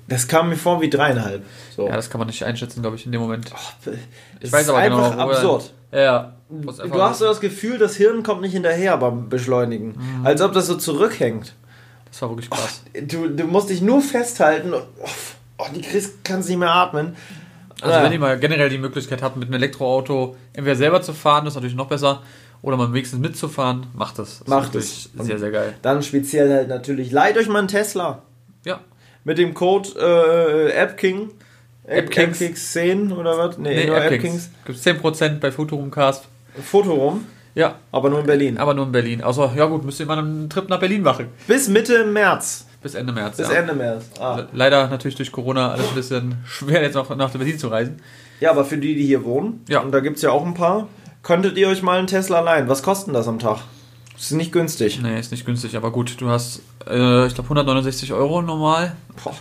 Das 0.09 0.27
kam 0.27 0.49
mir 0.49 0.57
vor 0.57 0.81
wie 0.81 0.91
dreieinhalb. 0.91 1.45
So. 1.77 1.87
ja, 1.87 1.95
das 1.95 2.11
kann 2.11 2.19
man 2.19 2.27
nicht 2.27 2.45
einschätzen, 2.45 2.83
glaube 2.83 2.97
ich, 2.97 3.07
in 3.07 3.13
dem 3.13 3.21
Moment. 3.21 3.51
ich 4.41 4.47
Ich 4.47 4.53
weiß 4.53 4.69
aber 4.69 4.83
genau, 4.83 5.03
absurd. 5.03 5.73
Ja, 5.93 6.01
ja. 6.01 6.33
Du 6.49 7.03
hast 7.03 7.21
so 7.21 7.27
das 7.27 7.41
Gefühl, 7.41 7.79
das 7.79 7.95
Hirn 7.95 8.25
kommt 8.25 8.41
nicht 8.41 8.53
hinterher 8.53 8.97
beim 8.97 9.29
Beschleunigen. 9.29 9.95
Mhm. 9.97 10.27
Als 10.27 10.41
ob 10.41 10.53
das 10.53 10.67
so 10.67 10.77
zurückhängt. 10.77 11.55
Das 12.11 12.23
war 12.23 12.31
wirklich 12.31 12.51
krass. 12.51 12.83
Du, 13.07 13.29
du 13.29 13.45
musst 13.45 13.71
dich 13.71 13.83
nur 13.83 14.03
festhalten 14.03 14.75
und 14.75 14.83
oh, 15.01 15.09
oh, 15.61 15.67
die 15.75 15.81
kriegst, 15.83 16.25
kannst 16.25 16.49
nicht 16.49 16.59
mehr 16.59 16.73
atmen. 16.75 17.17
Also 17.81 17.95
Ja. 17.97 18.05
wenn 18.05 18.13
ihr 18.13 18.19
mal 18.19 18.39
generell 18.39 18.69
die 18.69 18.79
Möglichkeit 18.79 19.23
habt, 19.23 19.37
mit 19.37 19.47
einem 19.49 19.55
Elektroauto 19.55 20.37
entweder 20.53 20.77
selber 20.77 21.01
zu 21.03 21.13
fahren, 21.15 21.45
das 21.45 21.53
ist 21.53 21.57
natürlich 21.57 21.77
noch 21.77 21.89
besser, 21.89 22.23
oder 22.63 22.77
mal 22.77 22.93
wenigstens 22.93 23.21
mitzufahren, 23.21 23.87
macht 23.95 24.19
das. 24.19 24.41
das. 24.41 24.49
Macht 24.49 24.75
es. 24.75 25.09
Sehr, 25.19 25.39
sehr 25.39 25.51
geil. 25.51 25.75
Dann 25.81 26.03
speziell 26.03 26.53
halt 26.53 26.69
natürlich, 26.69 27.11
leiht 27.11 27.39
euch 27.39 27.49
mal 27.49 27.61
einen 27.61 27.69
Tesla. 27.69 28.23
Ja. 28.67 28.81
Mit 29.25 29.39
dem 29.39 29.55
Code 29.55 29.89
äh, 29.99 30.79
AppKing. 30.79 31.31
AppKings. 31.89 32.41
AppKings 32.43 32.73
10 32.73 33.13
oder 33.13 33.39
was? 33.39 33.57
Nee, 33.59 33.75
Nee, 33.75 33.87
nur 33.87 33.97
AppKings. 33.97 34.51
Gibt 34.67 34.79
es 34.79 34.87
10% 34.87 35.41
bei 35.41 35.51
Futurumcast. 35.51 36.29
Fotorum, 36.63 37.25
Ja, 37.55 37.77
aber 37.93 38.11
nur 38.11 38.21
in 38.21 38.27
Berlin. 38.27 38.59
aber 38.59 38.75
nur 38.75 38.85
in 38.87 38.93
Berlin. 38.93 39.23
Also, 39.23 39.51
ja 39.57 39.65
gut, 39.65 39.85
müsst 39.85 39.99
ihr 40.01 40.07
mal 40.07 40.19
einen 40.19 40.51
Trip 40.51 40.69
nach 40.69 40.81
Berlin 40.81 41.03
machen. 41.03 41.29
Bis 41.47 41.69
Mitte 41.69 42.05
März. 42.05 42.67
Bis 42.83 42.95
Ende 42.95 43.13
März. 43.13 43.37
Bis 43.37 43.49
ja. 43.49 43.55
Ende 43.57 43.75
März. 43.75 44.05
Ah. 44.19 44.45
Leider 44.53 44.89
natürlich 44.89 45.17
durch 45.17 45.33
Corona 45.33 45.73
alles 45.73 45.89
ein 45.89 45.95
bisschen 45.95 46.35
schwer, 46.47 46.83
jetzt 46.83 46.95
noch 46.95 47.15
nach 47.17 47.31
Berlin 47.31 47.59
zu 47.59 47.69
reisen. 47.69 48.01
Ja, 48.41 48.51
aber 48.53 48.65
für 48.65 48.79
die, 48.79 48.95
die 48.95 49.05
hier 49.05 49.25
wohnen, 49.25 49.65
Ja. 49.69 49.81
und 49.81 49.93
da 49.93 50.01
gibt 50.01 50.17
es 50.17 50.23
ja 50.23 50.31
auch 50.31 50.45
ein 50.47 50.55
paar, 50.55 50.89
könntet 51.23 51.59
ihr 51.59 51.69
euch 51.69 51.83
mal 51.83 51.99
einen 51.99 52.07
Tesla 52.07 52.41
leihen. 52.41 52.69
Was 52.69 52.83
kostet 52.83 53.15
das 53.15 53.29
am 53.29 53.39
Tag? 53.39 53.59
Das 54.15 54.31
ist 54.31 54.33
nicht 54.33 54.53
günstig. 54.53 55.01
Nee, 55.03 55.19
ist 55.19 55.31
nicht 55.31 55.45
günstig, 55.47 55.77
aber 55.77 55.91
gut, 55.93 56.21
du 56.21 56.29
hast, 56.29 56.63
äh, 56.89 57.27
ich 57.27 57.35
glaube, 57.35 57.49
169 57.49 58.13
Euro 58.13 58.41
normal. 58.43 58.93
Boah. 59.23 59.35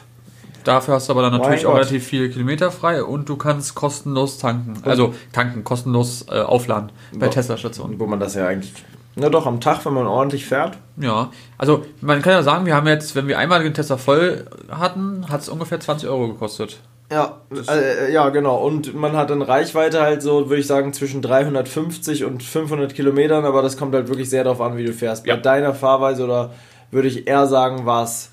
Dafür 0.65 0.95
hast 0.95 1.07
du 1.07 1.13
aber 1.13 1.21
dann 1.21 1.33
natürlich 1.39 1.65
auch 1.65 1.75
relativ 1.75 2.05
viele 2.05 2.29
Kilometer 2.29 2.69
frei 2.71 3.03
und 3.03 3.29
du 3.29 3.37
kannst 3.37 3.75
kostenlos 3.75 4.37
tanken. 4.37 4.73
Also 4.83 5.13
tanken, 5.31 5.63
kostenlos 5.63 6.25
äh, 6.29 6.41
aufladen 6.41 6.91
bei. 7.13 7.29
Tesla-Stationen. 7.29 7.97
Wo 7.99 8.05
man 8.05 8.19
das 8.19 8.35
ja 8.35 8.45
eigentlich. 8.47 8.73
Na 9.15 9.29
doch, 9.29 9.45
am 9.45 9.59
Tag, 9.59 9.85
wenn 9.85 9.93
man 9.93 10.07
ordentlich 10.07 10.45
fährt. 10.45 10.77
Ja, 10.97 11.31
also 11.57 11.85
man 12.01 12.21
kann 12.21 12.33
ja 12.33 12.43
sagen, 12.43 12.65
wir 12.65 12.75
haben 12.75 12.87
jetzt, 12.87 13.15
wenn 13.15 13.27
wir 13.27 13.37
einmal 13.37 13.63
den 13.63 13.73
Tesla 13.73 13.97
voll 13.97 14.45
hatten, 14.69 15.29
hat 15.29 15.41
es 15.41 15.49
ungefähr 15.49 15.79
20 15.79 16.07
Euro 16.07 16.27
gekostet. 16.27 16.79
Ja, 17.11 17.41
äh, 17.67 18.11
ja, 18.13 18.29
genau. 18.29 18.57
Und 18.57 18.93
man 18.93 19.13
hat 19.17 19.31
dann 19.31 19.41
Reichweite 19.41 20.01
halt 20.01 20.21
so, 20.21 20.49
würde 20.49 20.61
ich 20.61 20.67
sagen, 20.67 20.93
zwischen 20.93 21.23
350 21.23 22.23
und 22.23 22.43
500 22.43 22.93
Kilometern, 22.93 23.45
aber 23.45 23.63
das 23.63 23.77
kommt 23.77 23.95
halt 23.95 24.07
wirklich 24.09 24.29
sehr 24.29 24.43
darauf 24.43 24.61
an, 24.61 24.77
wie 24.77 24.85
du 24.85 24.93
fährst. 24.93 25.25
Ja. 25.25 25.35
Bei 25.35 25.41
deiner 25.41 25.73
Fahrweise 25.73 26.23
oder 26.23 26.51
würde 26.91 27.07
ich 27.07 27.27
eher 27.27 27.47
sagen, 27.47 27.85
war 27.85 28.03
es 28.03 28.29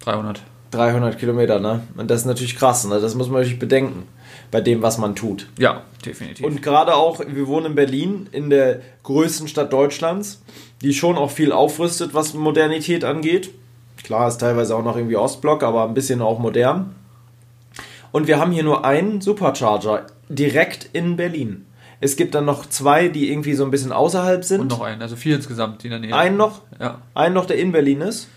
300. 0.00 0.40
300 0.70 1.18
Kilometer, 1.18 1.58
ne? 1.58 1.82
Und 1.96 2.10
das 2.10 2.20
ist 2.20 2.26
natürlich 2.26 2.56
krass, 2.56 2.86
ne? 2.86 3.00
Das 3.00 3.14
muss 3.16 3.28
man 3.28 3.40
natürlich 3.40 3.58
bedenken, 3.58 4.06
bei 4.50 4.60
dem, 4.60 4.82
was 4.82 4.98
man 4.98 5.14
tut. 5.14 5.48
Ja, 5.58 5.82
definitiv. 6.04 6.44
Und 6.44 6.62
gerade 6.62 6.94
auch, 6.94 7.20
wir 7.26 7.46
wohnen 7.46 7.66
in 7.66 7.74
Berlin, 7.74 8.28
in 8.32 8.50
der 8.50 8.80
größten 9.02 9.48
Stadt 9.48 9.72
Deutschlands, 9.72 10.42
die 10.82 10.94
schon 10.94 11.16
auch 11.16 11.30
viel 11.30 11.52
aufrüstet, 11.52 12.14
was 12.14 12.34
Modernität 12.34 13.04
angeht. 13.04 13.50
Klar, 14.02 14.28
ist 14.28 14.38
teilweise 14.38 14.76
auch 14.76 14.84
noch 14.84 14.96
irgendwie 14.96 15.16
Ostblock, 15.16 15.62
aber 15.62 15.84
ein 15.84 15.94
bisschen 15.94 16.20
auch 16.20 16.38
modern. 16.38 16.94
Und 18.12 18.26
wir 18.26 18.38
haben 18.38 18.52
hier 18.52 18.62
nur 18.62 18.84
einen 18.84 19.20
Supercharger 19.20 20.06
direkt 20.28 20.88
in 20.92 21.16
Berlin. 21.16 21.66
Es 22.00 22.16
gibt 22.16 22.34
dann 22.34 22.44
noch 22.44 22.66
zwei, 22.66 23.08
die 23.08 23.30
irgendwie 23.30 23.54
so 23.54 23.64
ein 23.64 23.70
bisschen 23.70 23.92
außerhalb 23.92 24.44
sind. 24.44 24.60
Und 24.60 24.68
noch 24.68 24.82
einen, 24.82 25.00
also 25.00 25.16
vier 25.16 25.36
insgesamt, 25.36 25.82
die 25.82 25.86
in 25.86 25.90
der 25.92 26.00
Nähe. 26.00 26.14
einen 26.14 26.36
noch, 26.36 26.60
Ja, 26.78 27.00
einen 27.14 27.34
noch, 27.34 27.46
der 27.46 27.58
in 27.58 27.72
Berlin 27.72 28.02
ist. 28.02 28.28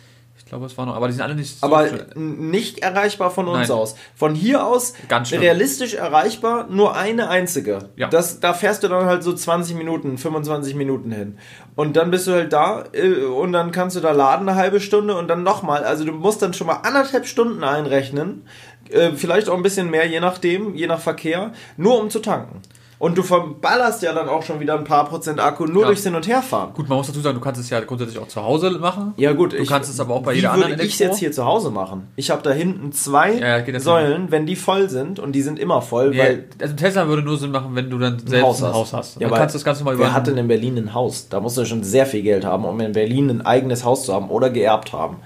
Ich 0.48 0.50
glaube, 0.52 0.66
es 0.66 0.78
war 0.78 0.86
noch, 0.86 0.96
aber 0.96 1.08
die 1.08 1.14
sind 1.14 1.24
alle 1.24 1.36
nicht 1.36 1.60
so 1.60 1.66
Aber 1.66 1.90
nicht 2.16 2.80
erreichbar 2.80 3.32
von 3.32 3.50
uns 3.50 3.68
Nein. 3.68 3.78
aus. 3.78 3.96
Von 4.16 4.34
hier 4.34 4.66
aus 4.66 4.94
Ganz 5.10 5.28
schlimm. 5.28 5.42
realistisch 5.42 5.96
erreichbar 5.96 6.68
nur 6.70 6.96
eine 6.96 7.28
einzige. 7.28 7.90
Ja. 7.98 8.08
Das, 8.08 8.40
da 8.40 8.54
fährst 8.54 8.82
du 8.82 8.88
dann 8.88 9.08
halt 9.08 9.24
so 9.24 9.34
20 9.34 9.76
Minuten, 9.76 10.18
25 10.18 10.74
Minuten 10.76 11.12
hin. 11.12 11.38
Und 11.76 11.98
dann 11.98 12.12
bist 12.12 12.28
du 12.28 12.32
halt 12.32 12.54
da 12.54 12.86
äh, 12.94 13.26
und 13.26 13.52
dann 13.52 13.74
kannst 13.74 13.98
du 13.98 14.00
da 14.00 14.12
laden 14.12 14.48
eine 14.48 14.58
halbe 14.58 14.80
Stunde 14.80 15.18
und 15.18 15.28
dann 15.28 15.44
nochmal. 15.44 15.84
Also 15.84 16.06
du 16.06 16.14
musst 16.14 16.42
dann 16.42 16.54
schon 16.54 16.68
mal 16.68 16.76
anderthalb 16.76 17.28
Stunden 17.28 17.66
einrechnen. 17.66 18.44
Äh, 18.90 19.12
vielleicht 19.18 19.50
auch 19.50 19.58
ein 19.58 19.64
bisschen 19.64 19.90
mehr, 19.90 20.08
je 20.08 20.22
nachdem, 20.22 20.76
je 20.76 20.88
nach 20.88 21.02
Verkehr, 21.02 21.52
nur 21.76 22.00
um 22.00 22.10
zu 22.10 22.20
tanken. 22.20 22.62
Und 23.00 23.16
du 23.16 23.22
verballerst 23.22 24.02
ja 24.02 24.12
dann 24.12 24.28
auch 24.28 24.42
schon 24.42 24.60
wieder 24.60 24.74
ein 24.76 24.84
paar 24.84 25.06
Prozent 25.06 25.40
Akku 25.40 25.66
nur 25.68 25.84
Ja. 25.84 25.88
durchs 25.90 26.02
Hin- 26.04 26.16
und 26.16 26.28
Herfahren. 26.28 26.74
Gut, 26.74 26.90
man 26.90 26.98
muss 26.98 27.06
dazu 27.06 27.20
sagen, 27.22 27.36
du 27.36 27.42
kannst 27.42 27.62
es 27.62 27.70
ja 27.70 27.80
grundsätzlich 27.82 28.18
auch 28.18 28.28
zu 28.28 28.42
Hause 28.44 28.72
machen. 28.72 29.14
Ja 29.18 29.34
gut, 29.34 29.54
Du 29.54 29.64
kannst 29.66 29.88
es 29.92 30.00
aber 30.00 30.16
auch 30.16 30.24
bei 30.24 30.34
jeder 30.34 30.52
anderen 30.52 30.72
würde 30.72 30.84
ich 30.84 30.94
Elektro. 31.00 31.12
jetzt 31.14 31.20
hier 31.20 31.32
zu 31.32 31.46
Hause 31.46 31.70
machen? 31.70 32.08
Ich 32.16 32.32
habe 32.32 32.42
da 32.42 32.50
hinten 32.50 32.92
zwei 32.92 33.34
Ja, 33.34 33.80
Säulen, 33.80 34.32
wenn 34.32 34.48
die 34.48 34.56
voll 34.56 34.90
sind 34.90 35.20
und 35.20 35.34
die 35.34 35.44
sind 35.44 35.60
immer 35.60 35.84
voll, 35.84 36.10
Nee, 36.10 36.18
weil 36.20 36.46
also 36.60 36.74
Tesla 36.76 37.08
würde 37.08 37.22
nur 37.22 37.38
Sinn 37.38 37.52
machen, 37.52 37.76
wenn 37.76 37.88
du 37.92 38.00
dann 38.00 38.18
selbst 38.26 38.44
Haus 38.44 38.64
ein 38.64 38.70
hast. 38.70 38.76
Haus 38.76 38.94
hast. 38.94 39.22
Ja, 39.22 39.30
dann 39.30 39.38
kannst 39.38 39.54
du 39.54 39.58
das 39.60 39.66
Ganze 39.66 39.84
mal 39.84 39.94
über 39.94 40.06
wer 40.06 40.14
hat 40.14 40.26
denn 40.26 40.38
in 40.38 40.48
Berlin 40.48 40.78
ein 40.80 40.94
Haus? 40.96 41.30
Da 41.30 41.40
musst 41.40 41.56
du 41.58 41.66
schon 41.66 41.84
sehr 41.84 42.08
viel 42.08 42.24
Geld 42.24 42.46
haben, 42.46 42.66
um 42.66 42.80
in 42.80 42.94
Berlin 42.94 43.30
ein 43.30 43.46
eigenes 43.46 43.86
Haus 43.86 44.06
zu 44.06 44.14
haben 44.16 44.30
oder 44.32 44.50
geerbt 44.50 44.92
haben. 44.94 45.18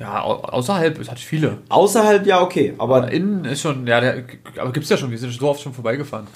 Ja, 0.00 0.22
au- 0.22 0.40
außerhalb, 0.42 0.98
es 1.00 1.10
hat 1.10 1.18
viele. 1.18 1.58
Außerhalb 1.68 2.24
ja 2.24 2.40
okay, 2.40 2.72
aber 2.78 2.96
Aber 2.98 3.12
innen 3.12 3.44
ist 3.44 3.60
schon, 3.60 3.86
ja, 3.86 4.00
der, 4.00 4.22
aber 4.58 4.72
gibt's 4.72 4.88
ja 4.88 4.96
schon, 4.96 5.10
wir 5.10 5.18
sind 5.18 5.32
so 5.34 5.48
oft 5.50 5.60
schon 5.60 5.74
vorbeigefahren. 5.74 6.26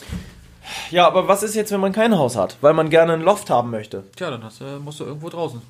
Ja, 0.90 1.06
aber 1.06 1.28
was 1.28 1.42
ist 1.42 1.54
jetzt, 1.54 1.72
wenn 1.72 1.80
man 1.80 1.92
kein 1.92 2.16
Haus 2.16 2.36
hat, 2.36 2.56
weil 2.60 2.74
man 2.74 2.90
gerne 2.90 3.14
ein 3.14 3.22
Loft 3.22 3.50
haben 3.50 3.70
möchte? 3.70 4.04
Tja, 4.16 4.30
dann 4.30 4.42
hast 4.44 4.60
du, 4.60 4.64
musst 4.80 5.00
du 5.00 5.04
irgendwo 5.04 5.28
draußen. 5.28 5.60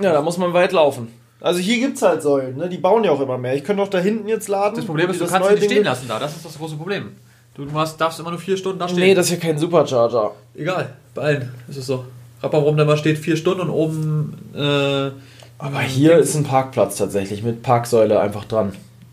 Ja, 0.00 0.12
da 0.12 0.22
muss 0.22 0.38
man 0.38 0.52
weit 0.52 0.72
laufen. 0.72 1.08
Also 1.40 1.58
hier 1.58 1.78
gibt's 1.80 2.02
halt 2.02 2.22
Säulen, 2.22 2.56
ne? 2.56 2.68
Die 2.68 2.78
bauen 2.78 3.02
ja 3.02 3.10
auch 3.10 3.20
immer 3.20 3.36
mehr. 3.36 3.54
Ich 3.54 3.64
könnte 3.64 3.82
auch 3.82 3.88
da 3.88 3.98
hinten 3.98 4.28
jetzt 4.28 4.48
laden. 4.48 4.76
Das 4.76 4.84
Problem 4.84 5.10
ist, 5.10 5.20
du 5.20 5.26
kannst 5.26 5.48
ihn 5.48 5.54
nicht 5.54 5.62
Ding 5.62 5.70
stehen 5.70 5.76
gibt. 5.78 5.86
lassen 5.86 6.06
da, 6.08 6.18
das 6.18 6.36
ist 6.36 6.44
das 6.44 6.56
große 6.56 6.76
Problem. 6.76 7.16
Du 7.54 7.66
hast, 7.74 8.00
darfst 8.00 8.20
immer 8.20 8.30
nur 8.30 8.38
vier 8.38 8.56
Stunden 8.56 8.78
da 8.78 8.88
stehen. 8.88 9.00
Nee, 9.00 9.14
das 9.14 9.26
ist 9.26 9.32
ja 9.32 9.38
kein 9.38 9.58
Supercharger. 9.58 10.32
Egal, 10.54 10.94
bei 11.14 11.22
allen 11.22 11.54
ist 11.68 11.76
es 11.76 11.86
so. 11.86 12.04
Rapparum, 12.42 12.76
der 12.76 12.86
mal 12.86 12.96
steht 12.96 13.18
vier 13.18 13.36
Stunden 13.36 13.62
und 13.62 13.70
oben, 13.70 14.50
äh, 14.54 15.10
Aber 15.58 15.80
hier 15.80 16.16
ist 16.16 16.34
ein 16.34 16.44
Parkplatz 16.44 16.96
tatsächlich 16.96 17.42
mit 17.42 17.62
Parksäule 17.62 18.20
einfach 18.20 18.44
dran. 18.44 18.72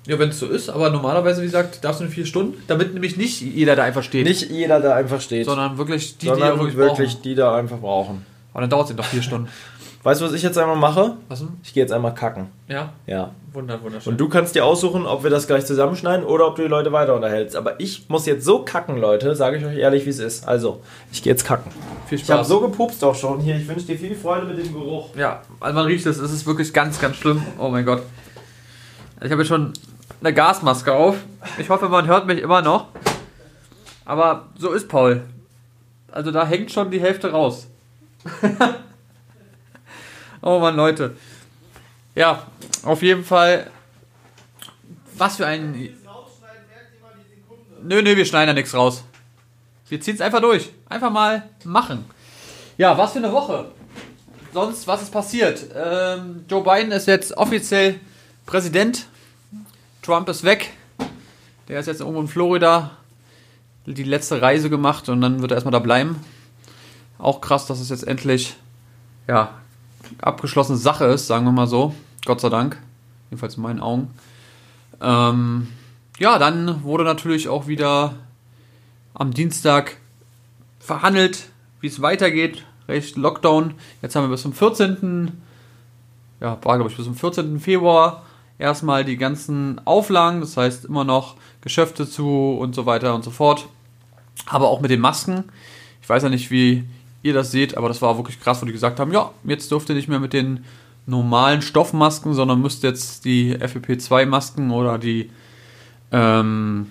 Ja, 0.10 0.20
wenn 0.20 0.30
es 0.30 0.40
so 0.40 0.48
ist, 0.48 0.70
aber 0.70 0.90
normalerweise, 0.90 1.42
wie 1.42 1.46
gesagt, 1.46 1.84
darfst 1.84 2.00
du 2.02 2.06
nur 2.06 2.12
vier 2.14 2.26
Stunden, 2.26 2.62
damit 2.68 2.94
nämlich 2.94 3.16
nicht 3.16 3.42
jeder 3.42 3.76
da 3.76 3.84
einfach 3.84 4.04
steht, 4.04 4.26
Nicht 4.26 4.50
jeder 4.50 4.80
da 4.82 4.96
einfach 4.96 5.22
steht, 5.22 5.46
sondern 5.46 5.78
wirklich 5.78 6.18
die, 6.18 6.22
die 6.22 6.26
sondern 6.28 6.52
auch 6.54 6.58
wirklich, 6.58 6.76
wirklich 6.78 7.10
brauchen. 7.14 7.24
die 7.24 7.36
da 7.36 7.56
einfach 7.56 7.78
brauchen. 7.78 8.26
Aber 8.52 8.62
dann 8.62 8.70
dauert 8.72 8.86
es 8.86 8.90
eben 8.92 8.98
doch 8.98 9.06
vier 9.06 9.22
Stunden. 9.22 9.48
Weißt 10.02 10.22
du, 10.22 10.26
was 10.26 10.32
ich 10.32 10.42
jetzt 10.44 10.58
einmal 10.58 10.78
mache? 10.78 11.18
Was 11.28 11.40
denn? 11.40 11.50
Ich 11.62 11.74
gehe 11.74 11.84
jetzt 11.84 11.92
einmal 11.92 12.14
kacken. 12.14 12.48
Ja, 12.70 12.94
Ja. 13.06 13.32
wunder, 13.52 13.84
wunderschön. 13.84 14.14
Und 14.14 14.18
du 14.18 14.30
kannst 14.30 14.56
dir 14.56 14.64
aussuchen, 14.64 15.06
ob 15.06 15.24
wir 15.24 15.30
das 15.30 15.46
gleich 15.46 15.66
zusammenschneiden 15.66 16.26
oder 16.26 16.48
ob 16.48 16.56
du 16.56 16.62
die 16.62 16.70
Leute 16.70 16.94
weiter 16.94 17.16
unterhältst. 17.16 17.58
Aber 17.58 17.82
ich 17.82 18.06
muss 18.08 18.26
jetzt 18.26 18.46
so 18.46 18.60
kacken, 18.60 18.98
Leute, 18.98 19.36
sage 19.36 19.58
ich 19.58 19.66
euch 19.66 19.76
ehrlich, 19.78 20.06
wie 20.06 20.10
es 20.12 20.20
ist. 20.20 20.48
Also, 20.48 20.80
ich 21.12 21.22
gehe 21.22 21.34
jetzt 21.34 21.44
kacken. 21.44 21.70
viel 22.08 22.18
Ich 22.18 22.24
habe 22.30 22.40
Spaß. 22.40 22.48
so 22.48 22.62
gepupst 22.62 23.04
auch 23.04 23.14
schon 23.14 23.42
hier. 23.42 23.58
Ich 23.58 23.68
wünsche 23.68 23.86
dir 23.88 23.98
viel 24.00 24.16
Freude 24.16 24.46
mit 24.48 24.58
dem 24.58 24.72
Geruch. 24.74 25.10
Ja, 25.18 25.42
also 25.60 25.76
man 25.76 25.86
riecht 25.86 26.06
es, 26.06 26.18
es 26.18 26.32
ist 26.32 26.48
wirklich 26.48 26.72
ganz, 26.74 27.00
ganz 27.02 27.18
schlimm. 27.18 27.44
Oh 27.60 27.68
mein 27.68 27.86
Gott. 27.86 28.02
Ich 29.22 29.30
habe 29.32 29.42
jetzt 29.42 29.50
schon 29.50 29.74
eine 30.22 30.34
Gasmaske 30.34 30.94
auf. 30.94 31.18
Ich 31.58 31.70
hoffe, 31.70 31.90
man 31.90 32.08
hört 32.08 32.26
mich 32.26 32.40
immer 32.40 32.62
noch. 32.62 32.88
Aber 34.06 34.48
so 34.58 34.72
ist 34.72 34.88
Paul. 34.88 35.24
Also 36.12 36.32
da 36.32 36.46
hängt 36.46 36.72
schon 36.72 36.90
die 36.92 37.00
Hälfte 37.00 37.32
raus. 37.32 37.68
oh 40.42 40.60
Mann, 40.60 40.76
Leute. 40.76 41.16
Ja, 42.16 42.44
auf 42.84 43.02
jeden 43.02 43.24
Fall. 43.24 43.70
Was 45.16 45.38
für 45.38 45.46
ein. 45.46 45.96
Nö, 47.82 48.02
nö, 48.02 48.16
wir 48.16 48.26
schneiden 48.26 48.48
da 48.48 48.54
nichts 48.54 48.74
raus. 48.74 49.04
Wir 49.88 50.02
ziehen 50.02 50.16
es 50.16 50.22
einfach 50.22 50.42
durch. 50.42 50.70
Einfach 50.90 51.12
mal 51.12 51.50
machen. 51.64 52.06
Ja, 52.78 52.98
was 52.98 53.14
für 53.14 53.20
eine 53.20 53.32
Woche. 53.32 53.72
Sonst, 54.54 54.88
was 54.88 55.04
ist 55.04 55.12
passiert? 55.12 55.66
Ähm, 55.76 56.46
Joe 56.50 56.64
Biden 56.64 56.92
ist 56.92 57.08
jetzt 57.08 57.38
offiziell 57.38 58.00
Präsident. 58.46 59.09
Trump 60.10 60.28
ist 60.28 60.44
weg. 60.44 60.72
Der 61.68 61.80
ist 61.80 61.86
jetzt 61.86 62.00
irgendwo 62.00 62.20
in 62.20 62.28
Florida. 62.28 62.98
Die 63.86 64.02
letzte 64.02 64.42
Reise 64.42 64.72
gemacht 64.72 65.08
und 65.08 65.22
dann 65.22 65.42
wird 65.42 65.52
er 65.52 65.58
erstmal 65.58 65.72
da 65.72 65.78
bleiben. 65.78 66.16
Auch 67.20 67.42
krass, 67.42 67.68
dass 67.68 67.80
es 67.80 67.90
jetzt 67.90 68.08
endlich 68.08 68.56
ja, 69.28 69.54
abgeschlossene 70.20 70.80
Sache 70.80 71.06
ist, 71.06 71.28
sagen 71.28 71.46
wir 71.46 71.52
mal 71.52 71.68
so. 71.68 71.94
Gott 72.26 72.42
sei 72.42 72.50
Dank. 72.50 72.82
Jedenfalls 73.30 73.58
in 73.58 73.62
meinen 73.62 73.82
Augen. 73.82 74.10
Ähm, 75.00 75.68
ja, 76.18 76.40
dann 76.40 76.82
wurde 76.82 77.04
natürlich 77.04 77.48
auch 77.48 77.68
wieder 77.68 78.16
am 79.14 79.32
Dienstag 79.32 79.98
verhandelt, 80.80 81.50
wie 81.82 81.88
es 81.88 82.02
weitergeht. 82.02 82.66
Recht 82.88 83.16
Lockdown. 83.16 83.76
Jetzt 84.02 84.16
haben 84.16 84.24
wir 84.24 84.30
bis 84.30 84.42
zum 84.42 84.54
14. 84.54 85.40
Ja, 86.40 86.58
war 86.64 86.78
glaube 86.78 86.90
ich 86.90 86.98
bis 86.98 87.06
zum 87.06 87.16
14. 87.16 87.60
Februar 87.60 88.24
erstmal 88.60 89.04
die 89.04 89.18
ganzen 89.18 89.82
Auflagen. 89.86 90.42
Das 90.42 90.56
heißt 90.56 90.86
immer 90.86 91.04
noch 91.04 91.36
Geschäfte 91.62 92.08
zu 92.08 92.58
und 92.60 92.76
so 92.76 92.86
weiter 92.86 93.16
und 93.16 93.24
so 93.24 93.32
fort. 93.32 93.68
Aber 94.46 94.70
auch 94.70 94.82
mit 94.82 94.92
den 94.92 95.00
Masken. 95.00 95.46
Ich 96.02 96.10
weiß 96.10 96.24
ja 96.24 96.30
nicht, 96.30 96.52
wie 96.52 96.84
ihr 97.24 97.34
das 97.34 97.52
seht, 97.52 97.76
aber 97.76 97.88
das 97.88 98.02
war 98.02 98.18
wirklich 98.18 98.40
krass, 98.40 98.62
wo 98.62 98.66
die 98.66 98.72
gesagt 98.72 99.00
haben, 99.00 99.12
ja, 99.12 99.32
jetzt 99.44 99.72
dürft 99.72 99.90
ihr 99.90 99.96
nicht 99.96 100.08
mehr 100.08 100.20
mit 100.20 100.34
den 100.34 100.64
normalen 101.06 101.62
Stoffmasken, 101.62 102.34
sondern 102.34 102.62
müsst 102.62 102.84
jetzt 102.84 103.26
die 103.26 103.56
FFP2-Masken 103.56 104.72
oder 104.72 104.98
die, 104.98 105.30
ähm, 106.12 106.88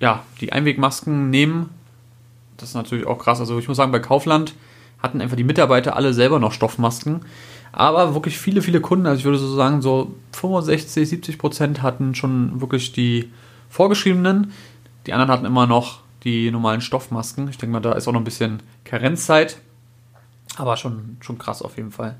ja, 0.00 0.22
die 0.40 0.52
Einwegmasken 0.52 1.28
nehmen. 1.30 1.70
Das 2.56 2.70
ist 2.70 2.74
natürlich 2.74 3.06
auch 3.06 3.18
krass. 3.18 3.40
Also 3.40 3.58
ich 3.58 3.68
muss 3.68 3.76
sagen, 3.76 3.92
bei 3.92 3.98
Kaufland 3.98 4.54
hatten 5.02 5.20
einfach 5.20 5.36
die 5.36 5.44
Mitarbeiter 5.44 5.96
alle 5.96 6.14
selber 6.14 6.38
noch 6.38 6.52
Stoffmasken. 6.52 7.20
Aber 7.76 8.14
wirklich 8.14 8.38
viele, 8.38 8.62
viele 8.62 8.80
Kunden, 8.80 9.06
also 9.06 9.18
ich 9.18 9.26
würde 9.26 9.36
so 9.36 9.54
sagen, 9.54 9.82
so 9.82 10.14
65, 10.32 11.06
70 11.06 11.38
Prozent 11.38 11.82
hatten 11.82 12.14
schon 12.14 12.62
wirklich 12.62 12.92
die 12.92 13.30
vorgeschriebenen. 13.68 14.52
Die 15.06 15.12
anderen 15.12 15.30
hatten 15.30 15.44
immer 15.44 15.66
noch 15.66 16.00
die 16.24 16.50
normalen 16.50 16.80
Stoffmasken. 16.80 17.50
Ich 17.50 17.58
denke 17.58 17.74
mal, 17.74 17.80
da 17.80 17.92
ist 17.92 18.08
auch 18.08 18.12
noch 18.12 18.22
ein 18.22 18.24
bisschen 18.24 18.62
Karenzzeit. 18.84 19.58
Aber 20.56 20.78
schon, 20.78 21.18
schon 21.20 21.36
krass 21.36 21.60
auf 21.60 21.76
jeden 21.76 21.92
Fall. 21.92 22.16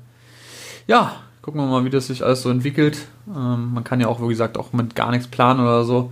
Ja, 0.85 1.15
gucken 1.41 1.59
wir 1.59 1.65
mal, 1.65 1.83
wie 1.83 1.89
das 1.89 2.05
sich 2.05 2.23
alles 2.23 2.43
so 2.43 2.51
entwickelt. 2.51 3.07
Ähm, 3.27 3.73
man 3.73 3.83
kann 3.83 3.99
ja 3.99 4.09
auch, 4.09 4.21
wie 4.21 4.27
gesagt, 4.27 4.59
auch 4.59 4.73
mit 4.73 4.93
gar 4.93 5.09
nichts 5.09 5.27
planen 5.27 5.61
oder 5.61 5.85
so. 5.85 6.11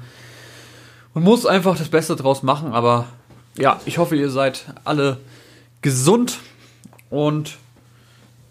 Man 1.13 1.23
muss 1.23 1.45
einfach 1.45 1.77
das 1.77 1.89
Beste 1.89 2.15
draus 2.15 2.41
machen, 2.41 2.73
aber 2.73 3.05
ja, 3.59 3.79
ich 3.85 3.99
hoffe, 3.99 4.15
ihr 4.15 4.31
seid 4.31 4.73
alle 4.85 5.17
gesund 5.83 6.39
und 7.11 7.59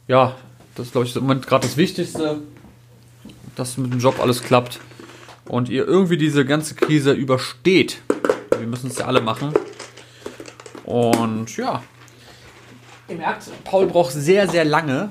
ja, 0.07 0.37
das 0.75 0.87
ist, 0.87 0.93
glaube 0.93 1.07
ich, 1.07 1.15
im 1.17 1.23
Moment 1.23 1.47
gerade 1.47 1.67
das 1.67 1.77
Wichtigste, 1.77 2.43
dass 3.57 3.77
mit 3.77 3.93
dem 3.93 4.01
Job 4.01 4.21
alles 4.21 4.43
klappt 4.43 4.81
und 5.47 5.69
ihr 5.69 5.87
irgendwie 5.87 6.17
diese 6.17 6.45
ganze 6.45 6.75
Krise 6.75 7.13
übersteht. 7.13 8.03
Wir 8.59 8.67
müssen 8.67 8.89
es 8.89 8.99
ja 8.99 9.07
alle 9.07 9.21
machen. 9.21 9.53
Und 10.85 11.57
ja, 11.57 11.83
ihr 13.09 13.17
merkt, 13.17 13.51
Paul 13.65 13.87
braucht 13.87 14.13
sehr, 14.13 14.49
sehr 14.49 14.65
lange. 14.65 15.11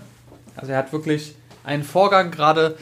Also 0.56 0.72
er 0.72 0.78
hat 0.80 0.94
wirklich 0.94 1.36
einen 1.64 1.84
Vorgang 1.84 2.32
gerade, 2.32 2.78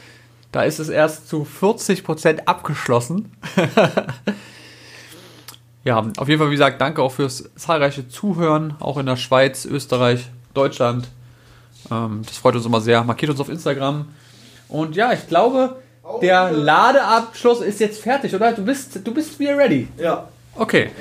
da 0.51 0.63
ist 0.63 0.79
es 0.79 0.89
erst 0.89 1.29
zu 1.29 1.47
40% 1.61 2.45
abgeschlossen. 2.45 3.31
ja, 5.83 6.05
auf 6.17 6.27
jeden 6.27 6.39
Fall, 6.39 6.49
wie 6.49 6.55
gesagt, 6.55 6.81
danke 6.81 7.01
auch 7.01 7.13
fürs 7.13 7.49
zahlreiche 7.55 8.09
Zuhören, 8.09 8.75
auch 8.79 8.97
in 8.97 9.05
der 9.05 9.17
Schweiz, 9.17 9.65
Österreich, 9.65 10.29
Deutschland. 10.53 11.07
Ähm, 11.89 12.21
das 12.25 12.37
freut 12.37 12.55
uns 12.55 12.65
immer 12.65 12.81
sehr. 12.81 13.03
Markiert 13.03 13.31
uns 13.31 13.39
auf 13.39 13.49
Instagram. 13.49 14.05
Und 14.69 14.95
ja, 14.95 15.11
ich 15.13 15.27
glaube, 15.27 15.77
der 16.21 16.51
Ladeabschluss 16.51 17.61
ist 17.61 17.79
jetzt 17.79 18.01
fertig, 18.01 18.33
oder? 18.35 18.51
Du 18.53 18.63
bist, 18.63 18.99
du 19.05 19.13
bist 19.13 19.39
wieder 19.39 19.57
ready. 19.57 19.87
Ja. 19.97 20.27
Okay. 20.55 20.91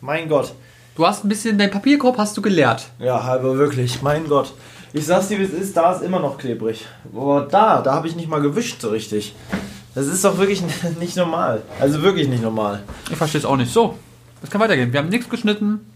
Mein 0.00 0.28
Gott. 0.28 0.54
Du 0.94 1.06
hast 1.06 1.24
ein 1.24 1.28
bisschen, 1.28 1.56
dein 1.56 1.70
Papierkorb 1.70 2.18
hast 2.18 2.36
du 2.36 2.42
geleert. 2.42 2.86
Ja, 2.98 3.18
aber 3.18 3.56
wirklich, 3.56 4.02
mein 4.02 4.28
Gott. 4.28 4.52
Ich 4.92 5.06
sag's 5.06 5.28
dir, 5.28 5.38
wie 5.38 5.44
es 5.44 5.52
ist, 5.52 5.74
da 5.76 5.92
ist 5.92 6.02
immer 6.02 6.20
noch 6.20 6.36
klebrig. 6.36 6.84
Aber 7.14 7.48
da, 7.50 7.80
da 7.80 7.94
habe 7.94 8.08
ich 8.08 8.14
nicht 8.16 8.28
mal 8.28 8.42
gewischt 8.42 8.80
so 8.82 8.90
richtig. 8.90 9.34
Das 9.94 10.06
ist 10.06 10.24
doch 10.24 10.36
wirklich 10.36 10.62
nicht 11.00 11.16
normal. 11.16 11.62
Also 11.80 12.02
wirklich 12.02 12.28
nicht 12.28 12.42
normal. 12.42 12.82
Ich 13.10 13.16
verstehe 13.16 13.38
es 13.38 13.44
auch 13.46 13.56
nicht. 13.56 13.72
So, 13.72 13.96
es 14.42 14.50
kann 14.50 14.60
weitergehen. 14.60 14.92
Wir 14.92 15.00
haben 15.00 15.08
nichts 15.08 15.30
geschnitten. 15.30 15.91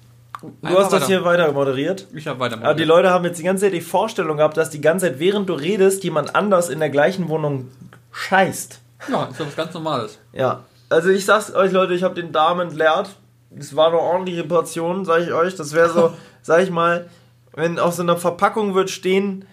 Du 0.63 0.79
hast 0.79 0.93
das 0.93 1.07
hier 1.07 1.25
weiter 1.25 1.51
moderiert. 1.53 2.07
Ich 2.15 2.27
habe 2.27 2.41
weiter. 2.41 2.57
Aber 2.57 2.75
die 2.75 2.85
Leute 2.85 3.11
haben 3.11 3.25
jetzt 3.25 3.39
die 3.39 3.43
ganze 3.43 3.65
Zeit 3.65 3.73
die 3.73 3.81
Vorstellung 3.81 4.39
gehabt, 4.39 4.57
dass 4.57 4.71
die 4.71 4.81
ganze 4.81 5.07
Zeit, 5.07 5.19
während 5.19 5.49
du 5.49 5.55
redest, 5.55 6.05
jemand 6.05 6.35
anders 6.35 6.69
in 6.69 6.81
der 6.81 6.91
gleichen 6.91 7.29
Wohnung 7.29 7.71
scheißt. 8.13 8.81
Ja, 9.11 9.25
ist 9.25 9.39
ja 9.39 9.47
was 9.47 9.57
ganz 9.57 9.75
Normales. 9.75 10.19
Ja. 10.33 10.65
Also 10.89 11.11
ich 11.11 11.25
sag's 11.25 11.55
euch, 11.55 11.73
Leute, 11.73 11.95
ich 11.95 12.03
habe 12.03 12.15
den 12.15 12.33
Darm 12.33 12.61
entleert. 12.61 13.17
Es 13.59 13.75
war 13.75 13.89
eine 13.89 13.99
ordentliche 13.99 14.45
Portion, 14.45 15.05
sage 15.05 15.25
ich 15.25 15.33
euch. 15.33 15.57
Das 15.57 15.73
wäre 15.73 15.91
so, 15.91 16.13
sag 16.43 16.63
ich 16.63 16.71
mal, 16.71 17.09
wenn 17.55 17.79
auf 17.79 17.95
so 17.95 18.03
einer 18.03 18.17
Verpackung 18.17 18.75
wird 18.75 18.91
stehen, 18.91 19.47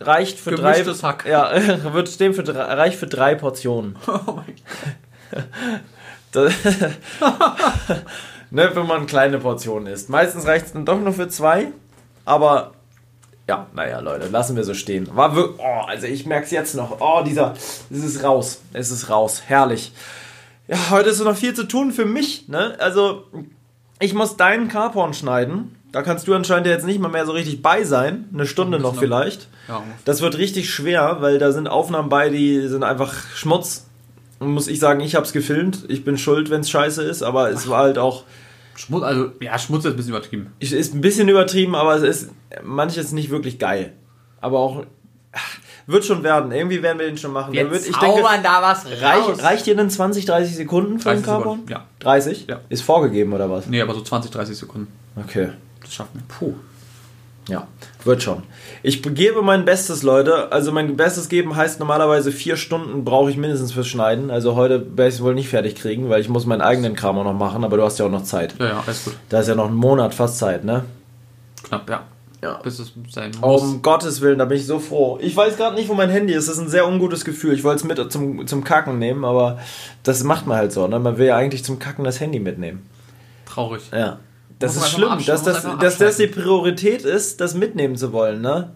reicht 0.00 0.38
für 0.38 0.54
Gemischtes 0.54 1.00
drei. 1.00 1.08
Hack. 1.08 1.26
Ja, 1.26 1.92
wird 1.92 2.08
stehen 2.08 2.34
für 2.34 2.42
drei, 2.42 2.62
reicht 2.62 2.98
für 2.98 3.06
drei 3.06 3.34
Portionen. 3.34 3.96
Oh 4.06 4.32
mein 4.32 4.54
Das, 6.32 6.52
ne, 8.50 8.70
wenn 8.74 8.86
man 8.86 9.06
kleine 9.06 9.38
Portionen 9.38 9.92
isst. 9.92 10.08
Meistens 10.08 10.46
reicht 10.46 10.66
es 10.66 10.72
dann 10.72 10.84
doch 10.84 11.00
nur 11.00 11.12
für 11.12 11.28
zwei. 11.28 11.68
Aber 12.24 12.72
ja, 13.48 13.66
naja, 13.74 14.00
Leute, 14.00 14.28
lassen 14.28 14.56
wir 14.56 14.64
so 14.64 14.74
stehen. 14.74 15.08
War 15.16 15.34
wirklich, 15.34 15.58
oh, 15.58 15.86
also 15.86 16.06
ich 16.06 16.26
merke 16.26 16.44
es 16.44 16.50
jetzt 16.50 16.74
noch. 16.74 17.00
Oh, 17.00 17.22
dieser, 17.24 17.54
es 17.90 18.04
ist 18.04 18.22
raus. 18.22 18.60
Es 18.74 18.90
ist 18.90 19.08
raus. 19.08 19.42
Herrlich. 19.46 19.92
Ja, 20.66 20.90
heute 20.90 21.08
ist 21.08 21.24
noch 21.24 21.36
viel 21.36 21.54
zu 21.54 21.64
tun 21.64 21.92
für 21.92 22.04
mich. 22.04 22.46
Ne? 22.48 22.76
Also, 22.78 23.24
ich 24.00 24.12
muss 24.12 24.36
deinen 24.36 24.68
Carporn 24.68 25.14
schneiden. 25.14 25.74
Da 25.92 26.02
kannst 26.02 26.28
du 26.28 26.34
anscheinend 26.34 26.66
ja 26.66 26.74
jetzt 26.74 26.84
nicht 26.84 27.00
mal 27.00 27.08
mehr 27.08 27.24
so 27.24 27.32
richtig 27.32 27.62
bei 27.62 27.84
sein. 27.84 28.28
Eine 28.34 28.46
Stunde 28.46 28.78
noch 28.78 28.96
vielleicht. 28.96 29.48
Ja. 29.68 29.82
Das 30.04 30.20
wird 30.20 30.36
richtig 30.36 30.70
schwer, 30.70 31.16
weil 31.20 31.38
da 31.38 31.50
sind 31.50 31.66
Aufnahmen 31.66 32.10
bei, 32.10 32.28
die 32.28 32.68
sind 32.68 32.84
einfach 32.84 33.14
Schmutz. 33.34 33.87
Muss 34.40 34.68
ich 34.68 34.78
sagen, 34.78 35.00
ich 35.00 35.14
hab's 35.14 35.32
gefilmt. 35.32 35.84
Ich 35.88 36.04
bin 36.04 36.16
schuld, 36.16 36.50
wenn's 36.50 36.70
scheiße 36.70 37.02
ist, 37.02 37.22
aber 37.22 37.50
es 37.50 37.68
war 37.68 37.82
halt 37.82 37.98
auch. 37.98 38.24
Schmutz, 38.76 39.02
also, 39.02 39.32
ja, 39.40 39.58
Schmutz 39.58 39.84
ist 39.84 39.92
ein 39.92 39.96
bisschen 39.96 40.12
übertrieben. 40.12 40.52
Es 40.60 40.72
ist 40.72 40.94
ein 40.94 41.00
bisschen 41.00 41.28
übertrieben, 41.28 41.74
aber 41.74 41.96
es 41.96 42.02
ist 42.02 42.30
manches 42.62 43.12
nicht 43.12 43.30
wirklich 43.30 43.58
geil. 43.58 43.92
Aber 44.40 44.58
auch. 44.58 44.84
Wird 45.86 46.04
schon 46.04 46.22
werden. 46.22 46.52
Irgendwie 46.52 46.82
werden 46.82 46.98
wir 46.98 47.06
den 47.06 47.16
schon 47.16 47.32
machen. 47.32 47.54
Der 47.54 47.70
wird, 47.70 47.86
ich 47.86 47.96
denke, 47.96 48.22
da 48.42 48.60
was 48.60 48.84
reich, 49.00 49.42
reicht 49.42 49.64
dir 49.64 49.74
denn 49.74 49.88
20, 49.88 50.26
30 50.26 50.54
Sekunden 50.54 50.98
für 50.98 51.08
den 51.08 51.22
30 51.22 51.24
Carbon? 51.24 51.52
Sekunden, 51.60 51.72
ja. 51.72 51.86
30? 52.00 52.46
Ja. 52.46 52.60
Ist 52.68 52.82
vorgegeben 52.82 53.32
oder 53.32 53.50
was? 53.50 53.66
Nee, 53.66 53.80
aber 53.80 53.94
so 53.94 54.02
20, 54.02 54.30
30 54.30 54.56
Sekunden. 54.56 54.92
Okay. 55.16 55.48
Das 55.80 55.94
schaffen 55.94 56.10
wir. 56.14 56.22
Puh. 56.28 56.54
Ja, 57.48 57.66
wird 58.04 58.22
schon. 58.22 58.42
Ich 58.82 59.02
gebe 59.02 59.42
mein 59.42 59.64
Bestes, 59.64 60.02
Leute. 60.02 60.52
Also 60.52 60.70
mein 60.70 60.96
Bestes 60.96 61.28
geben 61.28 61.56
heißt 61.56 61.80
normalerweise 61.80 62.30
vier 62.30 62.56
Stunden 62.56 63.04
brauche 63.04 63.30
ich 63.30 63.36
mindestens 63.36 63.72
fürs 63.72 63.88
Schneiden. 63.88 64.30
Also 64.30 64.54
heute 64.54 64.96
werde 64.96 65.08
ich 65.08 65.16
es 65.16 65.22
wohl 65.22 65.34
nicht 65.34 65.48
fertig 65.48 65.74
kriegen, 65.74 66.10
weil 66.10 66.20
ich 66.20 66.28
muss 66.28 66.46
meinen 66.46 66.60
eigenen 66.60 66.94
Kram 66.94 67.18
auch 67.18 67.24
noch 67.24 67.34
machen, 67.34 67.64
aber 67.64 67.78
du 67.78 67.82
hast 67.82 67.98
ja 67.98 68.06
auch 68.06 68.10
noch 68.10 68.22
Zeit. 68.22 68.54
Ja, 68.58 68.66
ja, 68.66 68.84
alles 68.86 69.04
gut. 69.04 69.14
Da 69.30 69.40
ist 69.40 69.48
ja 69.48 69.54
noch 69.54 69.66
ein 69.66 69.74
Monat 69.74 70.14
fast 70.14 70.38
Zeit, 70.38 70.64
ne? 70.64 70.84
Knapp, 71.64 71.88
ja. 71.88 72.02
Ja. 72.42 72.60
Bis 72.62 72.78
es 72.78 72.92
sein 73.10 73.32
muss. 73.40 73.62
Um 73.62 73.82
Gottes 73.82 74.20
Willen, 74.20 74.38
da 74.38 74.44
bin 74.44 74.58
ich 74.58 74.66
so 74.66 74.78
froh. 74.78 75.18
Ich 75.20 75.36
weiß 75.36 75.56
gerade 75.56 75.74
nicht, 75.74 75.88
wo 75.88 75.94
mein 75.94 76.10
Handy 76.10 76.34
ist. 76.34 76.48
Das 76.48 76.56
ist 76.56 76.60
ein 76.60 76.68
sehr 76.68 76.86
ungutes 76.86 77.24
Gefühl. 77.24 77.52
Ich 77.54 77.64
wollte 77.64 77.78
es 77.78 77.84
mit 77.84 78.12
zum, 78.12 78.46
zum 78.46 78.62
Kacken 78.62 78.98
nehmen, 78.98 79.24
aber 79.24 79.58
das 80.04 80.22
macht 80.22 80.46
man 80.46 80.56
halt 80.56 80.72
so. 80.72 80.86
Ne? 80.86 81.00
Man 81.00 81.18
will 81.18 81.26
ja 81.26 81.36
eigentlich 81.36 81.64
zum 81.64 81.80
Kacken 81.80 82.04
das 82.04 82.20
Handy 82.20 82.38
mitnehmen. 82.38 82.88
Traurig. 83.44 83.82
Ja. 83.92 84.18
Das 84.58 84.76
ist 84.76 84.90
schlimm, 84.90 85.18
dass 85.24 85.42
das, 85.42 85.66
dass 85.78 85.98
das 85.98 86.16
die. 86.16 86.26
Priorität 86.26 87.02
ist, 87.02 87.40
das 87.40 87.54
mitnehmen 87.54 87.96
zu 87.96 88.12
wollen, 88.12 88.40
ne? 88.40 88.72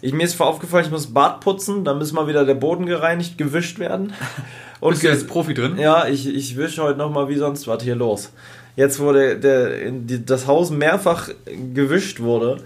Ich, 0.00 0.12
mir 0.12 0.24
ist 0.24 0.40
aufgefallen, 0.40 0.84
ich 0.84 0.90
muss 0.90 1.12
Bad 1.14 1.40
putzen, 1.40 1.84
da 1.84 1.94
muss 1.94 2.12
mal 2.12 2.26
wieder 2.26 2.44
der 2.44 2.54
Boden 2.54 2.86
gereinigt, 2.86 3.38
gewischt 3.38 3.78
werden. 3.78 4.12
Und 4.80 4.90
Bist 4.90 5.02
du 5.02 5.08
jetzt 5.08 5.28
Profi 5.28 5.54
drin? 5.54 5.78
ja, 5.78 6.06
ich, 6.06 6.28
ich 6.28 6.56
wische 6.56 6.82
heute 6.82 6.98
nochmal 6.98 7.28
wie 7.28 7.36
sonst 7.36 7.66
was 7.66 7.82
hier 7.82 7.94
los. 7.94 8.30
Jetzt 8.76 9.00
wurde 9.00 9.38
der, 9.38 9.80
in 9.80 10.06
die, 10.06 10.24
das 10.24 10.46
Haus 10.46 10.70
mehrfach 10.70 11.30
gewischt 11.72 12.20
wurde. 12.20 12.58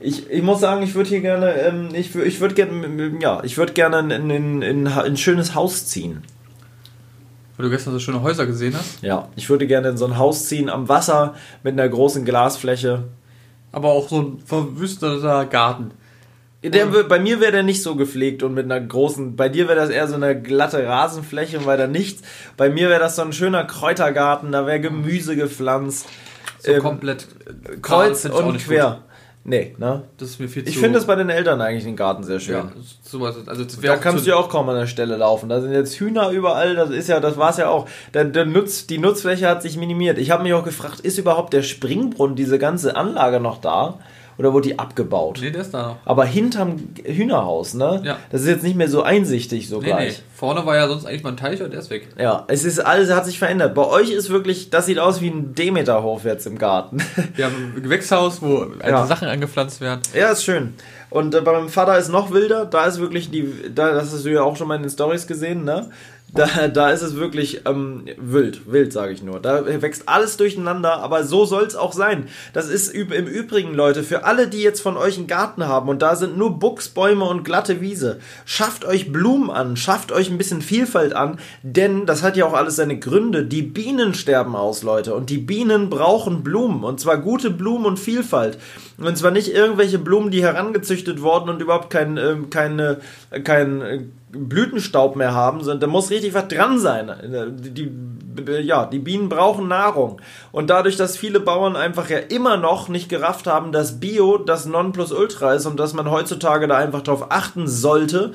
Ich, 0.00 0.28
ich 0.28 0.42
muss 0.42 0.60
sagen, 0.60 0.82
ich 0.82 0.94
würde 0.94 1.08
hier 1.08 1.20
gerne, 1.20 1.54
ähm, 1.54 1.88
ich, 1.94 2.14
ich 2.14 2.40
würde 2.40 2.54
gerne, 2.54 3.12
ja, 3.20 3.40
ich 3.42 3.56
würde 3.56 3.72
gerne 3.72 4.00
in, 4.00 4.10
in, 4.10 4.30
in, 4.30 4.62
in 4.62 4.88
ein 4.88 5.16
schönes 5.16 5.54
Haus 5.54 5.86
ziehen. 5.86 6.22
Weil 7.56 7.64
du 7.66 7.70
gestern 7.70 7.92
so 7.92 7.98
schöne 7.98 8.22
Häuser 8.22 8.46
gesehen 8.46 8.74
hast. 8.76 9.02
Ja, 9.02 9.28
ich 9.36 9.48
würde 9.50 9.66
gerne 9.66 9.88
in 9.90 9.96
so 9.96 10.06
ein 10.06 10.16
Haus 10.18 10.46
ziehen 10.48 10.70
am 10.70 10.88
Wasser 10.88 11.34
mit 11.62 11.74
einer 11.74 11.88
großen 11.88 12.24
Glasfläche. 12.24 13.04
Aber 13.72 13.90
auch 13.90 14.08
so 14.08 14.20
ein 14.20 14.42
verwüsteter 14.44 15.44
Garten. 15.46 15.92
Der, 16.64 16.86
bei 16.86 17.18
mir 17.18 17.40
wäre 17.40 17.50
der 17.52 17.62
nicht 17.64 17.82
so 17.82 17.96
gepflegt 17.96 18.42
und 18.44 18.54
mit 18.54 18.66
einer 18.66 18.80
großen. 18.80 19.34
Bei 19.34 19.48
dir 19.48 19.66
wäre 19.66 19.76
das 19.76 19.90
eher 19.90 20.06
so 20.06 20.14
eine 20.14 20.40
glatte 20.40 20.86
Rasenfläche 20.86 21.58
und 21.58 21.66
weiter 21.66 21.88
nichts. 21.88 22.22
Bei 22.56 22.70
mir 22.70 22.88
wäre 22.88 23.00
das 23.00 23.16
so 23.16 23.22
ein 23.22 23.32
schöner 23.32 23.64
Kräutergarten, 23.64 24.52
da 24.52 24.64
wäre 24.66 24.78
Gemüse 24.80 25.34
gepflanzt. 25.34 26.06
So 26.60 26.70
Ähm, 26.70 26.80
komplett 26.80 27.26
Kreuz 27.82 28.24
und 28.26 28.58
quer. 28.58 28.90
gut. 28.90 29.11
Nee, 29.44 29.74
ne? 29.76 30.04
Das 30.18 30.30
ist 30.30 30.40
mir 30.40 30.48
viel 30.48 30.62
zu. 30.62 30.70
Ich 30.70 30.78
finde 30.78 30.98
das 30.98 31.06
bei 31.06 31.16
den 31.16 31.28
Eltern 31.28 31.60
eigentlich 31.60 31.82
den 31.82 31.96
Garten 31.96 32.22
sehr 32.22 32.38
schön. 32.38 32.54
Ja. 32.54 32.72
Also, 33.46 33.64
Da 33.82 33.96
kannst 33.96 34.24
du 34.24 34.30
ja 34.30 34.36
auch 34.36 34.48
kaum 34.48 34.68
an 34.68 34.76
der 34.76 34.86
Stelle 34.86 35.16
laufen. 35.16 35.48
Da 35.48 35.60
sind 35.60 35.72
jetzt 35.72 35.94
Hühner 35.96 36.30
überall, 36.30 36.76
das 36.76 36.90
ist 36.90 37.08
ja, 37.08 37.18
das 37.18 37.36
war's 37.36 37.56
ja 37.56 37.68
auch. 37.68 37.88
Der, 38.14 38.24
der 38.24 38.46
Nutz, 38.46 38.86
die 38.86 38.98
Nutzfläche 38.98 39.48
hat 39.48 39.62
sich 39.62 39.76
minimiert. 39.76 40.18
Ich 40.18 40.30
habe 40.30 40.44
mich 40.44 40.54
auch 40.54 40.64
gefragt, 40.64 41.00
ist 41.00 41.18
überhaupt 41.18 41.52
der 41.52 41.62
Springbrunnen, 41.62 42.36
diese 42.36 42.58
ganze 42.58 42.94
Anlage 42.94 43.40
noch 43.40 43.60
da? 43.60 43.98
Oder 44.38 44.52
wurde 44.52 44.68
die 44.68 44.78
abgebaut? 44.78 45.38
Nee, 45.42 45.50
der 45.50 45.60
ist 45.62 45.72
da 45.74 45.88
noch. 45.88 45.96
Aber 46.04 46.24
hinterm 46.24 46.76
Hühnerhaus, 47.04 47.74
ne? 47.74 48.02
Ja. 48.04 48.16
Das 48.30 48.42
ist 48.42 48.46
jetzt 48.48 48.62
nicht 48.62 48.76
mehr 48.76 48.88
so 48.88 49.02
einsichtig 49.02 49.68
so 49.68 49.78
Nee, 49.80 49.86
gleich. 49.86 50.18
nee. 50.18 50.24
Vorne 50.34 50.64
war 50.66 50.74
ja 50.76 50.88
sonst 50.88 51.04
eigentlich 51.06 51.22
mal 51.22 51.30
ein 51.30 51.36
Teich 51.36 51.62
und 51.62 51.70
der 51.72 51.80
ist 51.80 51.90
weg. 51.90 52.08
Ja, 52.18 52.44
es 52.48 52.64
ist 52.64 52.80
alles 52.80 53.10
hat 53.12 53.26
sich 53.26 53.38
verändert. 53.38 53.74
Bei 53.74 53.86
euch 53.86 54.10
ist 54.10 54.30
wirklich, 54.30 54.70
das 54.70 54.86
sieht 54.86 54.98
aus 54.98 55.20
wie 55.20 55.28
ein 55.28 55.54
Demeterhof 55.54 56.24
jetzt 56.24 56.46
im 56.46 56.58
Garten. 56.58 56.98
Wir 57.36 57.44
haben 57.46 57.74
ein 57.76 57.82
Gewächshaus, 57.82 58.42
wo 58.42 58.58
alte 58.58 58.88
Ja. 58.88 59.06
Sachen 59.06 59.28
angepflanzt 59.28 59.80
werden. 59.80 60.00
ja, 60.14 60.30
ist 60.30 60.44
schön. 60.44 60.74
Und 61.10 61.34
äh, 61.34 61.40
bei 61.42 61.52
meinem 61.52 61.68
Vater 61.68 61.98
ist 61.98 62.08
noch 62.08 62.30
wilder. 62.32 62.64
Da 62.64 62.86
ist 62.86 62.98
wirklich 62.98 63.30
die, 63.30 63.46
da, 63.74 63.92
das 63.92 64.12
hast 64.12 64.24
du 64.24 64.30
ja 64.30 64.42
auch 64.42 64.56
schon 64.56 64.66
mal 64.68 64.76
in 64.76 64.82
den 64.82 64.90
Stories 64.90 65.26
gesehen, 65.26 65.64
ne? 65.64 65.90
Da, 66.34 66.68
da 66.68 66.90
ist 66.90 67.02
es 67.02 67.16
wirklich 67.16 67.62
ähm, 67.66 68.06
wild, 68.16 68.72
wild 68.72 68.92
sage 68.92 69.12
ich 69.12 69.22
nur. 69.22 69.40
Da 69.40 69.66
wächst 69.82 70.08
alles 70.08 70.36
durcheinander, 70.36 70.98
aber 70.98 71.24
so 71.24 71.44
soll 71.44 71.64
es 71.64 71.76
auch 71.76 71.92
sein. 71.92 72.28
Das 72.52 72.68
ist 72.68 72.88
im 72.94 73.26
Übrigen, 73.26 73.74
Leute, 73.74 74.02
für 74.02 74.24
alle, 74.24 74.48
die 74.48 74.62
jetzt 74.62 74.80
von 74.80 74.96
euch 74.96 75.18
einen 75.18 75.26
Garten 75.26 75.66
haben 75.66 75.88
und 75.88 76.00
da 76.00 76.16
sind 76.16 76.38
nur 76.38 76.58
Buchsbäume 76.58 77.24
und 77.24 77.44
glatte 77.44 77.80
Wiese, 77.80 78.20
schafft 78.44 78.84
euch 78.84 79.12
Blumen 79.12 79.50
an, 79.50 79.76
schafft 79.76 80.10
euch 80.12 80.30
ein 80.30 80.38
bisschen 80.38 80.62
Vielfalt 80.62 81.14
an, 81.14 81.38
denn 81.62 82.06
das 82.06 82.22
hat 82.22 82.36
ja 82.36 82.46
auch 82.46 82.54
alles 82.54 82.76
seine 82.76 82.98
Gründe. 82.98 83.44
Die 83.44 83.62
Bienen 83.62 84.14
sterben 84.14 84.56
aus, 84.56 84.82
Leute, 84.82 85.14
und 85.14 85.28
die 85.28 85.38
Bienen 85.38 85.90
brauchen 85.90 86.42
Blumen 86.42 86.84
und 86.84 86.98
zwar 87.00 87.18
gute 87.18 87.50
Blumen 87.50 87.84
und 87.84 87.98
Vielfalt. 87.98 88.58
Und 88.98 89.18
zwar 89.18 89.32
nicht 89.32 89.52
irgendwelche 89.52 89.98
Blumen, 89.98 90.30
die 90.30 90.42
herangezüchtet 90.42 91.02
gezüchtet 91.02 91.22
worden 91.22 91.48
und 91.48 91.62
überhaupt 91.62 91.90
kein, 91.90 92.16
äh, 92.16 92.36
keine, 92.50 93.00
kein 93.44 93.80
äh, 93.82 94.00
Blütenstaub 94.32 95.14
mehr 95.14 95.34
haben, 95.34 95.58
sondern 95.58 95.80
da 95.80 95.86
muss 95.86 96.10
richtig 96.10 96.32
was 96.32 96.48
dran 96.48 96.78
sein. 96.78 97.10
Die, 97.60 97.90
ja, 98.62 98.86
die 98.86 98.98
Bienen 98.98 99.28
brauchen 99.28 99.68
Nahrung. 99.68 100.20
Und 100.52 100.70
dadurch, 100.70 100.96
dass 100.96 101.18
viele 101.18 101.38
Bauern 101.38 101.76
einfach 101.76 102.08
ja 102.08 102.18
immer 102.18 102.56
noch 102.56 102.88
nicht 102.88 103.10
gerafft 103.10 103.46
haben, 103.46 103.72
dass 103.72 104.00
Bio 104.00 104.38
das 104.38 104.64
Nonplusultra 104.64 105.52
ist 105.52 105.66
und 105.66 105.78
dass 105.78 105.92
man 105.92 106.10
heutzutage 106.10 106.66
da 106.66 106.76
einfach 106.76 107.02
darauf 107.02 107.30
achten 107.30 107.68
sollte, 107.68 108.32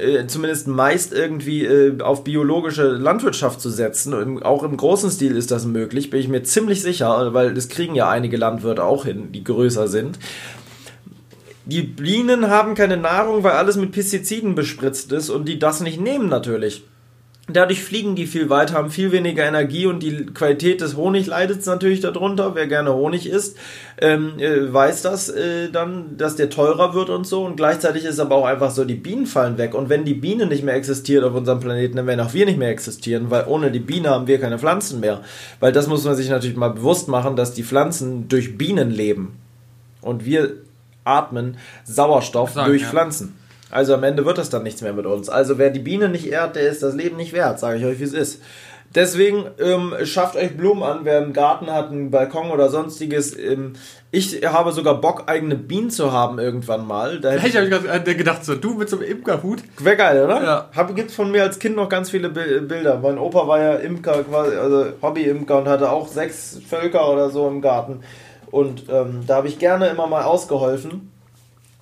äh, 0.00 0.26
zumindest 0.26 0.66
meist 0.66 1.12
irgendwie 1.12 1.64
äh, 1.64 2.00
auf 2.02 2.24
biologische 2.24 2.88
Landwirtschaft 2.88 3.60
zu 3.60 3.70
setzen. 3.70 4.42
Auch 4.42 4.64
im 4.64 4.76
großen 4.76 5.10
Stil 5.10 5.36
ist 5.36 5.52
das 5.52 5.64
möglich, 5.64 6.10
bin 6.10 6.20
ich 6.20 6.28
mir 6.28 6.42
ziemlich 6.42 6.82
sicher, 6.82 7.32
weil 7.32 7.54
das 7.54 7.68
kriegen 7.68 7.94
ja 7.94 8.08
einige 8.10 8.36
Landwirte 8.36 8.82
auch 8.82 9.04
hin, 9.04 9.30
die 9.30 9.44
größer 9.44 9.86
sind. 9.86 10.18
Die 11.70 11.82
Bienen 11.82 12.50
haben 12.50 12.74
keine 12.74 12.96
Nahrung, 12.96 13.44
weil 13.44 13.52
alles 13.52 13.76
mit 13.76 13.92
Pestiziden 13.92 14.56
bespritzt 14.56 15.12
ist 15.12 15.30
und 15.30 15.46
die 15.46 15.60
das 15.60 15.80
nicht 15.80 16.00
nehmen 16.00 16.28
natürlich. 16.28 16.82
Dadurch 17.46 17.84
fliegen 17.84 18.16
die 18.16 18.26
viel 18.26 18.50
weiter, 18.50 18.74
haben 18.74 18.90
viel 18.90 19.12
weniger 19.12 19.44
Energie 19.44 19.86
und 19.86 20.02
die 20.02 20.26
Qualität 20.26 20.80
des 20.80 20.96
Honig 20.96 21.28
leidet 21.28 21.64
natürlich 21.66 22.00
darunter. 22.00 22.56
Wer 22.56 22.66
gerne 22.66 22.92
Honig 22.92 23.28
isst, 23.28 23.56
ähm, 24.00 24.32
äh, 24.38 24.72
weiß 24.72 25.02
das 25.02 25.28
äh, 25.28 25.70
dann, 25.70 26.16
dass 26.16 26.34
der 26.34 26.50
teurer 26.50 26.92
wird 26.92 27.08
und 27.08 27.24
so. 27.24 27.44
Und 27.44 27.56
gleichzeitig 27.56 28.04
ist 28.04 28.18
aber 28.18 28.34
auch 28.34 28.46
einfach 28.46 28.72
so, 28.72 28.84
die 28.84 28.94
Bienen 28.94 29.26
fallen 29.26 29.56
weg. 29.56 29.74
Und 29.74 29.88
wenn 29.88 30.04
die 30.04 30.14
Biene 30.14 30.46
nicht 30.46 30.64
mehr 30.64 30.74
existiert 30.74 31.22
auf 31.22 31.34
unserem 31.34 31.60
Planeten, 31.60 31.96
dann 31.96 32.06
werden 32.08 32.20
auch 32.20 32.34
wir 32.34 32.46
nicht 32.46 32.58
mehr 32.58 32.70
existieren, 32.70 33.30
weil 33.30 33.44
ohne 33.46 33.70
die 33.70 33.78
Biene 33.78 34.10
haben 34.10 34.26
wir 34.26 34.40
keine 34.40 34.58
Pflanzen 34.58 34.98
mehr. 34.98 35.20
Weil 35.60 35.70
das 35.70 35.86
muss 35.86 36.04
man 36.04 36.16
sich 36.16 36.30
natürlich 36.30 36.56
mal 36.56 36.70
bewusst 36.70 37.06
machen, 37.06 37.36
dass 37.36 37.54
die 37.54 37.64
Pflanzen 37.64 38.28
durch 38.28 38.58
Bienen 38.58 38.90
leben. 38.90 39.36
Und 40.02 40.24
wir 40.24 40.56
atmen 41.04 41.56
Sauerstoff 41.84 42.52
Sagen, 42.52 42.68
durch 42.70 42.82
ja. 42.82 42.88
Pflanzen. 42.88 43.36
Also 43.70 43.94
am 43.94 44.02
Ende 44.02 44.24
wird 44.26 44.38
das 44.38 44.50
dann 44.50 44.64
nichts 44.64 44.82
mehr 44.82 44.92
mit 44.92 45.06
uns. 45.06 45.28
Also 45.28 45.58
wer 45.58 45.70
die 45.70 45.78
Biene 45.78 46.08
nicht 46.08 46.26
ehrt, 46.26 46.56
der 46.56 46.68
ist 46.68 46.82
das 46.82 46.94
Leben 46.94 47.16
nicht 47.16 47.32
wert, 47.32 47.60
sage 47.60 47.78
ich 47.78 47.84
euch, 47.84 48.00
wie 48.00 48.04
es 48.04 48.12
ist. 48.12 48.42
Deswegen 48.92 49.44
ähm, 49.60 49.94
schafft 50.02 50.34
euch 50.34 50.56
Blumen 50.56 50.82
an, 50.82 51.00
wer 51.04 51.18
einen 51.18 51.32
Garten 51.32 51.70
hat, 51.70 51.92
einen 51.92 52.10
Balkon 52.10 52.50
oder 52.50 52.68
sonstiges. 52.70 53.38
Ähm, 53.38 53.74
ich 54.10 54.44
habe 54.44 54.72
sogar 54.72 55.00
Bock, 55.00 55.24
eigene 55.26 55.54
Bienen 55.54 55.90
zu 55.90 56.10
haben 56.10 56.40
irgendwann 56.40 56.84
mal. 56.84 57.20
Da 57.20 57.30
hätte 57.30 57.46
Ich 57.46 57.56
habe 57.56 57.68
gerade 57.68 58.16
gedacht, 58.16 58.44
so 58.44 58.56
du 58.56 58.74
mit 58.74 58.88
so 58.88 58.96
einem 58.96 59.06
Imkerhut. 59.08 59.62
Wäre 59.78 59.96
geil, 59.96 60.24
oder? 60.24 60.42
Ja. 60.42 60.68
Hab, 60.74 60.96
gibt's 60.96 61.14
von 61.14 61.30
mir 61.30 61.44
als 61.44 61.60
Kind 61.60 61.76
noch 61.76 61.88
ganz 61.88 62.10
viele 62.10 62.30
Bi- 62.30 62.62
Bilder. 62.62 62.98
Mein 63.00 63.18
Opa 63.18 63.46
war 63.46 63.60
ja 63.60 63.74
Imker, 63.74 64.24
quasi, 64.24 64.56
also 64.56 64.86
Hobby-Imker 65.00 65.58
und 65.58 65.68
hatte 65.68 65.92
auch 65.92 66.08
sechs 66.08 66.58
Völker 66.68 67.08
oder 67.12 67.30
so 67.30 67.46
im 67.46 67.60
Garten. 67.60 68.00
Und 68.50 68.84
ähm, 68.88 69.24
da 69.26 69.36
habe 69.36 69.48
ich 69.48 69.58
gerne 69.58 69.88
immer 69.88 70.06
mal 70.06 70.24
ausgeholfen. 70.24 71.10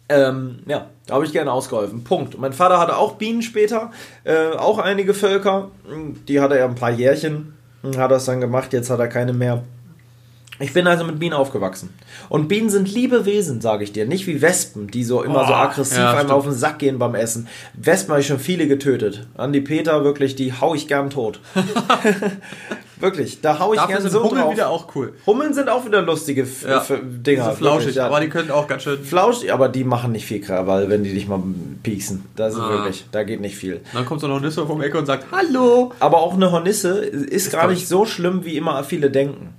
Ähm, 0.09 0.61
ja, 0.67 0.87
da 1.07 1.15
habe 1.15 1.27
ich 1.27 1.33
gerne 1.33 1.53
ausgeholfen. 1.53 2.05
Punkt. 2.05 2.39
Mein 2.39 2.53
Vater 2.53 2.79
hatte 2.79 2.97
auch 2.97 3.15
Bienen 3.15 3.43
später, 3.43 3.91
äh, 4.25 4.51
auch 4.57 4.79
einige 4.79 5.13
Völker. 5.13 5.71
Die 6.29 6.41
hatte 6.41 6.59
er 6.59 6.65
ein 6.65 6.75
paar 6.75 6.91
Jährchen, 6.91 7.55
hat 7.97 8.11
das 8.11 8.25
dann 8.25 8.41
gemacht, 8.41 8.73
jetzt 8.73 8.91
hat 8.91 9.01
er 9.01 9.09
keine 9.09 9.33
mehr. 9.33 9.63
Ich 10.61 10.73
bin 10.73 10.87
also 10.89 11.05
mit 11.05 11.19
Bienen 11.21 11.35
aufgewachsen. 11.35 11.91
Und 12.29 12.49
Bienen 12.49 12.69
sind 12.69 12.93
liebe 12.93 13.25
Wesen, 13.27 13.61
sage 13.61 13.85
ich 13.85 13.93
dir. 13.93 14.07
Nicht 14.07 14.27
wie 14.27 14.43
Wespen, 14.43 14.89
die 14.89 15.05
so 15.05 15.23
immer 15.23 15.43
so 15.43 15.53
Boah, 15.53 15.59
aggressiv 15.71 15.99
ja, 15.99 16.15
einem 16.17 16.31
auf 16.31 16.45
den 16.45 16.55
Sack 16.55 16.79
gehen 16.81 16.99
beim 16.99 17.15
Essen. 17.15 17.47
Wespen 17.75 18.11
habe 18.11 18.21
ich 18.21 18.27
schon 18.27 18.41
viele 18.41 18.67
getötet. 18.67 19.27
Andi 19.37 19.61
Peter, 19.61 20.03
wirklich, 20.03 20.35
die 20.35 20.53
hau 20.53 20.75
ich 20.75 20.89
gern 20.89 21.11
tot. 21.11 21.39
wirklich, 23.01 23.41
da 23.41 23.59
hau 23.59 23.73
ich 23.73 23.79
Dafür 23.79 23.93
gern 23.95 24.03
sind 24.03 24.11
so 24.11 24.25
Hummeln 24.25 24.43
drauf. 24.43 24.53
wieder 24.53 24.69
auch 24.71 24.95
cool. 24.97 25.13
Hummeln 25.27 25.55
sind 25.55 25.69
auch 25.69 25.87
wieder 25.87 26.03
lustige 26.03 26.43
F 26.43 26.65
Ja, 26.69 26.79
F 26.79 26.93
Dinger. 27.03 27.45
Diese 27.45 27.57
flauschig, 27.57 27.79
wirklich, 27.81 27.97
ja. 27.97 28.07
aber 28.07 28.21
die 28.21 28.29
können 28.29 28.51
auch 28.51 28.67
ganz 28.67 28.83
schön. 28.83 29.03
Flauschig, 29.03 29.53
aber 29.53 29.69
die 29.69 29.85
machen 29.85 30.13
nicht 30.13 30.27
viel 30.27 30.41
Krawall, 30.41 30.89
wenn 30.89 31.05
die 31.05 31.15
dich 31.15 31.29
mal 31.29 31.41
pieksen. 31.83 32.25
Das 32.37 32.55
ist 32.55 32.61
Ah. 32.61 32.71
wirklich, 32.71 33.07
da 33.13 33.23
geht 33.23 33.41
nicht 33.41 33.57
viel. 33.57 33.81
Dann 33.95 34.05
kommt 34.05 34.21
so 34.21 34.27
noch 34.27 34.37
ein 34.37 34.43
Nisse 34.43 34.67
vom 34.67 34.83
Ecke 34.83 34.99
und 34.99 35.07
sagt, 35.07 35.27
hallo. 35.31 35.93
Aber 36.01 36.19
auch 36.19 36.35
eine 36.35 36.51
Hornisse 36.51 36.99
ist, 36.99 37.53
gar 37.53 37.63
glaub 37.63 37.71
nicht 37.71 37.83
ich- 37.83 37.89
so 37.89 38.05
schlimm, 38.07 38.45
wie 38.45 38.57
immer 38.57 38.83
viele 38.83 39.11
denken. 39.11 39.55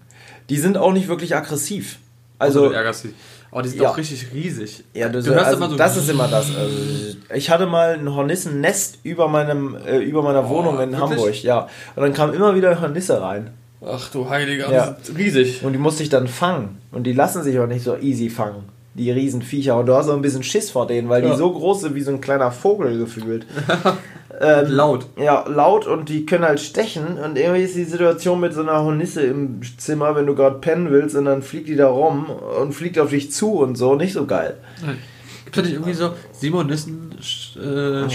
Die 0.50 0.58
sind 0.58 0.78
auch 0.78 0.94
nicht 0.94 1.08
wirklich 1.08 1.36
aggressiv. 1.36 2.00
Also, 2.38 2.60
Also, 2.62 2.70
du 2.70 2.76
ärgerst 2.76 3.04
dich. 3.06 3.12
Aber 3.52 3.64
die 3.64 3.70
sind 3.70 3.82
Ja. 3.82 3.90
auch 3.90 3.98
richtig 3.98 4.28
riesig. 4.34 4.84
ja, 4.94 5.10
du, 5.10 5.22
du 5.24 5.32
hörst 5.34 5.46
also 5.48 5.58
immer 5.58 5.70
so. 5.72 5.76
das 5.76 5.98
ist 5.98 6.10
immer 6.10 6.28
das. 6.28 6.56
Also, 6.56 6.76
ich 7.34 7.50
hatte 7.50 7.66
mal 7.66 7.94
ein 8.00 8.14
Hornissennest 8.14 9.00
über 9.04 9.28
meinem, 9.28 9.76
äh, 9.86 9.98
über 9.98 10.22
meiner 10.22 10.48
Wohnung 10.50 10.80
in 10.80 10.92
wirklich? 10.92 11.00
Hamburg, 11.02 11.44
ja. 11.44 11.68
Und 11.96 12.04
dann 12.04 12.14
kam 12.14 12.34
immer 12.34 12.56
wieder 12.56 12.80
Hornisse 12.80 13.22
rein. 13.22 13.52
Ach 13.86 14.10
du 14.12 14.30
Heiliger, 14.30 14.72
Ja. 14.72 14.92
die 15.02 15.06
sind 15.06 15.18
riesig. 15.18 15.64
Und 15.64 15.74
die 15.74 15.80
musste 15.80 16.04
ich 16.04 16.10
dann 16.10 16.28
fangen. 16.28 16.78
Und 16.92 17.04
die 17.06 17.14
lassen 17.14 17.44
sich 17.44 17.58
auch 17.60 17.68
nicht 17.68 17.84
so 17.84 17.98
easy 17.98 18.30
fangen. 18.30 18.64
Die 18.94 19.10
Riesenviecher. 19.12 19.78
Und 19.78 19.86
du 19.86 19.96
hast 19.96 20.10
auch 20.10 20.16
ein 20.16 20.22
bisschen 20.22 20.44
Schiss 20.44 20.70
vor 20.70 20.86
denen, 20.86 21.10
weil 21.10 21.24
Ja. 21.24 21.32
die 21.32 21.38
so 21.38 21.52
groß 21.52 21.82
sind 21.82 21.96
wie 21.96 22.02
so 22.02 22.12
ein 22.12 22.22
kleiner 22.22 22.52
Vogel 22.52 22.98
gefühlt. 23.00 23.46
ähm, 24.42 24.66
Laut. 24.68 25.06
Ja, 25.18 25.46
laut 25.48 25.86
und 25.86 26.08
die 26.10 26.26
können 26.26 26.46
halt 26.46 26.60
stechen. 26.60 27.18
Und 27.18 27.38
irgendwie 27.38 27.64
ist 27.64 27.76
die 27.76 27.84
Situation 27.84 28.40
mit 28.40 28.54
so 28.54 28.62
einer 28.62 28.84
Hornisse 28.84 29.22
im 29.22 29.60
Zimmer, 29.78 30.16
wenn 30.16 30.26
du 30.28 30.36
gerade 30.36 30.60
pennen 30.60 30.92
willst, 30.92 31.16
und 31.16 31.26
dann 31.26 31.42
fliegt 31.42 31.68
die 31.68 31.76
da 31.76 31.88
rum 31.88 32.28
und 32.62 32.74
fliegt 32.74 32.98
auf 33.00 33.10
dich 33.10 33.32
zu 33.32 33.54
und 33.54 33.76
so. 33.76 33.96
Nicht 33.96 34.14
so 34.14 34.26
geil. 34.26 34.58
Gibt 35.46 35.58
es 35.58 35.64
nicht 35.64 35.74
irgendwie 35.74 35.94
so 35.94 36.12
Simon 36.32 36.68
Nissen 36.68 37.12
äh, 37.60 38.06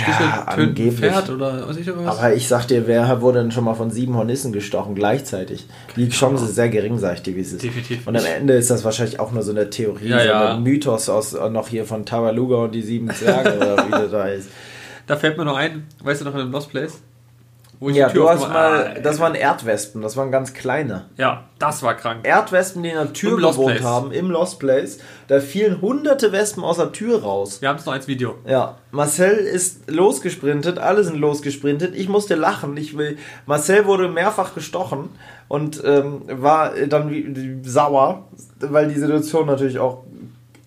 angeblich. 0.46 0.94
Pferd 1.00 1.30
oder 1.30 1.66
was 1.68 1.76
ich 1.76 1.86
was? 1.88 2.18
Aber 2.18 2.32
ich 2.34 2.46
sag 2.48 2.66
dir, 2.68 2.86
wer 2.86 3.20
wurde 3.20 3.40
denn 3.40 3.50
schon 3.50 3.64
mal 3.64 3.74
von 3.74 3.90
sieben 3.90 4.16
Hornissen 4.16 4.52
gestochen 4.52 4.94
gleichzeitig? 4.94 5.66
Die 5.96 6.08
Chance 6.08 6.44
ist 6.44 6.54
sehr 6.54 6.68
gering, 6.68 6.98
sag 6.98 7.14
ich 7.16 7.22
dir, 7.22 7.34
wie 7.36 7.40
es 7.40 7.52
ist. 7.52 7.62
Definitiv 7.62 8.06
Und 8.06 8.16
am. 8.16 8.24
Ende 8.24 8.54
ist 8.54 8.70
das 8.70 8.84
wahrscheinlich 8.84 9.20
auch 9.20 9.32
nur 9.32 9.42
so 9.42 9.50
eine 9.50 9.68
Theorie, 9.68 10.08
Ja, 10.08 10.20
so 10.20 10.26
ja. 10.26 10.54
ein 10.54 10.62
Mythos 10.62 11.08
aus 11.08 11.34
äh, 11.34 11.50
noch 11.50 11.68
hier 11.68 11.84
von 11.84 12.06
Tabaluga 12.06 12.56
und 12.56 12.74
die 12.74 12.82
sieben 12.82 13.10
Zwerge 13.10 13.56
oder 13.56 13.84
wie 13.86 13.90
das 13.90 14.10
da 14.10 14.24
ist. 14.28 14.48
Da 15.06 15.16
fällt 15.16 15.36
mir 15.36 15.44
noch 15.44 15.56
ein, 15.56 15.86
weißt 16.02 16.20
du 16.20 16.24
noch 16.24 16.34
in 16.34 16.40
dem 16.40 16.52
Lost 16.52 16.70
Place? 16.70 17.00
Wo 17.80 17.90
ich 17.90 17.96
Ja, 17.96 18.08
du 18.08 18.28
hast 18.28 18.40
mal, 18.48 18.94
Ah, 18.96 19.00
das 19.00 19.18
waren 19.18 19.34
Erdwespen, 19.34 20.00
das 20.00 20.16
waren 20.16 20.30
ganz 20.30 20.54
kleine. 20.54 21.06
Ja, 21.16 21.44
das 21.58 21.82
war 21.82 21.94
krank. 21.94 22.20
Erdwespen, 22.26 22.82
die 22.82 22.90
in 22.90 22.94
der 22.94 23.12
Tür 23.12 23.32
Im 23.32 23.44
gewohnt 23.44 23.82
haben, 23.82 24.12
im 24.12 24.30
Lost 24.30 24.60
Place. 24.60 24.98
Da 25.26 25.40
fielen 25.40 25.80
hunderte 25.80 26.32
Wespen 26.32 26.62
aus 26.62 26.76
der 26.76 26.92
Tür 26.92 27.22
raus. 27.22 27.60
Wir 27.60 27.68
haben 27.68 27.78
es 27.78 27.84
noch 27.84 27.92
als 27.92 28.06
Video. 28.06 28.36
Ja, 28.46 28.76
Marcel 28.92 29.32
ist 29.32 29.90
losgesprintet, 29.90 30.78
alle 30.78 31.02
sind 31.04 31.18
losgesprintet. 31.18 31.94
Ich 31.96 32.08
musste 32.08 32.36
lachen. 32.36 32.76
Ich 32.76 32.96
will, 32.96 33.18
Marcel 33.44 33.86
wurde 33.86 34.08
mehrfach 34.08 34.54
gestochen 34.54 35.10
und 35.48 35.82
ähm, 35.84 36.22
war 36.28 36.72
dann 36.88 37.10
wie, 37.10 37.60
sauer, 37.68 38.28
weil 38.60 38.88
die 38.88 38.98
Situation 39.00 39.46
natürlich 39.46 39.78
auch 39.78 40.04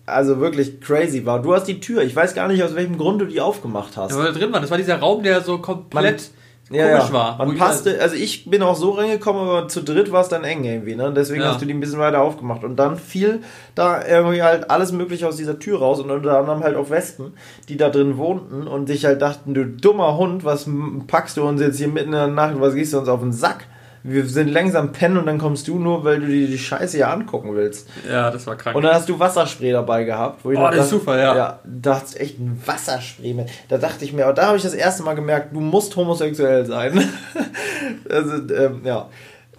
also 0.08 0.40
wirklich 0.40 0.80
crazy 0.80 1.24
war. 1.26 1.40
Du 1.42 1.54
hast 1.54 1.64
die 1.64 1.80
Tür, 1.80 2.02
ich 2.02 2.14
weiß 2.14 2.34
gar 2.34 2.48
nicht, 2.48 2.62
aus 2.62 2.74
welchem 2.74 2.98
Grund 2.98 3.20
du 3.20 3.26
die 3.26 3.40
aufgemacht 3.40 3.96
hast. 3.96 4.12
Ja, 4.12 4.18
weil 4.18 4.32
da 4.32 4.38
drin 4.38 4.52
war. 4.52 4.60
Das 4.60 4.70
war 4.70 4.78
dieser 4.78 4.98
Raum, 4.98 5.22
der 5.22 5.40
so 5.42 5.58
komplett 5.58 6.30
Ja, 6.70 6.86
komisch 6.88 7.08
ja. 7.08 7.12
war. 7.12 7.38
Wo 7.38 7.44
Man 7.46 7.56
passte, 7.56 7.98
also 8.00 8.14
ich 8.14 8.50
bin 8.50 8.62
auch 8.62 8.76
so 8.76 8.90
reingekommen, 8.90 9.40
aber 9.40 9.68
zu 9.68 9.82
dritt 9.82 10.12
war 10.12 10.20
es 10.20 10.28
dann 10.28 10.44
eng 10.44 10.64
irgendwie, 10.64 10.94
ne? 10.96 11.12
Deswegen 11.16 11.40
Ja. 11.40 11.48
hast 11.52 11.62
du 11.62 11.66
die 11.66 11.72
ein 11.72 11.80
bisschen 11.80 11.98
weiter 11.98 12.20
aufgemacht. 12.20 12.62
Und 12.64 12.76
dann 12.76 12.98
fiel 12.98 13.40
da 13.74 14.06
irgendwie 14.06 14.42
halt 14.42 14.70
alles 14.70 14.92
mögliche 14.92 15.26
aus 15.26 15.36
dieser 15.36 15.58
Tür 15.58 15.78
raus 15.78 15.98
und 16.00 16.10
unter 16.10 16.38
anderem 16.38 16.62
halt 16.62 16.76
auch 16.76 16.90
Wespen, 16.90 17.32
die 17.70 17.76
da 17.78 17.88
drin 17.88 18.18
wohnten 18.18 18.66
und 18.68 18.86
sich 18.86 19.04
halt 19.06 19.22
dachten, 19.22 19.54
du 19.54 19.64
dummer 19.64 20.16
Hund, 20.18 20.44
was 20.44 20.66
packst 21.06 21.36
du 21.38 21.44
uns 21.44 21.60
jetzt 21.60 21.78
hier 21.78 21.88
mitten 21.88 22.08
in 22.08 22.12
der 22.12 22.26
Nacht, 22.28 22.60
was 22.60 22.74
gehst 22.74 22.92
du 22.92 22.98
uns 22.98 23.08
auf 23.08 23.20
den 23.20 23.32
Sack? 23.32 23.66
Wir 24.10 24.26
sind 24.26 24.48
langsam 24.48 24.92
pennen 24.92 25.16
und 25.16 25.26
dann 25.26 25.38
kommst 25.38 25.68
du 25.68 25.78
nur, 25.78 26.04
weil 26.04 26.20
du 26.20 26.26
dir 26.26 26.46
die 26.46 26.58
Scheiße 26.58 26.96
hier 26.96 27.10
angucken 27.10 27.54
willst. 27.54 27.88
Ja, 28.08 28.30
das 28.30 28.46
war 28.46 28.56
krank. 28.56 28.76
Und 28.76 28.82
dann 28.82 28.94
hast 28.94 29.08
du 29.08 29.18
Wasserspray 29.18 29.72
dabei 29.72 30.04
gehabt. 30.04 30.44
Wo 30.44 30.50
ich 30.50 30.58
Oh, 30.58 30.68
das 30.68 30.84
ist 30.84 30.90
super, 30.90 31.18
ja. 31.18 31.36
Ja, 31.36 31.58
da 31.64 31.96
hast 31.96 32.14
du 32.14 32.20
echt 32.20 32.38
ein 32.38 32.60
Wasserspray 32.64 33.34
mit. 33.34 33.48
Da 33.68 33.78
dachte 33.78 34.04
ich 34.04 34.12
mir, 34.12 34.32
da 34.32 34.46
habe 34.46 34.56
ich 34.56 34.62
das 34.62 34.74
erste 34.74 35.02
Mal 35.02 35.14
gemerkt, 35.14 35.54
du 35.54 35.60
musst 35.60 35.94
homosexuell 35.96 36.66
sein. 36.66 37.08
also, 38.10 38.54
ähm, 38.54 38.80
ja. 38.84 39.08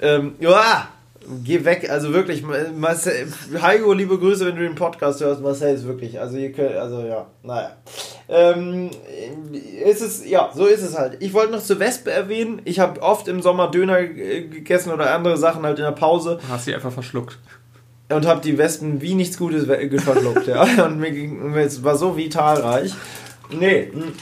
Ähm, 0.02 0.36
ja, 0.40 0.88
geh 1.44 1.64
weg. 1.66 1.90
Also 1.90 2.14
wirklich, 2.14 2.44
Marcel, 2.76 3.28
Heiko, 3.62 3.94
liebe 3.94 4.18
Grüße, 4.18 4.46
wenn 4.46 4.56
du 4.56 4.62
den 4.64 4.76
Podcast 4.76 5.22
hörst. 5.22 5.42
Marcel 5.42 5.76
ist 5.76 5.86
wirklich, 5.86 6.20
also 6.20 6.38
ihr 6.38 6.52
könnt, 6.52 6.76
also 6.76 7.02
ja, 7.02 7.28
naja. 7.44 7.72
Ähm, 8.28 8.90
ist 9.84 10.02
es, 10.02 10.28
ja, 10.28 10.52
so 10.54 10.66
ist 10.66 10.84
es 10.84 10.98
halt. 10.98 11.18
Ich 11.20 11.34
wollte 11.34 11.52
noch 11.54 11.64
zur 11.64 11.80
Wespe 11.80 12.12
erwähnen. 12.12 12.62
Ich 12.66 12.80
habe 12.80 13.02
oft 13.02 13.28
im 13.28 13.42
Sommer 13.42 13.72
Döner 13.72 14.00
äh, 14.00 14.44
gegessen 14.44 14.92
oder 14.92 15.14
andere 15.14 15.38
Sachen 15.38 15.64
halt 15.64 15.80
in 15.80 15.86
der 15.86 15.92
Pause 15.92 16.40
hast 16.50 16.66
sie 16.66 16.76
einfach 16.76 16.92
verschluckt. 16.92 17.40
und 18.10 18.26
habe 18.28 18.42
die 18.42 18.58
Wespen 18.58 19.02
wie 19.02 19.16
nichts 19.16 19.38
Gutes 19.38 19.68
we- 19.68 20.00
verschluckt, 20.00 20.48
ja. 20.48 20.64
Und 20.86 21.00
mir 21.00 21.12
ging, 21.12 21.54
es 21.56 21.84
war 21.84 21.96
so 21.96 22.18
vitalreich. 22.18 22.94
Nee, 23.52 23.90
hm. 23.92 24.14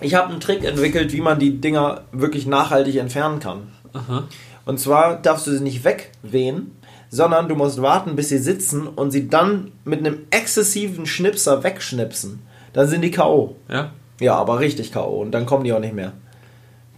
ich 0.00 0.14
habe 0.14 0.30
einen 0.30 0.40
Trick 0.40 0.64
entwickelt, 0.64 1.12
wie 1.12 1.20
man 1.20 1.38
die 1.38 1.60
Dinger 1.60 2.04
wirklich 2.12 2.46
nachhaltig 2.46 2.96
entfernen 2.96 3.38
kann. 3.40 3.72
Aha. 3.92 4.28
Und 4.68 4.78
zwar 4.78 5.16
darfst 5.16 5.46
du 5.46 5.50
sie 5.56 5.62
nicht 5.62 5.82
wegwehen, 5.82 6.76
sondern 7.08 7.48
du 7.48 7.54
musst 7.54 7.80
warten, 7.80 8.16
bis 8.16 8.28
sie 8.28 8.36
sitzen 8.36 8.86
und 8.86 9.10
sie 9.10 9.26
dann 9.26 9.72
mit 9.86 10.00
einem 10.00 10.26
exzessiven 10.28 11.06
Schnipser 11.06 11.64
wegschnipsen. 11.64 12.40
Dann 12.74 12.86
sind 12.86 13.00
die 13.00 13.10
K.O. 13.10 13.56
Ja? 13.70 13.92
Ja, 14.20 14.34
aber 14.34 14.60
richtig 14.60 14.92
K.O. 14.92 15.22
Und 15.22 15.30
dann 15.30 15.46
kommen 15.46 15.64
die 15.64 15.72
auch 15.72 15.80
nicht 15.80 15.94
mehr. 15.94 16.12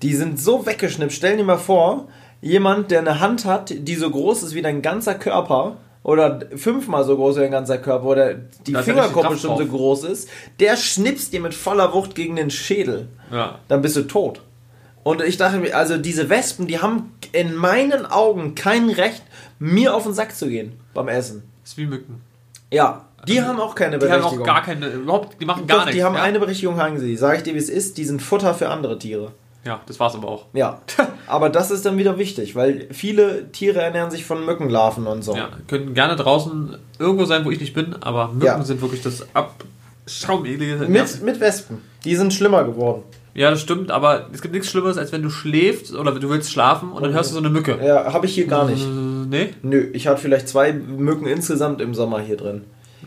Die 0.03 0.17
sind 0.17 0.41
so 0.41 0.67
weggeschnippt. 0.67 1.13
Stell 1.13 1.37
dir 1.37 1.45
mal 1.45 1.59
vor, 1.59 2.09
jemand, 2.43 2.91
der 2.91 2.99
eine 2.99 3.21
Hand 3.21 3.45
hat, 3.45 3.73
die 3.73 3.95
so 3.95 4.11
groß 4.11 4.43
ist 4.43 4.57
wie 4.57 4.63
dein 4.63 4.83
ganzer 4.83 5.15
Körper, 5.15 5.77
oder 6.03 6.41
fünfmal 6.57 7.05
so 7.05 7.15
groß 7.15 7.37
wie 7.37 7.41
dein 7.41 7.53
ganzer 7.53 7.79
Körper 7.79 8.07
oder 8.07 8.35
die 8.67 8.73
Da 8.73 8.83
Fingerkuppe 8.83 9.37
schon 9.37 9.57
so 9.57 9.65
groß 9.65 10.05
ist, 10.05 10.29
der 10.59 10.77
schnipst 10.77 11.33
dir 11.33 11.41
mit 11.41 11.55
voller 11.55 11.95
Wucht 11.95 12.17
gegen 12.17 12.35
den 12.35 12.51
Schädel. 12.51 13.11
Ja. 13.31 13.61
Dann 13.69 13.81
bist 13.81 13.95
du 13.95 14.03
tot. 14.03 14.41
Und 15.03 15.23
ich 15.23 15.37
dachte 15.39 15.59
mir, 15.59 15.75
also 15.77 15.97
diese 15.99 16.29
Wespen, 16.29 16.67
die 16.67 16.81
haben 16.81 17.13
in 17.33 17.55
meinen 17.55 18.05
Augen 18.07 18.55
kein 18.55 18.91
Recht, 18.91 19.23
mir 19.59 19.95
auf 19.95 20.03
den 20.05 20.13
Sack 20.13 20.35
zu 20.37 20.49
gehen 20.49 20.73
beim 20.95 21.09
Essen. 21.09 21.43
ist 21.65 21.77
wie 21.79 21.87
Mücken. 21.87 22.21
Ja, 22.71 23.07
die 23.27 23.43
haben 23.43 23.59
auch 23.61 23.75
keine 23.75 23.99
Die 23.99 24.07
haben 24.07 24.19
Berechtigung. 24.21 24.43
auch 24.43 24.47
gar 24.47 24.63
keine, 24.63 24.87
überhaupt, 24.89 25.41
die 25.41 25.45
machen 25.47 25.67
gar 25.67 25.79
Doch, 25.79 25.85
nichts. 25.87 25.97
die 25.97 26.05
haben 26.05 26.15
ja? 26.15 26.23
eine 26.23 26.39
Berechtigung, 26.39 26.77
haben 26.79 26.99
sie. 26.99 27.17
Sag 27.17 27.37
ich 27.39 27.43
dir, 27.43 27.55
wie 27.55 27.59
es 27.59 27.69
ist, 27.71 27.99
die 27.99 28.05
sind 28.05 28.21
Futter 28.23 28.55
für 28.55 28.69
andere 28.69 28.99
Tiere. 28.99 29.33
Ja, 29.65 29.81
das 29.87 30.01
war's 30.01 30.15
aber 30.15 30.29
auch. 30.29 30.47
Ja, 30.55 30.81
aber 31.27 31.51
das 31.51 31.71
ist 31.71 31.85
dann 31.85 31.99
wieder 31.99 32.17
wichtig, 32.19 32.55
weil 32.57 32.87
viele 32.93 33.51
Tiere 33.53 33.81
ernähren 33.83 34.11
sich 34.11 34.25
von 34.25 34.45
Mückenlarven 34.47 35.07
und 35.07 35.23
so. 35.23 35.37
Ja, 35.37 35.51
können 35.69 35.93
gerne 35.93 36.17
draußen 36.17 36.77
irgendwo 36.99 37.25
sein, 37.27 37.45
wo 37.45 37.51
ich 37.51 37.61
nicht 37.61 37.75
bin, 37.75 37.95
aber 38.01 38.29
Mücken 38.29 38.47
Ja. 38.47 38.63
sind 38.63 38.81
wirklich 38.81 39.03
das 39.03 39.27
abschaumelige. 39.35 40.77
Mit, 40.89 41.23
mit 41.23 41.41
Wespen. 41.41 41.79
Die 42.05 42.17
sind 42.17 42.33
schlimmer 42.33 42.65
geworden. 42.65 43.03
Ja, 43.35 43.51
das 43.51 43.61
stimmt, 43.61 43.91
aber 43.91 44.27
es 44.33 44.43
gibt 44.43 44.55
nichts 44.55 44.69
Schlimmeres, 44.71 44.99
als 44.99 45.13
wenn 45.13 45.23
du 45.23 45.31
schläfst 45.31 45.95
oder 45.95 46.13
du 46.13 46.29
willst 46.31 46.51
schlafen 46.51 46.93
und 46.93 47.03
dann 47.03 47.13
hörst 47.13 47.31
du 47.31 47.35
so 47.35 47.41
eine 47.41 47.51
Mücke. 47.51 47.79
Ja, 47.85 48.13
habe 48.13 48.27
ich 48.27 48.35
hier 48.35 48.47
gar 48.47 48.67
nicht. 48.69 48.83
Äh, 48.85 48.89
nee? 49.29 49.51
Nö, 49.63 49.89
ich 49.93 50.09
hatte 50.09 50.21
vielleicht 50.21 50.49
zwei 50.49 50.73
Mücken 50.73 51.27
insgesamt 51.27 51.81
im 51.81 51.95
Sommer 51.95 52.21
hier 52.21 52.37
drin. 52.37 52.65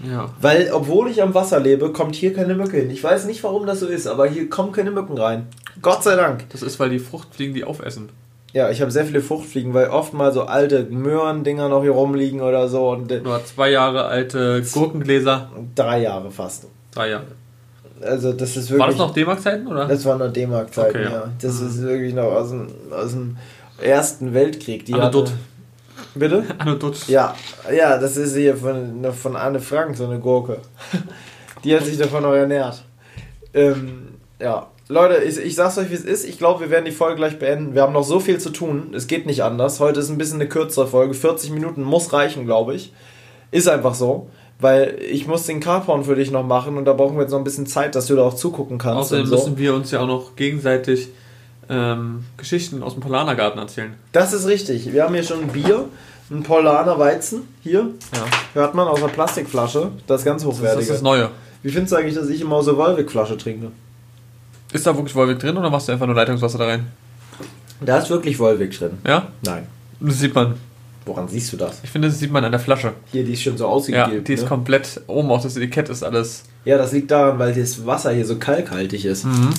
Ja. 0.10 0.30
Weil, 0.42 0.72
obwohl 0.74 1.10
ich 1.10 1.22
am 1.22 1.34
Wasser 1.34 1.60
lebe, 1.60 1.92
kommt 1.92 2.16
hier 2.16 2.34
keine 2.34 2.56
Mücke 2.56 2.78
hin. 2.78 2.90
Ich 2.90 3.04
weiß 3.04 3.26
nicht, 3.26 3.44
warum 3.44 3.66
das 3.66 3.80
so 3.82 3.88
ist, 3.88 4.08
aber 4.08 4.28
hier 4.28 4.50
kommen 4.50 4.72
keine 4.72 4.92
Mücken 4.92 5.18
rein. 5.18 5.48
Gott 5.82 6.04
sei 6.04 6.16
Dank. 6.16 6.50
Das 6.52 6.62
ist, 6.62 6.80
weil 6.80 6.90
die 6.90 7.00
Fruchtfliegen 7.00 7.54
die 7.54 7.64
aufessen. 7.64 8.10
Ja, 8.54 8.70
ich 8.70 8.82
habe 8.82 8.92
sehr 8.92 9.06
viele 9.06 9.22
Fruchtfliegen, 9.22 9.74
weil 9.74 9.88
oft 9.88 10.14
mal 10.14 10.32
so 10.32 10.44
alte 10.44 10.84
Möhrendinger 10.84 11.70
noch 11.70 11.82
hier 11.82 11.92
rumliegen 11.92 12.42
oder 12.42 12.70
so. 12.70 12.90
Und 12.92 13.12
äh, 13.12 13.20
Nur 13.22 13.44
zwei 13.46 13.72
Jahre 13.72 14.06
alte 14.06 14.62
Gurkengläser. 14.72 15.50
drei 15.76 16.02
Jahre 16.02 16.32
fast. 16.32 16.68
Drei 16.92 17.10
Jahre. 17.10 17.26
Also 18.02 18.34
das 18.34 18.58
ist 18.58 18.70
wirklich... 18.70 18.80
War 18.80 18.88
das 18.88 18.98
noch 18.98 19.14
D-Mark-Zeiten, 19.14 19.68
oder? 19.68 19.88
Das 19.88 20.04
war 20.06 20.18
noch 20.18 20.32
D-Mark-Zeiten, 20.32 20.98
Okay, 20.98 21.04
ja. 21.04 21.12
ja. 21.12 21.30
Das 21.42 21.62
ist 21.62 21.82
wirklich 21.82 22.14
noch 22.14 22.24
aus 22.24 22.50
dem, 22.50 22.68
aus 22.92 23.12
dem 23.12 23.38
Ersten 23.82 24.34
Weltkrieg. 24.34 24.86
Die 24.86 24.94
Anne 24.94 25.12
Dutt. 25.12 25.32
Bitte? 26.16 26.44
Anno 26.58 26.76
Dutsch. 26.76 27.08
Ja, 27.08 27.36
ja, 27.76 27.98
das 27.98 28.18
ist 28.18 28.36
hier 28.36 28.56
von, 28.56 29.04
von 29.14 29.36
Anne 29.36 29.60
Frank, 29.60 29.96
so 29.98 30.06
eine 30.06 30.20
Gurke. 30.20 30.58
Die 31.64 31.76
hat 31.76 31.86
sich 31.86 31.98
davon 31.98 32.24
noch 32.24 32.34
ernährt. 32.34 32.84
Ähm, 33.54 34.10
ja, 34.40 34.68
Leute, 34.90 35.24
ich, 35.24 35.38
ich 35.38 35.56
sag's 35.56 35.78
euch, 35.78 35.90
wie 35.90 35.96
es 35.96 36.04
ist. 36.04 36.26
Ich 36.26 36.38
glaube, 36.38 36.62
wir 36.62 36.70
werden 36.70 36.86
die 36.86 36.92
Folge 36.92 37.16
gleich 37.16 37.40
beenden. 37.40 37.74
Wir 37.74 37.84
haben 37.84 37.94
noch 37.94 38.04
so 38.04 38.20
viel 38.20 38.38
zu 38.38 38.50
tun. 38.50 38.94
Es 38.94 39.08
geht 39.08 39.26
nicht 39.26 39.44
anders. 39.44 39.80
Heute 39.80 40.02
ist 40.02 40.10
ein 40.10 40.18
bisschen 40.18 40.42
eine 40.42 40.50
kürzere 40.50 40.88
Folge. 40.88 41.14
40 41.14 41.52
Minuten 41.52 41.84
muss 41.84 42.12
reichen, 42.12 42.46
glaube 42.46 42.76
ich. 42.76 42.92
Ist 43.52 43.70
einfach 43.70 43.96
so. 43.96 44.30
Weil 44.60 44.98
ich 45.02 45.28
muss 45.28 45.46
den 45.46 45.60
Carporn 45.60 46.04
für 46.06 46.16
dich 46.16 46.32
noch 46.32 46.46
machen 46.46 46.78
und 46.78 46.86
da 46.86 46.94
brauchen 46.94 47.16
wir 47.18 47.24
jetzt 47.24 47.32
noch 47.32 47.38
ein 47.40 47.44
bisschen 47.44 47.66
Zeit, 47.68 47.96
dass 47.96 48.06
du 48.08 48.16
da 48.16 48.22
auch 48.24 48.34
zugucken 48.36 48.78
kannst. 48.78 48.98
Außerdem 48.98 49.26
so. 49.26 49.36
müssen 49.36 49.58
wir 49.58 49.74
uns 49.74 49.92
ja 49.92 50.00
auch 50.00 50.08
noch 50.08 50.36
gegenseitig 50.36 51.10
ähm, 51.70 52.24
Geschichten 52.38 52.82
aus 52.84 52.94
dem 52.94 53.02
Polanergarten 53.02 53.60
erzählen. 53.60 53.94
Das 54.14 54.32
ist 54.34 54.48
richtig. 54.48 54.92
Wir 54.94 55.04
haben 55.04 55.14
hier 55.14 55.24
schon 55.24 55.42
ein 55.42 55.48
Bier, 55.50 55.86
ein 56.32 56.44
Polaner 56.44 56.98
Weizen. 56.98 57.42
Hier, 57.62 57.90
Ja. 58.14 58.26
hört 58.54 58.74
man 58.76 58.88
aus 58.88 59.00
einer 59.00 59.08
Plastikflasche. 59.12 59.90
Das 60.08 60.22
ist 60.22 60.26
ganz 60.26 60.44
Das 60.44 60.52
hochwertig. 60.52 60.82
ist 60.84 60.92
das 60.92 61.02
Neue. 61.02 61.30
Wie 61.62 61.70
findest 61.70 61.94
du 61.94 61.98
eigentlich, 61.98 62.16
dass 62.16 62.30
ich 62.30 62.42
immer 62.42 62.56
aus 62.58 62.66
der 62.66 62.78
Wolwig-Flasche 62.78 63.38
trinke? 63.38 63.72
Ist 64.72 64.86
da 64.88 64.96
wirklich 64.96 65.16
Wolwig 65.16 65.40
drin 65.40 65.58
oder 65.58 65.70
machst 65.70 65.88
du 65.88 65.92
einfach 65.92 66.06
nur 66.08 66.16
Leitungswasser 66.16 66.58
da 66.58 66.66
rein? 66.66 66.88
Da 67.82 67.98
ist 68.00 68.10
wirklich 68.10 68.40
Wolwig 68.40 68.78
drin. 68.78 68.98
Ja? 69.06 69.28
Nein. 69.44 69.68
Das 70.00 70.20
sieht 70.20 70.34
man. 70.36 70.56
Woran 71.06 71.28
siehst 71.28 71.52
du 71.54 71.58
das? 71.58 71.80
Ich 71.84 71.90
finde, 71.90 72.08
das 72.08 72.20
sieht 72.20 72.32
man 72.32 72.44
an 72.46 72.52
der 72.52 72.60
Flasche. 72.62 72.94
Hier, 73.12 73.24
die 73.26 73.34
ist 73.34 73.42
schon 73.44 73.58
so 73.58 73.66
Ja, 73.66 73.70
ausgegeben. 73.70 74.24
die 74.24 74.34
ist 74.34 74.44
ne? 74.44 74.48
komplett 74.48 75.02
oben, 75.08 75.30
auch 75.32 75.42
das 75.42 75.58
Etikett 75.58 75.90
ist 75.90 76.04
alles. 76.04 76.44
ja, 76.66 76.78
das 76.78 76.92
liegt 76.94 77.12
daran, 77.12 77.40
weil 77.40 77.54
das 77.54 77.86
Wasser 77.86 78.12
hier 78.12 78.26
so 78.26 78.38
kalkhaltig 78.38 79.04
ist. 79.06 79.26
Mhm. 79.26 79.50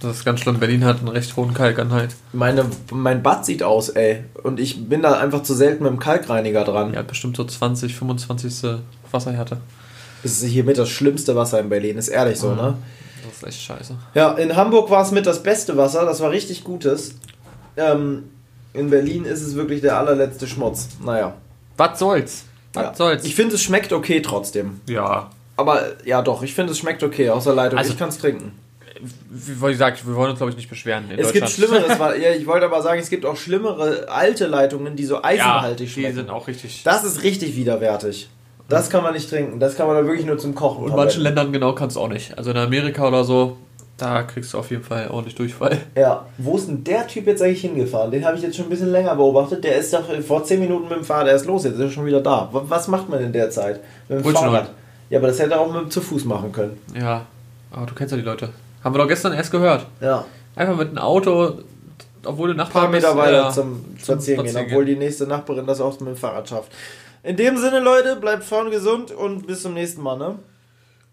Das 0.00 0.18
ist 0.18 0.24
ganz 0.26 0.40
schlimm. 0.40 0.58
Berlin 0.58 0.84
hat 0.84 0.98
einen 0.98 1.08
recht 1.08 1.34
hohen 1.36 1.54
Kalkanhalt. 1.54 2.14
Meine, 2.34 2.66
mein 2.92 3.22
Bad 3.22 3.46
sieht 3.46 3.62
aus, 3.62 3.88
ey. 3.88 4.24
Und 4.42 4.60
ich 4.60 4.86
bin 4.88 5.00
da 5.00 5.18
einfach 5.18 5.42
zu 5.42 5.54
selten 5.54 5.84
mit 5.84 5.92
dem 5.92 5.98
Kalkreiniger 5.98 6.64
dran. 6.64 6.92
Ja, 6.92 7.00
bestimmt 7.00 7.36
so 7.38 7.44
20, 7.44 7.94
25. 7.96 8.70
Wasserhärte. 9.10 9.58
Das 10.22 10.32
ist 10.32 10.44
hier 10.44 10.64
mit 10.64 10.76
das 10.76 10.90
schlimmste 10.90 11.34
Wasser 11.36 11.60
in 11.60 11.70
Berlin, 11.70 11.96
ist 11.96 12.08
ehrlich 12.08 12.38
so, 12.38 12.50
Mhm. 12.50 12.56
ne? 12.56 12.74
Das 13.26 13.36
ist 13.38 13.46
echt 13.46 13.62
scheiße. 13.62 13.94
Ja, 14.14 14.32
in 14.32 14.54
Hamburg 14.56 14.90
war 14.90 15.02
es 15.02 15.10
mit 15.10 15.24
das 15.24 15.42
beste 15.42 15.76
Wasser, 15.78 16.04
das 16.04 16.20
war 16.20 16.30
richtig 16.30 16.64
gutes. 16.64 17.14
Ähm, 17.78 18.24
in 18.74 18.90
Berlin 18.90 19.24
ist 19.24 19.40
es 19.42 19.54
wirklich 19.54 19.80
der 19.80 19.96
allerletzte 19.98 20.46
Schmutz. 20.46 20.88
Naja. 21.02 21.34
Was 21.78 21.98
soll's? 21.98 22.44
Was 22.74 22.82
Ja. 22.84 22.94
soll's? 22.94 23.24
Ich 23.24 23.34
finde, 23.34 23.54
es 23.54 23.62
schmeckt 23.62 23.92
okay 23.92 24.20
trotzdem. 24.20 24.80
ja. 24.88 25.30
Aber 25.56 25.82
ja, 26.04 26.20
doch, 26.20 26.42
ich 26.42 26.52
finde, 26.52 26.72
es 26.72 26.78
schmeckt 26.78 27.04
okay 27.04 27.30
aus 27.30 27.44
der 27.44 27.54
Leitung. 27.54 27.78
Also- 27.78 27.92
ich 27.92 27.98
kann 27.98 28.08
es 28.08 28.18
trinken. 28.18 28.50
Wie 29.30 29.66
gesagt, 29.70 30.04
wir 30.06 30.14
wollen 30.16 30.30
uns, 30.30 30.38
glaube 30.38 30.50
ich, 30.50 30.56
nicht 30.56 30.68
beschweren. 30.68 31.10
In 31.10 31.18
Es 31.18 31.32
gibt 31.32 31.48
schlimmeres, 31.48 31.96
ja, 31.98 32.30
ich 32.36 32.46
wollte 32.46 32.66
aber 32.66 32.82
sagen, 32.82 33.00
es 33.00 33.08
gibt 33.10 33.24
auch 33.24 33.36
schlimmere 33.36 34.08
alte 34.08 34.46
Leitungen, 34.46 34.96
die 34.96 35.04
so 35.04 35.14
Ja, 35.16 35.24
eisenhaltig 35.24 35.86
die 35.88 35.92
schmecken. 35.92 36.14
sind 36.16 36.30
auch 36.30 36.48
richtig. 36.48 36.82
Das 36.84 37.04
ist 37.04 37.22
richtig 37.22 37.54
widerwärtig. 37.56 38.28
Das 38.68 38.88
kann 38.90 39.02
man 39.04 39.12
nicht 39.14 39.28
trinken. 39.28 39.60
Das 39.60 39.76
kann 39.76 39.86
man 39.86 39.94
da 39.96 40.04
wirklich 40.06 40.26
nur 40.26 40.38
zum 40.38 40.54
Kochen 40.54 40.84
Und 40.84 40.90
in 40.90 40.96
manchen. 40.96 41.22
Ländern 41.22 41.52
genau 41.52 41.72
kannst 41.74 41.96
du 41.96 42.00
auch 42.00 42.08
nicht. 42.08 42.36
Also 42.38 42.50
in 42.50 42.56
Amerika 42.56 43.06
oder 43.06 43.22
so, 43.24 43.56
da 43.96 44.22
kriegst 44.24 44.52
du 44.52 44.58
auf 44.58 44.70
jeden 44.70 44.82
Fall 44.82 45.08
ordentlich 45.08 45.34
Durchfall. 45.36 45.78
Ja, 45.96 46.26
wo 46.38 46.56
ist 46.56 46.66
denn 46.68 46.82
der 46.84 47.06
Typ 47.06 47.26
jetzt 47.26 47.40
eigentlich 47.42 47.60
hingefahren? 47.60 48.10
Den 48.10 48.24
habe 48.24 48.36
ich 48.36 48.42
jetzt 48.42 48.56
schon 48.56 48.66
ein 48.66 48.70
bisschen 48.70 48.90
länger 48.90 49.14
beobachtet. 49.14 49.62
Der 49.64 49.76
ist 49.76 49.92
doch 49.94 50.02
vor 50.26 50.42
10 50.44 50.58
Minuten 50.60 50.88
mit 50.88 50.96
dem 50.98 51.04
Fahrrad 51.04 51.28
erst 51.28 51.46
los, 51.46 51.64
jetzt 51.64 51.74
ist 51.74 51.80
er 51.80 51.90
schon 51.90 52.06
wieder 52.06 52.20
da. 52.20 52.48
Wa- 52.52 52.64
Was 52.66 52.88
macht 52.88 53.08
man 53.08 53.20
in 53.22 53.32
der 53.32 53.50
Zeit? 53.50 53.80
Mit 54.08 54.18
dem 54.18 54.22
Brötchen 54.22 54.42
Fahrrad? 54.42 54.64
holen. 54.64 54.74
Ja, 55.10 55.18
aber 55.18 55.28
das 55.28 55.38
hätte 55.38 55.52
er 55.52 55.60
auch 55.60 55.72
mit 55.72 55.80
dem 55.82 55.90
zu 55.90 56.00
Fuß 56.00 56.24
machen 56.24 56.50
können. 56.50 56.78
Ja, 56.98 57.26
aber 57.70 57.86
du 57.86 57.94
kennst 57.94 58.10
ja 58.12 58.16
die 58.18 58.24
Leute. 58.24 58.48
Haben 58.82 58.94
wir 58.94 58.98
doch 58.98 59.08
gestern 59.08 59.32
erst 59.32 59.50
gehört. 59.52 59.86
Ja. 60.00 60.24
Einfach 60.56 60.76
mit 60.76 60.88
einem 60.88 60.98
Auto, 60.98 61.58
obwohl 62.24 62.52
du 62.54 62.60
Ein 62.62 62.68
paar 62.68 62.88
Meter 62.88 63.16
weiter 63.16 63.32
ja, 63.32 63.50
zum 63.50 63.84
Spazieren 63.98 64.44
gehen, 64.44 64.56
obwohl 64.56 64.84
die 64.84 64.96
nächste 64.96 65.26
Nachbarin 65.26 65.66
das 65.66 65.80
auch 65.80 65.98
mit 66.00 66.08
dem 66.10 66.16
Fahrrad 66.16 66.48
schafft. 66.48 66.72
In 67.22 67.36
dem 67.36 67.56
Sinne, 67.58 67.80
Leute, 67.80 68.16
bleibt 68.16 68.44
vorne 68.44 68.70
gesund 68.70 69.10
und 69.12 69.46
bis 69.46 69.62
zum 69.62 69.74
nächsten 69.74 70.02
Mal, 70.02 70.16
ne? 70.18 70.34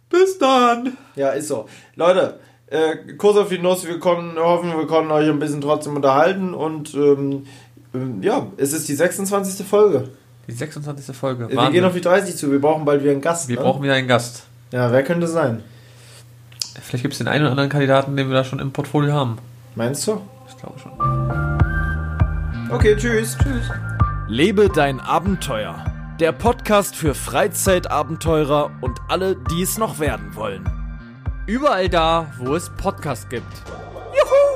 Bis 0.10 0.38
dann! 0.38 0.98
Ja, 1.16 1.30
ist 1.30 1.48
so. 1.48 1.68
Leute, 1.96 2.40
äh, 2.72 2.96
Kurs 3.18 3.38
auf 3.38 3.50
die 3.50 3.60
Nuss, 3.60 3.86
wir 3.86 4.00
konnten, 4.00 4.40
hoffen, 4.40 4.76
wir 4.76 4.88
konnten 4.88 5.12
euch 5.12 5.30
ein 5.30 5.40
bisschen 5.40 5.62
trotzdem 5.62 5.96
unterhalten 5.96 6.54
und 6.54 6.94
ähm, 6.94 7.46
ähm, 7.94 8.24
ja, 8.24 8.48
es 8.58 8.72
ist 8.72 8.88
die 8.88 8.96
26. 8.96 9.68
Folge. 9.68 10.10
Die 10.48 10.54
26. 10.54 11.16
Folge. 11.16 11.50
Wir 11.50 11.58
Wahnsinn. 11.58 11.74
gehen 11.74 11.86
auf 11.86 11.94
die 11.94 12.02
30 12.02 12.36
zu, 12.36 12.50
wir 12.50 12.62
brauchen 12.62 12.86
bald 12.86 13.02
wieder 13.02 13.12
einen 13.12 13.22
Gast. 13.22 13.50
wir 13.50 13.58
ne? 13.58 13.62
brauchen 13.62 13.84
wieder 13.84 13.94
einen 13.94 14.08
Gast. 14.08 14.44
Ja, 14.72 14.90
wer 14.92 15.04
könnte 15.04 15.26
es 15.26 15.34
sein? 15.34 15.62
Vielleicht 16.82 17.04
gibt 17.04 17.14
es 17.14 17.18
den 17.18 17.28
einen 17.28 17.44
oder 17.44 17.52
anderen 17.52 17.70
Kandidaten, 17.70 18.16
den 18.16 18.30
wir 18.30 18.36
da 18.36 18.46
schon 18.46 18.60
im 18.60 18.72
Portfolio 18.72 19.12
haben. 19.12 19.38
Meinst 19.76 20.08
du? 20.08 20.22
Ich 20.48 20.56
glaube 20.58 20.80
schon. 20.80 20.92
Okay, 22.72 22.96
tschüss. 22.96 23.38
Tschüss. 23.38 23.70
Lebe 24.30 24.70
dein 24.70 25.02
Abenteuer. 25.02 25.84
Der 26.22 26.32
Podcast 26.32 26.96
für 26.96 27.14
Freizeitabenteurer 27.14 28.72
und 28.80 28.98
alle, 29.10 29.36
die 29.36 29.62
es 29.62 29.78
noch 29.78 30.00
werden 30.00 30.36
wollen. 30.36 30.81
Überall 31.48 31.90
da, 31.90 32.28
wo 32.38 32.56
es 32.56 32.70
Podcasts 32.70 33.28
gibt. 33.28 33.52
Juhu! 34.14 34.51